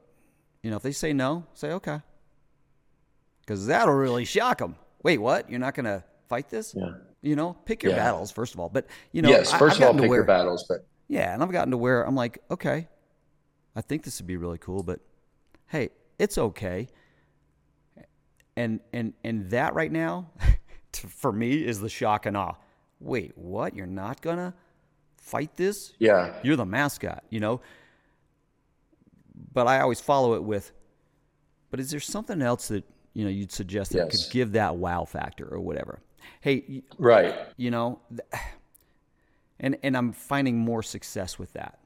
you 0.62 0.70
know, 0.70 0.78
if 0.78 0.84
they 0.84 0.92
say 0.92 1.14
no, 1.14 1.46
say 1.54 1.72
okay, 1.72 2.02
because 3.46 3.68
that'll 3.68 3.94
really 3.94 4.26
shock 4.26 4.60
them. 4.60 4.76
Wait, 5.04 5.20
what? 5.20 5.50
You're 5.50 5.60
not 5.60 5.76
going 5.76 5.86
to 5.86 6.04
fight 6.28 6.50
this? 6.50 6.74
Yeah. 6.76 6.94
You 7.22 7.36
know, 7.36 7.54
pick 7.66 7.84
your 7.84 7.94
yeah. 7.94 7.98
battles 8.00 8.32
first 8.32 8.54
of 8.54 8.60
all. 8.60 8.70
But 8.70 8.86
you 9.12 9.22
know, 9.22 9.30
yes, 9.30 9.52
1st 9.52 9.78
of 9.78 9.82
all, 9.84 9.94
pick 9.94 10.10
where, 10.10 10.20
your 10.20 10.24
battles. 10.24 10.66
But 10.68 10.86
yeah, 11.08 11.34
and 11.34 11.42
I've 11.42 11.52
gotten 11.52 11.72
to 11.72 11.78
where 11.78 12.04
I'm 12.04 12.16
like, 12.16 12.38
okay, 12.52 12.88
I 13.76 13.82
think 13.82 14.04
this 14.04 14.20
would 14.20 14.28
be 14.28 14.38
really 14.38 14.60
cool, 14.60 14.84
but 14.84 15.00
hey, 15.68 15.90
it's 16.20 16.38
okay. 16.38 16.88
And 18.56 18.80
and 18.94 19.14
and 19.24 19.50
that 19.50 19.74
right 19.74 19.92
now 19.92 20.30
for 20.94 21.32
me 21.32 21.66
is 21.66 21.80
the 21.80 21.90
shock 21.90 22.28
and 22.28 22.38
awe. 22.38 22.54
Wait, 23.00 23.32
what? 23.36 23.76
You're 23.76 23.88
not 23.88 24.22
gonna 24.22 24.54
fight 25.26 25.56
this? 25.56 25.94
Yeah. 25.98 26.34
You're 26.44 26.56
the 26.56 26.66
mascot, 26.66 27.24
you 27.32 27.40
know? 27.40 27.60
But 29.54 29.68
I 29.68 29.82
always 29.82 30.00
follow 30.00 30.36
it 30.36 30.44
with, 30.44 30.72
but 31.72 31.80
is 31.80 31.90
there 31.90 32.00
something 32.00 32.42
else 32.42 32.68
that, 32.70 32.84
you 33.16 33.24
know, 33.24 33.32
you'd 33.32 33.52
suggest 33.52 33.94
that 33.94 34.10
yes. 34.12 34.26
could 34.26 34.34
give 34.34 34.52
that 34.52 34.76
wow 34.76 35.06
factor 35.06 35.48
or 35.48 35.60
whatever? 35.60 36.00
Hey, 36.42 36.84
right. 37.00 37.34
You 37.58 37.72
know, 37.72 38.00
and 39.60 39.78
and 39.82 39.98
I'm 39.98 40.12
finding 40.12 40.60
more 40.60 40.84
success 40.84 41.40
with 41.40 41.54
that. 41.54 41.80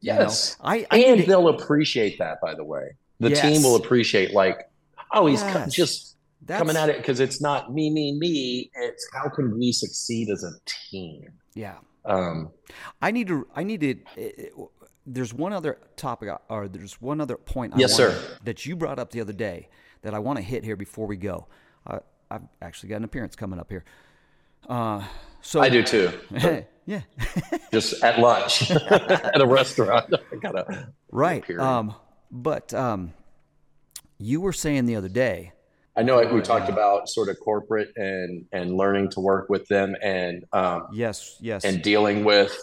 Yes. 0.00 0.56
You 0.58 0.64
know? 0.64 0.70
I, 0.70 0.86
I 0.90 0.98
and 1.04 1.20
they'll 1.26 1.48
appreciate 1.48 2.18
that, 2.18 2.40
by 2.40 2.54
the 2.54 2.64
way. 2.64 2.96
The 3.20 3.30
yes. 3.30 3.42
team 3.42 3.62
will 3.62 3.76
appreciate 3.76 4.32
like, 4.32 4.70
oh, 5.12 5.26
he's 5.26 5.42
yes. 5.42 5.74
just 5.74 6.16
that's, 6.46 6.58
coming 6.58 6.76
at 6.76 6.88
it 6.88 6.96
because 6.96 7.20
it's 7.20 7.42
not 7.42 7.74
me, 7.74 7.90
me, 7.90 8.12
me. 8.12 8.70
It's 8.74 9.06
how 9.12 9.28
can 9.28 9.58
we 9.58 9.72
succeed 9.72 10.30
as 10.30 10.42
a 10.42 10.52
team? 10.64 11.30
Yeah. 11.54 11.76
Um, 12.06 12.50
I 13.02 13.10
need 13.10 13.28
to. 13.28 13.46
I 13.54 13.62
need 13.62 13.80
to. 13.82 14.70
There's 15.06 15.32
one 15.32 15.52
other 15.52 15.78
topic, 15.96 16.28
or 16.48 16.68
there's 16.68 17.00
one 17.00 17.20
other 17.20 17.36
point. 17.36 17.74
Yes, 17.76 17.94
sir. 17.94 18.18
That 18.44 18.66
you 18.66 18.76
brought 18.76 18.98
up 18.98 19.10
the 19.10 19.20
other 19.20 19.32
day 19.32 19.68
that 20.02 20.14
I 20.14 20.18
want 20.18 20.38
to 20.38 20.42
hit 20.42 20.64
here 20.64 20.76
before 20.76 21.06
we 21.06 21.16
go. 21.16 21.46
Uh, 21.86 22.00
I've 22.30 22.42
actually 22.62 22.90
got 22.90 22.96
an 22.96 23.04
appearance 23.04 23.34
coming 23.34 23.58
up 23.58 23.70
here. 23.70 23.84
Uh, 24.68 25.02
so 25.40 25.60
I 25.60 25.68
do 25.68 25.82
too. 25.82 26.12
yeah. 26.86 27.00
just 27.72 28.02
at 28.04 28.18
lunch 28.18 28.70
at 28.70 29.40
a 29.40 29.46
restaurant. 29.46 30.12
I 30.32 30.36
gotta 30.36 30.92
right. 31.10 31.48
Um, 31.58 31.94
but 32.30 32.72
um, 32.74 33.12
you 34.18 34.40
were 34.40 34.52
saying 34.52 34.86
the 34.86 34.96
other 34.96 35.08
day 35.08 35.52
I 35.96 36.02
know 36.02 36.24
we 36.32 36.40
talked 36.40 36.68
about 36.68 37.08
sort 37.08 37.28
of 37.28 37.38
corporate 37.40 37.92
and 37.96 38.46
and 38.52 38.76
learning 38.76 39.10
to 39.10 39.20
work 39.20 39.48
with 39.48 39.66
them 39.68 39.96
and 40.02 40.44
um, 40.52 40.88
yes, 40.92 41.36
yes, 41.40 41.64
and 41.64 41.82
dealing 41.82 42.24
with 42.24 42.56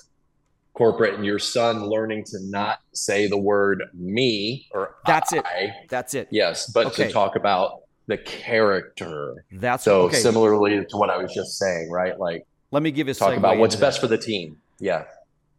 corporate 0.78 1.16
and 1.16 1.26
your 1.26 1.40
son 1.40 1.90
learning 1.90 2.24
to 2.24 2.38
not 2.44 2.80
say 2.94 3.28
the 3.28 3.38
word 3.38 3.84
me 3.96 4.68
or 4.72 4.96
that's 5.08 5.34
I, 5.34 5.38
it. 5.38 5.74
That's 5.90 6.14
it. 6.14 6.28
Yes, 6.30 6.70
but 6.70 6.88
okay. 6.88 7.08
to 7.08 7.12
talk 7.12 7.36
about 7.36 7.82
the 8.06 8.18
character. 8.18 9.44
That's 9.52 9.84
so 9.84 10.04
okay. 10.04 10.18
similarly 10.18 10.86
to 10.86 10.98
what 10.98 11.10
I 11.10 11.18
was 11.18 11.34
just 11.34 11.58
saying, 11.58 11.90
right? 11.90 12.20
Like, 12.20 12.46
let 12.70 12.84
me 12.84 12.92
give 12.92 13.08
you 13.08 13.16
talk 13.16 13.36
about 13.36 13.58
what's 13.58 13.76
best 13.76 14.00
for 14.00 14.08
the 14.08 14.20
team. 14.20 14.58
Yeah. 14.80 15.06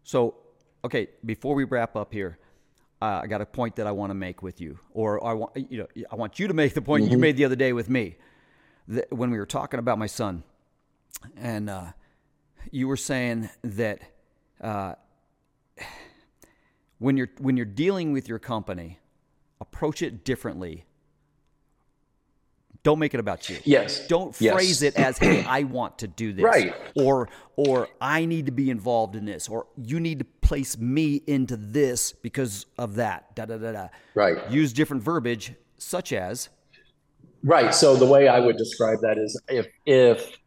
So, 0.05 0.37
okay, 0.85 1.09
before 1.25 1.57
we 1.57 1.65
wrap 1.65 1.97
up 1.97 2.13
here, 2.13 2.39
uh, 3.03 3.21
I 3.23 3.27
got 3.27 3.41
a 3.41 3.47
point 3.47 3.75
that 3.77 3.89
I 3.89 3.91
want 3.91 4.11
to 4.11 4.15
make 4.15 4.41
with 4.43 4.61
you, 4.61 4.79
or 4.93 5.25
I 5.25 5.33
want 5.33 5.57
you 5.57 5.79
know 5.79 5.87
I 6.11 6.15
want 6.15 6.39
you 6.39 6.47
to 6.47 6.55
make 6.55 6.75
the 6.75 6.83
point 6.83 7.05
mm-hmm. 7.05 7.13
you 7.13 7.19
made 7.19 7.37
the 7.37 7.45
other 7.45 7.57
day 7.57 7.73
with 7.73 7.91
me, 7.91 8.17
that 8.87 9.13
when 9.13 9.31
we 9.31 9.39
were 9.39 9.47
talking 9.47 9.79
about 9.79 9.99
my 9.99 10.07
son, 10.07 10.45
and 11.37 11.69
uh, 11.69 11.87
you 12.71 12.89
were 12.89 12.97
saying 12.97 13.51
that 13.63 14.01
uh, 14.61 14.95
when 16.99 17.17
you're 17.17 17.31
when 17.39 17.57
you're 17.57 17.67
dealing 17.67 18.13
with 18.13 18.29
your 18.29 18.39
company, 18.39 18.99
approach 19.61 20.03
it 20.03 20.25
differently. 20.25 20.85
Don't 22.85 22.99
make 23.01 23.13
it 23.13 23.21
about 23.21 23.51
you. 23.51 23.59
Yes. 23.65 24.07
Don't 24.07 24.35
phrase 24.35 24.83
yes. 24.83 24.83
it 24.83 24.97
as, 24.97 25.19
"Hey, 25.19 25.45
I 25.45 25.65
want 25.65 25.99
to 25.99 26.07
do 26.07 26.33
this," 26.33 26.45
right? 26.45 26.75
Or, 26.95 27.29
or 27.57 27.89
I 28.01 28.25
need 28.25 28.47
to 28.47 28.53
be 28.53 28.71
involved 28.71 29.17
in 29.17 29.25
this, 29.25 29.49
or 29.49 29.67
you 29.77 30.01
need 30.01 30.21
to 30.21 30.25
place 30.25 30.79
me 30.79 31.23
into 31.27 31.57
this 31.57 32.13
because 32.13 32.67
of 32.79 32.95
that. 32.95 33.35
Da 33.35 33.47
da 33.47 33.59
da 33.59 33.73
da. 33.73 33.89
Right. 34.15 34.51
Use 34.51 34.73
different 34.73 35.03
verbiage, 35.03 35.53
such 35.77 36.13
as. 36.13 36.49
Right. 37.43 37.75
So 37.75 37.97
the 37.97 38.07
way 38.07 38.29
I 38.29 38.41
would 38.41 38.57
describe 38.57 39.01
that 39.03 39.19
is, 39.19 39.41
if 39.49 39.67
if 39.85 40.39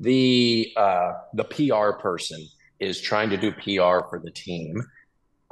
the 0.00 0.72
uh, 0.76 1.12
the 1.34 1.44
PR 1.44 1.98
person 1.98 2.46
is 2.80 3.00
trying 3.00 3.30
to 3.30 3.36
do 3.36 3.52
PR 3.52 4.06
for 4.08 4.20
the 4.22 4.30
team, 4.30 4.82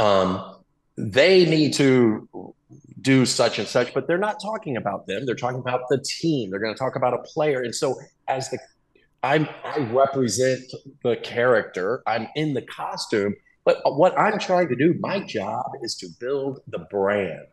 um, 0.03 0.57
they 0.97 1.47
need 1.47 1.75
to 1.75 2.55
do 3.01 3.27
such 3.27 3.59
and 3.59 3.69
such, 3.69 3.95
but 3.95 4.07
they're 4.07 4.19
not 4.19 4.41
talking 4.41 4.77
about 4.77 5.07
them. 5.07 5.27
They're 5.27 5.35
talking 5.35 5.61
about 5.61 5.83
the 5.89 5.99
team. 5.99 6.51
They're 6.51 6.61
going 6.61 6.75
to 6.75 6.79
talk 6.79 6.97
about 6.97 7.15
a 7.15 7.19
player. 7.19 7.63
And 7.63 7.75
so 7.75 7.99
as 8.29 8.51
the 8.51 8.59
I'm 9.23 9.49
I 9.65 9.79
represent 9.79 10.65
the 11.05 11.17
character. 11.17 12.03
I'm 12.07 12.27
in 12.35 12.55
the 12.55 12.63
costume, 12.63 13.35
but 13.65 13.81
what 13.85 14.19
I'm 14.19 14.39
trying 14.39 14.69
to 14.69 14.77
do, 14.77 14.95
my 14.99 15.21
job 15.21 15.71
is 15.83 15.95
to 15.97 16.09
build 16.19 16.61
the 16.67 16.81
brand 16.91 17.47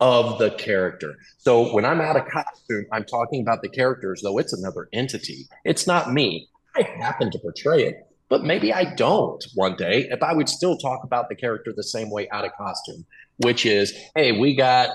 of 0.00 0.38
the 0.38 0.50
character. 0.52 1.14
So 1.38 1.72
when 1.72 1.84
I'm 1.84 2.00
out 2.00 2.16
of 2.16 2.26
costume, 2.26 2.86
I'm 2.92 3.04
talking 3.04 3.42
about 3.42 3.62
the 3.62 3.68
characters, 3.68 4.22
though 4.22 4.38
it's 4.38 4.52
another 4.52 4.88
entity. 4.92 5.46
It's 5.64 5.86
not 5.86 6.12
me. 6.12 6.48
I 6.76 6.82
happen 6.82 7.30
to 7.30 7.38
portray 7.38 7.84
it, 7.84 8.07
but 8.28 8.44
maybe 8.44 8.72
I 8.72 8.94
don't 8.94 9.44
one 9.54 9.76
day. 9.76 10.06
If 10.10 10.22
I 10.22 10.32
would 10.32 10.48
still 10.48 10.76
talk 10.76 11.04
about 11.04 11.28
the 11.28 11.34
character 11.34 11.72
the 11.74 11.82
same 11.82 12.10
way 12.10 12.28
out 12.30 12.44
of 12.44 12.52
costume, 12.56 13.06
which 13.38 13.64
is, 13.64 13.94
hey, 14.14 14.38
we 14.38 14.54
got, 14.54 14.90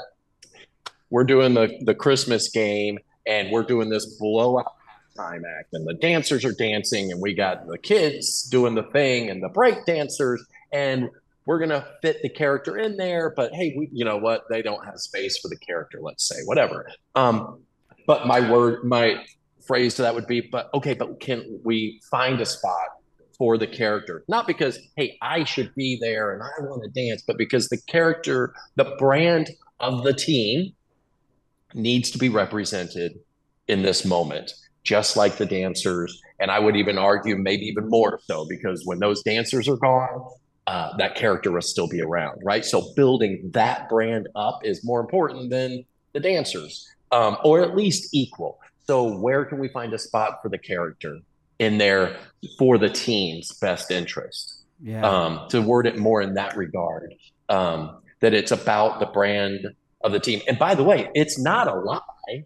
we're 1.09 1.23
doing 1.23 1.53
the 1.53 1.79
the 1.81 1.95
Christmas 1.95 2.49
game, 2.49 2.99
and 3.27 3.51
we're 3.51 3.63
doing 3.63 3.89
this 3.89 4.17
blowout 4.19 4.73
time 5.15 5.43
act, 5.59 5.69
and 5.73 5.87
the 5.87 5.93
dancers 5.93 6.43
are 6.43 6.53
dancing, 6.53 7.11
and 7.11 7.21
we 7.21 7.33
got 7.33 7.67
the 7.67 7.77
kids 7.77 8.43
doing 8.49 8.75
the 8.75 8.83
thing, 8.83 9.29
and 9.29 9.41
the 9.41 9.49
break 9.49 9.85
dancers, 9.85 10.43
and 10.71 11.09
we're 11.45 11.59
gonna 11.59 11.85
fit 12.01 12.21
the 12.21 12.29
character 12.29 12.77
in 12.77 12.97
there. 12.97 13.31
But 13.35 13.53
hey, 13.53 13.75
we, 13.77 13.89
you 13.91 14.05
know 14.05 14.17
what? 14.17 14.43
They 14.49 14.61
don't 14.61 14.83
have 14.85 14.99
space 14.99 15.37
for 15.37 15.49
the 15.49 15.57
character. 15.57 15.99
Let's 16.01 16.27
say 16.27 16.41
whatever. 16.45 16.89
Um, 17.15 17.59
but 18.07 18.25
my 18.27 18.51
word, 18.51 18.83
my 18.83 19.23
phrase 19.65 19.95
to 19.95 20.01
that 20.01 20.15
would 20.15 20.27
be, 20.27 20.41
but 20.41 20.69
okay, 20.73 20.93
but 20.93 21.19
can 21.19 21.59
we 21.63 22.01
find 22.09 22.41
a 22.41 22.45
spot 22.45 22.89
for 23.37 23.57
the 23.57 23.67
character. 23.67 24.23
Not 24.27 24.47
because, 24.47 24.79
hey, 24.95 25.17
I 25.21 25.43
should 25.43 25.73
be 25.75 25.97
there 25.99 26.33
and 26.33 26.43
I 26.43 26.49
want 26.61 26.83
to 26.83 26.89
dance, 26.89 27.23
but 27.25 27.37
because 27.37 27.69
the 27.69 27.81
character, 27.87 28.53
the 28.75 28.95
brand 28.97 29.49
of 29.79 30.03
the 30.03 30.13
team 30.13 30.73
needs 31.73 32.11
to 32.11 32.17
be 32.17 32.29
represented 32.29 33.19
in 33.67 33.81
this 33.81 34.05
moment, 34.05 34.51
just 34.83 35.17
like 35.17 35.37
the 35.37 35.45
dancers. 35.45 36.21
And 36.39 36.51
I 36.51 36.59
would 36.59 36.75
even 36.75 36.97
argue, 36.97 37.35
maybe 37.35 37.65
even 37.65 37.89
more 37.89 38.19
so, 38.23 38.45
because 38.47 38.85
when 38.85 38.99
those 38.99 39.23
dancers 39.23 39.67
are 39.67 39.77
gone, 39.77 40.29
uh, 40.67 40.95
that 40.97 41.15
character 41.15 41.51
will 41.51 41.61
still 41.61 41.87
be 41.87 42.01
around, 42.01 42.39
right? 42.43 42.63
So 42.63 42.93
building 42.95 43.49
that 43.53 43.89
brand 43.89 44.29
up 44.35 44.61
is 44.63 44.83
more 44.83 44.99
important 44.99 45.49
than 45.49 45.83
the 46.13 46.19
dancers, 46.19 46.87
um, 47.11 47.37
or 47.43 47.61
at 47.61 47.75
least 47.75 48.13
equal. 48.13 48.59
So 48.85 49.17
where 49.17 49.45
can 49.45 49.59
we 49.59 49.67
find 49.69 49.93
a 49.93 49.99
spot 49.99 50.39
for 50.41 50.49
the 50.49 50.57
character? 50.57 51.19
In 51.63 51.77
there 51.77 52.17
for 52.59 52.77
the 52.77 52.89
team's 52.89 53.51
best 53.59 53.91
interest. 53.91 54.63
Yeah. 54.81 55.07
Um, 55.07 55.47
to 55.49 55.61
word 55.61 55.87
it 55.87 55.97
more 55.97 56.21
in 56.21 56.33
that 56.33 56.57
regard, 56.57 57.13
um, 57.49 58.01
that 58.19 58.33
it's 58.33 58.51
about 58.51 58.99
the 58.99 59.05
brand 59.05 59.67
of 60.03 60.11
the 60.11 60.19
team. 60.19 60.41
And 60.47 60.59
by 60.59 60.75
the 60.75 60.83
way, 60.83 61.09
it's 61.15 61.39
not 61.39 61.67
a 61.67 61.75
lie. 61.75 62.45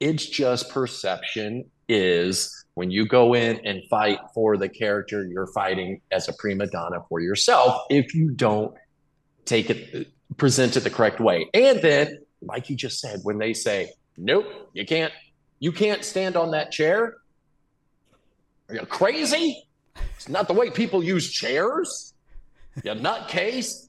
It's 0.00 0.24
just 0.24 0.70
perception 0.70 1.64
is 1.88 2.64
when 2.74 2.92
you 2.92 3.06
go 3.06 3.34
in 3.34 3.58
and 3.66 3.82
fight 3.90 4.20
for 4.32 4.56
the 4.56 4.68
character, 4.68 5.26
you're 5.26 5.48
fighting 5.48 6.00
as 6.12 6.28
a 6.28 6.32
prima 6.34 6.68
donna 6.68 6.98
for 7.08 7.18
yourself 7.18 7.82
if 7.90 8.14
you 8.14 8.30
don't 8.30 8.72
take 9.44 9.70
it, 9.70 10.08
present 10.36 10.76
it 10.76 10.80
the 10.80 10.90
correct 10.90 11.18
way. 11.18 11.48
And 11.54 11.82
then, 11.82 12.18
like 12.40 12.70
you 12.70 12.76
just 12.76 13.00
said, 13.00 13.20
when 13.24 13.38
they 13.38 13.52
say, 13.52 13.90
nope, 14.16 14.46
you 14.74 14.86
can't, 14.86 15.12
you 15.58 15.72
can't 15.72 16.04
stand 16.04 16.36
on 16.36 16.52
that 16.52 16.70
chair, 16.70 17.16
are 18.68 18.74
you 18.74 18.86
crazy? 18.86 19.64
It's 20.16 20.28
not 20.28 20.48
the 20.48 20.54
way 20.54 20.70
people 20.70 21.02
use 21.02 21.30
chairs. 21.30 22.14
You 22.82 22.92
nutcase. 22.92 23.88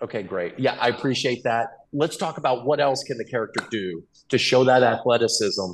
Okay, 0.00 0.22
great. 0.22 0.58
Yeah, 0.58 0.76
I 0.80 0.88
appreciate 0.88 1.42
that. 1.44 1.68
Let's 1.92 2.16
talk 2.16 2.38
about 2.38 2.64
what 2.64 2.80
else 2.80 3.02
can 3.02 3.18
the 3.18 3.24
character 3.24 3.66
do 3.70 4.04
to 4.28 4.38
show 4.38 4.64
that 4.64 4.82
athleticism, 4.82 5.72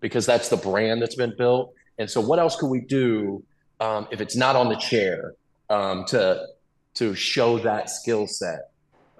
because 0.00 0.26
that's 0.26 0.48
the 0.48 0.56
brand 0.56 1.00
that's 1.00 1.14
been 1.14 1.34
built. 1.36 1.72
And 1.98 2.10
so, 2.10 2.20
what 2.20 2.38
else 2.38 2.56
could 2.56 2.68
we 2.68 2.80
do 2.80 3.44
um, 3.78 4.08
if 4.10 4.20
it's 4.20 4.36
not 4.36 4.56
on 4.56 4.68
the 4.68 4.76
chair 4.76 5.34
um, 5.68 6.04
to 6.06 6.46
to 6.94 7.14
show 7.14 7.58
that 7.58 7.90
skill 7.90 8.26
set 8.26 8.69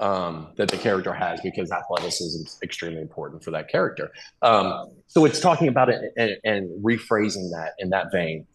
um, 0.01 0.49
that 0.57 0.69
the 0.69 0.79
character 0.79 1.13
has 1.13 1.41
because 1.43 1.71
athleticism 1.71 2.43
is 2.43 2.59
extremely 2.63 3.03
important 3.03 3.45
for 3.45 3.51
that 3.51 3.69
character. 3.69 4.11
Um, 4.41 4.89
so 5.07 5.27
it's 5.27 5.41
talking 5.41 5.69
about 5.69 5.91
it 5.91 6.13
and, 6.17 6.37
and, 6.43 6.85
rephrasing 6.85 7.51
that 7.51 7.75
in 7.79 7.91
that 7.91 8.11
vein 8.11 8.47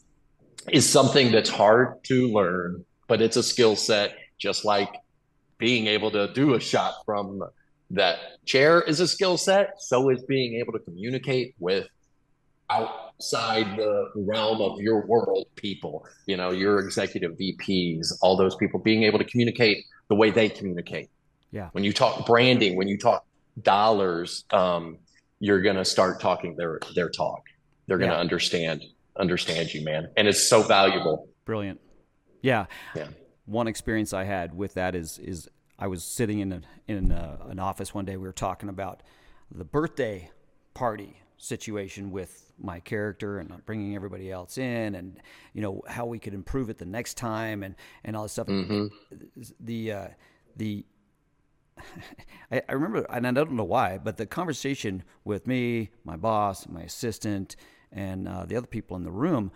is 0.72 0.90
something 0.90 1.32
that's 1.32 1.50
hard 1.50 2.04
to 2.06 2.28
learn, 2.30 2.84
but 3.08 3.22
it's 3.22 3.38
a 3.38 3.44
skill 3.44 3.76
set, 3.76 4.16
just 4.40 4.66
like 4.66 4.90
being 5.60 5.86
able 5.86 6.10
to 6.12 6.34
do 6.34 6.56
a 6.56 6.60
shot 6.60 6.96
from 7.06 7.44
that 7.92 8.18
chair 8.46 8.82
is 8.82 9.00
a 9.00 9.08
skill 9.08 9.38
set. 9.38 9.76
So 9.80 10.10
is 10.10 10.24
being 10.24 10.56
able 10.56 10.74
to 10.74 10.80
communicate 10.80 11.54
with 11.60 11.88
outside 12.72 13.78
the 13.78 14.10
realm 14.16 14.60
of 14.62 14.80
your 14.82 15.06
world 15.06 15.46
people, 15.56 16.08
you 16.26 16.36
know, 16.38 16.50
your 16.50 16.80
executive 16.80 17.34
VPs, 17.34 18.14
all 18.24 18.36
those 18.36 18.56
people 18.56 18.80
being 18.80 19.04
able 19.04 19.20
to 19.20 19.26
communicate 19.26 19.86
the 20.08 20.16
way 20.16 20.32
they 20.32 20.50
communicate 20.50 21.10
yeah. 21.56 21.70
When 21.72 21.86
you 21.86 21.94
talk 21.94 22.26
branding, 22.26 22.76
when 22.76 22.90
you 22.90 22.98
talk 22.98 23.26
dollars, 23.62 24.44
um, 24.52 24.98
you're 25.40 25.62
gonna 25.62 25.86
start 25.86 26.20
talking 26.20 26.58
their 26.58 26.80
their 26.96 27.10
talk. 27.10 27.44
They're 27.88 27.98
gonna 27.98 28.12
yeah. 28.12 28.20
understand 28.20 28.84
understand 29.18 29.74
you, 29.74 29.84
man, 29.86 30.10
and 30.18 30.28
it's 30.28 30.50
so 30.50 30.62
valuable. 30.62 31.30
Brilliant. 31.46 31.80
Yeah. 32.42 32.66
Yeah. 32.94 33.08
One 33.46 33.68
experience 33.68 34.12
I 34.12 34.26
had 34.26 34.54
with 34.54 34.74
that 34.74 34.96
is 34.96 35.18
is 35.18 35.48
I 35.80 35.88
was 35.88 36.04
sitting 36.04 36.40
in 36.40 36.52
a, 36.52 36.62
in 36.88 37.12
a, 37.12 37.40
an 37.48 37.60
office 37.60 37.94
one 37.94 38.04
day. 38.04 38.18
We 38.18 38.28
were 38.28 38.34
talking 38.34 38.68
about 38.68 39.02
the 39.50 39.64
birthday 39.64 40.32
party 40.74 41.22
situation 41.38 42.12
with 42.12 42.52
my 42.58 42.82
character 42.82 43.40
and 43.40 43.66
bringing 43.66 43.96
everybody 43.96 44.30
else 44.30 44.58
in, 44.58 44.96
and 44.96 45.22
you 45.54 45.62
know 45.62 45.82
how 45.88 46.06
we 46.06 46.20
could 46.20 46.34
improve 46.34 46.70
it 46.70 46.80
the 46.80 46.86
next 46.86 47.14
time, 47.14 47.64
and 47.64 47.76
and 48.04 48.18
all 48.18 48.24
this 48.24 48.34
stuff. 48.34 48.48
Mm-hmm. 48.48 48.88
The 49.62 49.92
uh, 49.92 50.08
the 50.58 50.86
I, 52.52 52.62
I, 52.70 52.74
remember, 52.74 53.06
and 53.10 53.28
I 53.28 53.32
don't 53.32 53.52
know 53.52 53.64
why, 53.64 53.98
but 53.98 54.18
the 54.18 54.26
conversation 54.26 55.04
with 55.24 55.48
me, 55.48 55.90
my 56.04 56.16
boss, 56.16 56.68
my 56.68 56.82
assistant, 56.82 57.56
and 57.92 58.28
uh, 58.28 58.46
the 58.46 58.56
other 58.56 58.68
people 58.68 58.98
in 58.98 59.04
the 59.04 59.12
room 59.12 59.52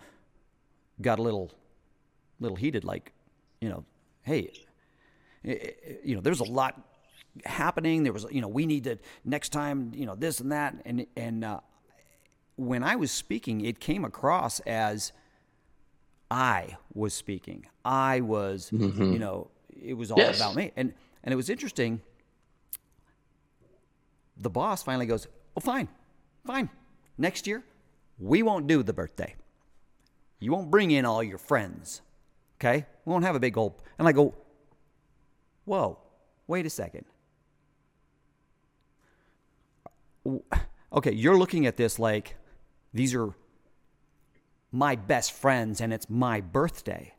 got 1.00 1.18
a 1.18 1.22
little, 1.22 1.52
little 2.38 2.56
heated. 2.56 2.84
Like, 2.84 3.12
you 3.60 3.68
know, 3.68 3.84
hey, 4.22 4.52
you 5.42 6.14
know, 6.14 6.20
there's 6.20 6.40
a 6.40 6.44
lot 6.44 6.80
happening. 7.44 8.02
There 8.02 8.12
was, 8.12 8.26
you 8.30 8.40
know, 8.40 8.48
we 8.48 8.66
need 8.66 8.84
to 8.84 8.98
next 9.24 9.50
time, 9.50 9.92
you 9.94 10.06
know, 10.06 10.14
this 10.14 10.40
and 10.40 10.52
that, 10.52 10.74
and 10.84 11.06
and 11.16 11.44
uh, 11.44 11.60
when 12.56 12.82
I 12.82 12.96
was 12.96 13.10
speaking, 13.10 13.62
it 13.62 13.80
came 13.80 14.04
across 14.04 14.60
as 14.60 15.12
I 16.30 16.76
was 16.92 17.14
speaking. 17.14 17.66
I 17.84 18.20
was, 18.20 18.70
mm-hmm. 18.70 19.12
you 19.12 19.18
know, 19.18 19.50
it 19.82 19.94
was 19.94 20.10
all 20.10 20.18
yes. 20.18 20.36
about 20.36 20.54
me, 20.54 20.72
and 20.76 20.92
and 21.24 21.32
it 21.32 21.36
was 21.36 21.50
interesting 21.50 22.02
the 24.40 24.50
boss 24.50 24.82
finally 24.82 25.06
goes, 25.06 25.28
Oh, 25.56 25.60
fine, 25.60 25.88
fine. 26.44 26.68
Next 27.16 27.46
year, 27.46 27.62
we 28.18 28.42
won't 28.42 28.66
do 28.66 28.82
the 28.82 28.92
birthday. 28.92 29.34
You 30.38 30.52
won't 30.52 30.70
bring 30.70 30.90
in 30.90 31.04
all 31.04 31.22
your 31.22 31.38
friends 31.38 32.02
Okay, 32.60 32.84
we 33.06 33.10
won't 33.10 33.24
have 33.24 33.34
a 33.34 33.40
big 33.40 33.56
old. 33.56 33.80
And 33.98 34.06
I 34.06 34.12
go, 34.12 34.34
whoa, 35.64 35.98
wait 36.46 36.66
a 36.66 36.70
second. 36.70 37.06
Okay, 40.92 41.12
you're 41.12 41.38
looking 41.38 41.66
at 41.66 41.78
this 41.78 41.98
like 41.98 42.36
these 42.92 43.14
are 43.14 43.32
my 44.70 44.94
best 44.94 45.32
friends 45.32 45.80
and 45.80 45.92
it's 45.92 46.10
my 46.10 46.42
birthday. 46.42 47.14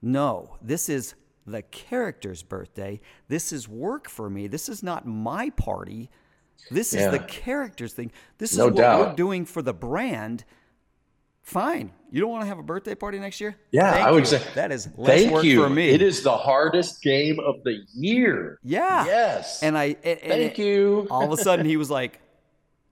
No, 0.00 0.56
this 0.62 0.88
is 0.88 1.14
the 1.46 1.62
character's 1.62 2.42
birthday. 2.42 3.00
This 3.28 3.52
is 3.52 3.68
work 3.68 4.08
for 4.08 4.28
me. 4.28 4.46
This 4.46 4.68
is 4.68 4.82
not 4.82 5.06
my 5.06 5.50
party. 5.50 6.10
This 6.70 6.92
yeah. 6.92 7.06
is 7.06 7.12
the 7.12 7.18
character's 7.20 7.92
thing. 7.92 8.12
This 8.38 8.52
is 8.52 8.58
no 8.58 8.66
what 8.66 8.76
doubt. 8.76 9.00
we're 9.00 9.14
doing 9.14 9.44
for 9.44 9.62
the 9.62 9.74
brand. 9.74 10.44
Fine. 11.42 11.92
You 12.10 12.20
don't 12.20 12.30
want 12.30 12.42
to 12.42 12.48
have 12.48 12.58
a 12.58 12.62
birthday 12.62 12.94
party 12.94 13.18
next 13.18 13.40
year? 13.40 13.56
Yeah, 13.70 13.92
thank 13.92 14.06
I 14.06 14.10
would 14.10 14.20
you. 14.20 14.38
say 14.38 14.42
that 14.54 14.72
is 14.72 14.88
less 14.96 15.22
thank 15.22 15.44
you. 15.44 15.62
for 15.62 15.70
me. 15.70 15.90
It 15.90 16.02
is 16.02 16.22
the 16.22 16.36
hardest 16.36 17.02
game 17.02 17.38
of 17.38 17.62
the 17.62 17.84
year. 17.94 18.58
Yeah. 18.64 19.06
Yes. 19.06 19.62
And 19.62 19.78
I 19.78 19.96
and, 20.02 20.20
thank 20.20 20.58
you. 20.58 21.06
all 21.10 21.30
of 21.30 21.38
a 21.38 21.42
sudden 21.42 21.66
he 21.66 21.76
was 21.76 21.90
like, 22.00 22.20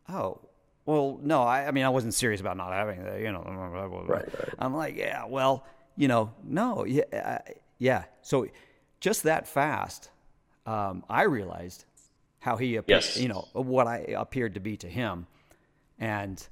"Oh, 0.09 0.40
well, 0.86 1.18
no. 1.22 1.42
I, 1.42 1.66
I 1.66 1.70
mean, 1.70 1.84
I 1.84 1.88
wasn't 1.88 2.14
serious 2.14 2.40
about 2.40 2.57
not 2.57 2.72
having 2.72 3.02
that. 3.02 3.20
You 3.20 3.32
know, 3.32 3.42
right, 3.42 4.09
right. 4.09 4.55
I'm 4.59 4.74
like, 4.74 4.96
yeah. 4.96 5.24
Well, 5.26 5.64
you 5.96 6.09
know, 6.09 6.32
no, 6.44 6.84
yeah, 6.84 7.02
uh, 7.12 7.38
yeah. 7.79 8.05
So 8.22 8.47
just 9.01 9.25
that 9.25 9.47
fast, 9.47 10.11
um, 10.66 11.05
I 11.09 11.22
realized 11.22 11.85
how 12.41 12.57
he, 12.57 12.79
yes. 12.87 13.16
you 13.16 13.29
know, 13.29 13.49
what 13.53 13.87
I 13.87 13.99
appeared 14.16 14.55
to 14.55 14.61
be 14.61 14.77
to 14.79 14.89
him, 14.89 15.27
and 15.99 16.47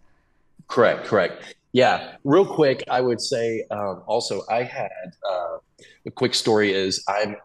correct, 0.69 1.07
correct. 1.07 1.55
Yeah, 1.73 2.17
real 2.25 2.47
quick, 2.47 2.85
I 2.91 3.01
would 3.01 3.21
say 3.21 3.65
um, 3.71 4.03
also 4.07 4.43
I 4.51 4.63
had 4.63 4.91
uh, 5.29 5.59
a 6.07 6.11
quick 6.11 6.35
story 6.35 6.73
is 6.73 7.03
I'm 7.09 7.37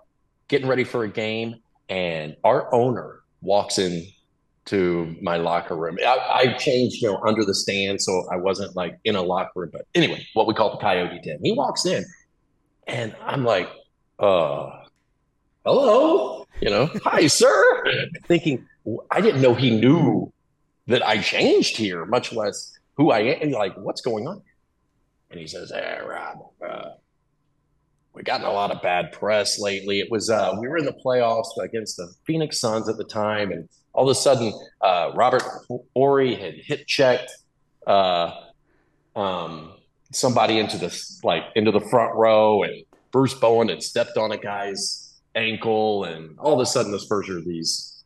getting 0.48 0.68
ready 0.68 0.84
for 0.84 1.04
a 1.04 1.10
game, 1.10 1.56
and 1.90 2.36
our 2.44 2.74
owner 2.74 3.22
walks 3.42 3.78
in 3.78 4.06
to 4.66 5.16
my 5.22 5.38
locker 5.38 5.76
room. 5.76 5.98
I, 6.06 6.18
I, 6.46 6.54
changed, 6.58 7.02
you 7.02 7.10
know, 7.10 7.22
under 7.26 7.46
the 7.46 7.56
stand, 7.56 8.02
so 8.02 8.28
I 8.30 8.36
wasn't 8.36 8.76
like 8.76 9.00
in 9.06 9.16
a 9.16 9.22
locker 9.22 9.52
room. 9.62 9.70
But 9.72 9.88
anyway, 9.96 10.26
what 10.34 10.46
we 10.46 10.54
call 10.54 10.72
the 10.72 10.78
Coyote 10.78 11.20
Den. 11.24 11.40
He 11.42 11.54
walks 11.54 11.86
in, 11.86 12.06
and 12.88 13.16
I'm 13.24 13.44
like, 13.44 13.70
"Uh, 14.20 14.70
hello, 15.66 16.46
you 16.62 16.70
know, 16.70 16.90
hi, 17.04 17.28
sir." 17.28 17.84
Thinking 18.26 18.66
I 19.12 19.22
didn't 19.22 19.42
know 19.42 19.54
he 19.54 19.80
knew 19.80 20.32
that 20.88 21.06
I 21.06 21.20
changed 21.20 21.78
here, 21.78 22.06
much 22.06 22.34
less 22.34 22.78
who 22.96 23.12
I 23.12 23.20
am. 23.20 23.52
Like, 23.52 23.76
what's 23.78 24.02
going 24.02 24.28
on? 24.28 24.42
And 25.30 25.40
he 25.40 25.48
says, 25.48 25.72
"Hey, 25.72 26.00
Rob, 26.06 26.38
uh, 26.66 26.90
we 28.14 28.24
gotten 28.24 28.48
a 28.48 28.52
lot 28.52 28.72
of 28.72 28.82
bad 28.82 29.12
press 29.12 29.60
lately. 29.60 30.00
It 30.00 30.10
was 30.10 30.30
uh, 30.30 30.56
we 30.60 30.68
were 30.68 30.78
in 30.78 30.86
the 30.86 30.98
playoffs 31.06 31.56
against 31.62 31.98
the 31.98 32.12
Phoenix 32.26 32.60
Suns 32.60 32.90
at 32.90 32.98
the 32.98 33.04
time, 33.04 33.52
and 33.52 33.70
all 33.94 34.10
of 34.10 34.12
a 34.12 34.20
sudden, 34.20 34.54
uh, 34.82 35.12
Robert 35.16 35.44
Horry 35.96 36.36
had 36.36 36.56
hit 36.56 36.88
checked 36.88 37.32
uh, 37.86 38.32
um, 39.16 39.74
somebody 40.12 40.60
into 40.60 40.78
the 40.78 41.20
like 41.24 41.44
into 41.56 41.72
the 41.72 41.82
front 41.82 42.16
row, 42.16 42.64
and 42.64 42.84
Bruce 43.12 43.34
Bowen 43.34 43.70
had 43.70 43.84
stepped 43.84 44.18
on 44.18 44.32
a 44.32 44.38
guy's 44.38 45.20
ankle, 45.36 46.04
and 46.06 46.38
all 46.40 46.54
of 46.54 46.60
a 46.60 46.66
sudden, 46.66 46.92
the 46.92 47.00
Spurs 47.00 47.30
are 47.30 47.42
these, 47.42 48.04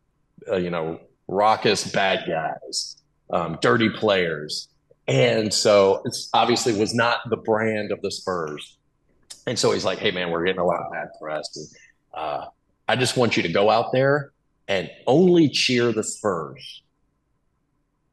uh, 0.50 0.58
you 0.58 0.70
know, 0.70 1.00
raucous 1.28 1.90
bad 1.92 2.28
guys, 2.28 2.98
um, 3.32 3.58
dirty 3.62 3.90
players, 3.90 4.70
and 5.08 5.54
so 5.54 6.02
it's 6.06 6.30
obviously 6.34 6.74
was 6.74 6.94
not 6.94 7.20
the 7.30 7.38
brand 7.38 7.92
of 7.92 8.02
the 8.02 8.12
Spurs. 8.12 8.78
And 9.48 9.58
so 9.58 9.72
he's 9.72 9.86
like, 9.86 9.98
"Hey, 9.98 10.12
man, 10.12 10.30
we're 10.30 10.46
getting 10.46 10.62
a 10.62 10.66
lot 10.66 10.82
of 10.82 10.92
bad 10.92 11.08
press. 11.20 11.50
And, 11.56 11.68
uh, 12.14 12.46
I 12.88 12.96
just 12.96 13.18
want 13.18 13.38
you 13.38 13.44
to 13.44 13.50
go 13.50 13.70
out 13.70 13.92
there 13.92 14.32
and 14.68 14.90
only 15.08 15.50
cheer 15.50 15.92
the 15.92 16.04
Spurs. 16.04 16.84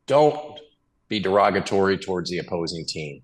Don't 0.07 0.59
be 1.09 1.21
derogatory 1.21 1.99
towards 1.99 2.31
the 2.31 2.39
opposing 2.39 2.87
team. 2.87 3.23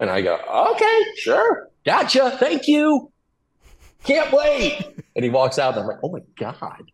And 0.00 0.10
I 0.10 0.22
go, 0.22 0.38
okay, 0.74 1.04
sure. 1.16 1.68
Gotcha. 1.84 2.36
Thank 2.38 2.68
you. 2.68 3.10
Can't 4.04 4.32
wait. 4.32 4.84
and 5.16 5.24
he 5.24 5.30
walks 5.30 5.58
out 5.58 5.74
and 5.74 5.82
I'm 5.82 5.86
like, 5.88 5.98
oh 6.02 6.10
my 6.10 6.20
God. 6.36 6.90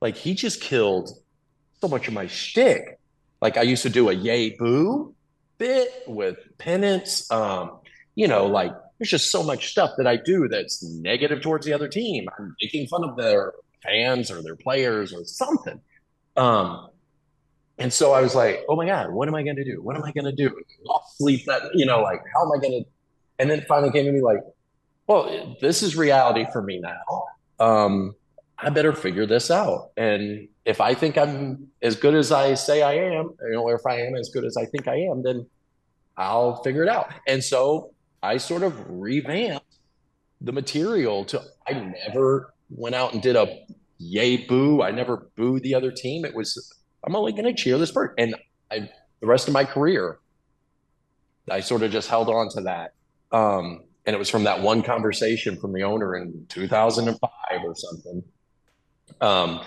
Like 0.00 0.16
he 0.16 0.34
just 0.34 0.60
killed 0.60 1.10
so 1.80 1.88
much 1.88 2.08
of 2.08 2.14
my 2.14 2.26
shtick. 2.26 2.98
Like 3.40 3.56
I 3.56 3.62
used 3.62 3.82
to 3.82 3.90
do 3.90 4.08
a 4.08 4.12
yay 4.12 4.50
boo 4.50 5.14
bit 5.58 5.90
with 6.06 6.38
pennants. 6.58 7.30
Um, 7.30 7.78
you 8.14 8.26
know, 8.28 8.46
like 8.46 8.72
there's 8.98 9.10
just 9.10 9.30
so 9.30 9.42
much 9.42 9.70
stuff 9.70 9.92
that 9.98 10.06
I 10.06 10.16
do 10.16 10.48
that's 10.48 10.82
negative 10.82 11.40
towards 11.40 11.66
the 11.66 11.72
other 11.72 11.88
team. 11.88 12.26
I'm 12.38 12.54
making 12.60 12.86
fun 12.88 13.04
of 13.04 13.16
their 13.16 13.52
fans 13.82 14.30
or 14.30 14.42
their 14.42 14.56
players 14.56 15.12
or 15.12 15.24
something. 15.24 15.80
Um, 16.36 16.88
and 17.78 17.92
so 17.92 18.12
I 18.12 18.20
was 18.20 18.34
like, 18.34 18.64
oh 18.68 18.76
my 18.76 18.86
God, 18.86 19.10
what 19.10 19.28
am 19.28 19.34
I 19.34 19.42
going 19.42 19.56
to 19.56 19.64
do? 19.64 19.82
What 19.82 19.96
am 19.96 20.04
I 20.04 20.12
going 20.12 20.24
to 20.24 20.32
do? 20.32 20.54
Lost 20.84 21.18
sleep 21.18 21.44
that, 21.46 21.62
you 21.74 21.86
know, 21.86 22.00
like, 22.00 22.22
how 22.34 22.42
am 22.42 22.52
I 22.56 22.60
going 22.60 22.84
to? 22.84 22.90
And 23.38 23.50
then 23.50 23.62
finally 23.62 23.90
came 23.90 24.04
to 24.06 24.12
me 24.12 24.20
like, 24.20 24.40
well, 25.06 25.56
this 25.60 25.82
is 25.82 25.96
reality 25.96 26.46
for 26.52 26.62
me 26.62 26.80
now. 26.80 27.24
Um, 27.58 28.14
I 28.58 28.70
better 28.70 28.92
figure 28.92 29.26
this 29.26 29.50
out. 29.50 29.90
And 29.96 30.48
if 30.64 30.80
I 30.80 30.94
think 30.94 31.18
I'm 31.18 31.68
as 31.82 31.96
good 31.96 32.14
as 32.14 32.30
I 32.30 32.54
say 32.54 32.82
I 32.82 32.94
am, 32.94 33.34
you 33.42 33.52
know, 33.52 33.62
or 33.62 33.74
if 33.74 33.86
I 33.86 34.00
am 34.02 34.14
as 34.14 34.30
good 34.30 34.44
as 34.44 34.56
I 34.56 34.66
think 34.66 34.86
I 34.86 34.96
am, 34.96 35.22
then 35.22 35.46
I'll 36.16 36.62
figure 36.62 36.84
it 36.84 36.88
out. 36.88 37.12
And 37.26 37.42
so 37.42 37.92
I 38.22 38.36
sort 38.36 38.62
of 38.62 38.88
revamped 38.88 39.66
the 40.40 40.52
material 40.52 41.24
to 41.26 41.42
I 41.66 41.72
never 42.06 42.54
went 42.70 42.94
out 42.94 43.12
and 43.12 43.22
did 43.22 43.36
a 43.36 43.64
yay 43.98 44.36
boo. 44.36 44.82
I 44.82 44.92
never 44.92 45.28
booed 45.36 45.62
the 45.62 45.74
other 45.74 45.90
team. 45.90 46.24
It 46.24 46.34
was 46.34 46.72
I'm 47.04 47.14
only 47.14 47.32
going 47.32 47.44
to 47.44 47.54
cheer 47.54 47.78
this 47.78 47.90
bird, 47.90 48.14
and 48.18 48.34
I 48.70 48.90
the 49.20 49.26
rest 49.26 49.48
of 49.48 49.54
my 49.54 49.64
career, 49.64 50.18
I 51.50 51.60
sort 51.60 51.82
of 51.82 51.90
just 51.90 52.08
held 52.08 52.28
on 52.28 52.48
to 52.50 52.62
that. 52.62 52.94
Um, 53.32 53.84
and 54.06 54.14
it 54.14 54.18
was 54.18 54.28
from 54.28 54.44
that 54.44 54.60
one 54.60 54.82
conversation 54.82 55.56
from 55.56 55.72
the 55.72 55.82
owner 55.82 56.14
in 56.16 56.46
2005 56.48 57.30
or 57.64 57.74
something. 57.74 58.22
Um, 59.20 59.60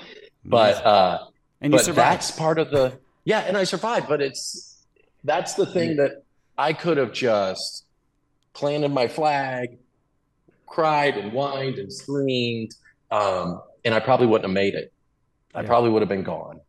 but 0.45 0.85
uh, 0.85 1.19
and 1.61 1.71
but 1.71 1.85
that's 1.85 2.31
part 2.31 2.59
of 2.59 2.71
the 2.71 2.99
yeah, 3.23 3.39
and 3.39 3.57
I 3.57 3.63
survived. 3.63 4.07
But 4.07 4.21
it's 4.21 4.83
that's 5.23 5.53
the 5.55 5.65
thing 5.65 5.97
that 5.97 6.23
I 6.57 6.73
could 6.73 6.97
have 6.97 7.13
just 7.13 7.85
planted 8.53 8.89
my 8.89 9.07
flag, 9.07 9.77
cried 10.65 11.17
and 11.17 11.31
whined 11.31 11.77
and 11.77 11.91
screamed 11.91 12.73
um, 13.11 13.61
and 13.85 13.93
I 13.93 13.99
probably 13.99 14.27
wouldn't 14.27 14.49
have 14.49 14.53
made 14.53 14.75
it. 14.75 14.91
I 15.53 15.61
yeah. 15.61 15.67
probably 15.67 15.89
would 15.89 16.01
have 16.01 16.09
been 16.09 16.23
gone. 16.23 16.59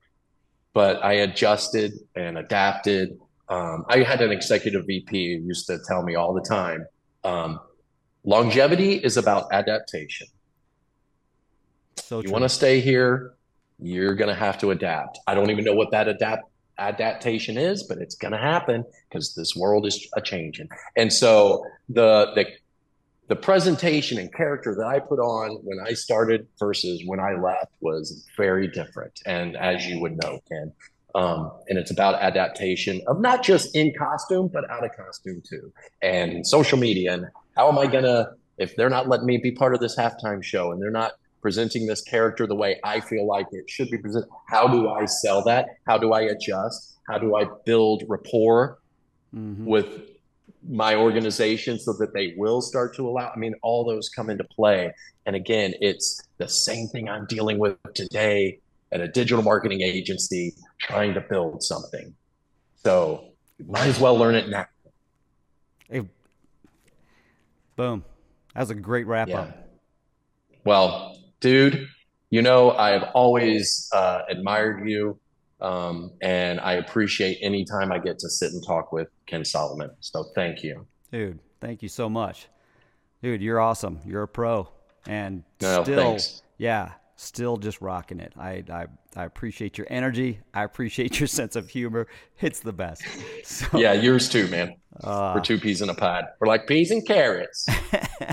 But 0.75 1.05
I 1.05 1.15
adjusted 1.15 1.93
and 2.15 2.39
adapted. 2.39 3.19
Um, 3.49 3.85
I 3.89 4.01
had 4.01 4.21
an 4.21 4.31
executive 4.31 4.87
VP 4.87 5.39
who 5.39 5.47
used 5.47 5.67
to 5.67 5.79
tell 5.89 6.03
me 6.03 6.15
all 6.15 6.35
the 6.35 6.43
time 6.43 6.87
um, 7.25 7.61
longevity 8.25 8.95
is 8.95 9.17
about 9.17 9.53
adaptation. 9.53 10.27
So 11.97 12.21
you 12.23 12.31
want 12.31 12.45
to 12.45 12.49
stay 12.49 12.81
here, 12.81 13.35
you're 13.79 14.15
going 14.15 14.29
to 14.29 14.35
have 14.35 14.59
to 14.59 14.71
adapt. 14.71 15.19
I 15.27 15.35
don't 15.35 15.51
even 15.51 15.65
know 15.65 15.75
what 15.75 15.91
that 15.91 16.09
adapt 16.09 16.45
adaptation 16.79 17.59
is, 17.59 17.83
but 17.83 17.99
it's 17.99 18.15
going 18.15 18.33
to 18.33 18.39
happen 18.39 18.85
because 19.09 19.35
this 19.35 19.57
world 19.57 19.87
is 19.87 20.09
a 20.17 20.21
changing. 20.21 20.69
And 20.97 21.13
so 21.13 21.65
the 21.89 22.33
the 22.35 22.47
the 23.29 23.37
presentation 23.37 24.19
and 24.19 24.33
character 24.35 24.75
that 24.75 24.87
I 24.87 24.99
put 24.99 25.19
on 25.19 25.61
when 25.63 25.79
I 25.87 25.93
started 25.93 26.47
versus 26.59 27.03
when 27.07 27.21
I 27.21 27.35
left 27.35 27.73
was 27.81 28.27
very 28.37 28.69
different. 28.69 29.21
And 29.27 29.57
as 29.57 29.87
you 29.87 30.01
would 30.01 30.19
know, 30.23 30.41
Kenn, 30.49 30.73
um, 31.15 31.53
and 31.69 31.79
it's 31.79 31.91
about 31.91 32.15
adaptation 32.17 33.03
of 33.07 33.21
not 33.21 33.43
just 33.43 33.75
in 33.77 33.93
costume, 33.99 34.49
but 34.49 34.69
out 34.71 34.85
of 34.85 34.91
costume 34.97 35.43
too, 35.49 35.73
and 36.03 36.47
social 36.47 36.79
media. 36.79 37.15
And 37.15 37.27
how 37.57 37.69
am 37.69 37.79
I 37.79 37.87
gonna 37.87 38.31
if 38.57 38.75
they're 38.77 38.91
not 38.91 39.09
letting 39.09 39.27
me 39.27 39.39
be 39.39 39.53
part 39.53 39.75
of 39.75 39.81
this 39.81 39.97
halftime 39.97 40.43
show 40.43 40.73
and 40.73 40.81
they're 40.81 40.91
not 40.91 41.13
presenting 41.41 41.87
this 41.87 42.03
character 42.03 42.47
the 42.47 42.55
way 42.55 42.81
I 42.83 43.01
feel 43.01 43.27
like 43.27 43.47
it 43.53 43.69
should 43.69 43.91
be 43.91 43.99
presented? 43.99 44.29
How 44.49 44.67
do 44.69 44.89
I 44.89 45.05
sell 45.05 45.45
that? 45.45 45.69
How 45.87 45.99
do 45.99 46.13
I 46.13 46.23
adjust? 46.23 46.97
How 47.09 47.19
do 47.19 47.37
I 47.37 47.45
build 47.65 48.05
rapport 48.09 48.79
mm-hmm. 49.35 49.65
with 49.65 50.11
my 50.67 50.95
organization 50.95 51.79
so 51.79 51.93
that 51.95 52.13
they 52.15 52.35
will 52.37 52.61
start 52.61 52.95
to 52.97 53.09
allow. 53.09 53.31
I 53.35 53.39
mean, 53.39 53.55
all 53.63 53.85
those 53.85 54.09
come 54.09 54.31
into 54.31 54.45
play. 54.45 54.93
And 55.27 55.37
again, 55.37 55.75
it's 55.81 56.23
the 56.39 56.49
same 56.49 56.89
thing 56.89 57.09
I'm 57.09 57.27
dealing 57.27 57.59
with 57.59 57.77
today 57.95 58.61
at 58.93 59.01
a 59.01 59.09
digital 59.09 59.43
marketing 59.43 59.83
agency 59.83 60.55
trying 60.79 61.15
to 61.15 61.21
build 61.21 61.63
something. 61.63 62.15
So 62.83 63.33
might 63.67 63.87
as 63.87 64.01
well 64.01 64.17
learn 64.17 64.35
it 64.35 64.49
now. 64.49 64.67
Hey, 65.91 66.09
boom. 67.77 68.05
That 68.55 68.61
was 68.61 68.71
a 68.71 68.75
great 68.75 69.07
wrap 69.07 69.29
yeah. 69.29 69.41
up. 69.41 69.69
Well, 70.65 71.17
dude, 71.41 71.87
you 72.31 72.43
know, 72.43 72.73
I 72.73 72.91
have 72.91 73.11
always 73.15 73.89
uh, 73.93 74.23
admired 74.29 74.89
you. 74.89 75.19
Um, 75.61 76.13
and 76.23 76.61
I 76.61 76.75
appreciate 76.75 77.39
any 77.43 77.65
time 77.65 77.91
I 77.93 77.99
get 77.99 78.19
to 78.21 78.29
sit 78.31 78.53
and 78.53 78.65
talk 78.65 78.93
with 78.93 79.09
Kenn 79.27 79.45
Solomon. 79.45 79.91
So 80.01 80.25
thank 80.35 80.63
you. 80.63 80.87
Dude, 81.11 81.39
Thank 81.61 81.83
you 81.83 81.89
so 81.89 82.09
much. 82.09 82.49
Dude, 83.23 83.43
you're 83.43 83.61
awesome. 83.61 84.01
You're 84.07 84.23
a 84.23 84.29
pro. 84.29 84.69
And 85.07 85.43
no, 85.61 85.83
still, 85.83 86.11
thanks. 86.11 86.43
yeah, 86.59 86.93
still 87.17 87.57
just 87.57 87.81
rocking 87.81 88.21
it. 88.21 88.33
I, 88.39 88.63
I, 88.71 88.87
I 89.17 89.25
appreciate 89.25 89.79
your 89.79 89.87
energy. 89.91 90.41
I 90.55 90.65
appreciate 90.65 91.19
your 91.19 91.27
sense 91.39 91.57
of 91.57 91.69
humor. 91.69 92.07
It's 92.41 92.61
the 92.61 92.73
best. 92.73 93.03
So, 93.45 93.79
yeah, 93.79 93.95
yours 93.95 94.29
too, 94.29 94.47
man. 94.49 94.77
Uh, 95.03 95.33
We're 95.35 95.41
two 95.41 95.59
peas 95.59 95.81
in 95.81 95.89
a 95.89 95.95
pod. 95.95 96.27
We're 96.39 96.49
like 96.49 96.67
peas 96.67 96.91
and 96.91 97.07
carrots. 97.07 97.67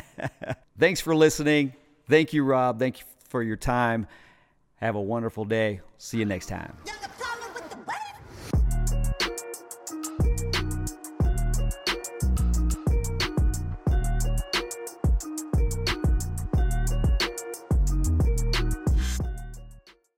Thanks 0.78 0.99
for 0.99 1.15
listening. 1.15 1.73
Thank 2.09 2.34
you, 2.34 2.43
Rob. 2.43 2.80
Thank 2.80 2.99
you 2.99 3.05
for 3.30 3.41
your 3.41 3.55
time. 3.55 4.07
Have 4.76 4.95
a 4.95 5.01
wonderful 5.01 5.45
day. 5.45 5.80
See 5.97 6.17
you 6.17 6.26
next 6.26 6.47
time. 6.47 6.76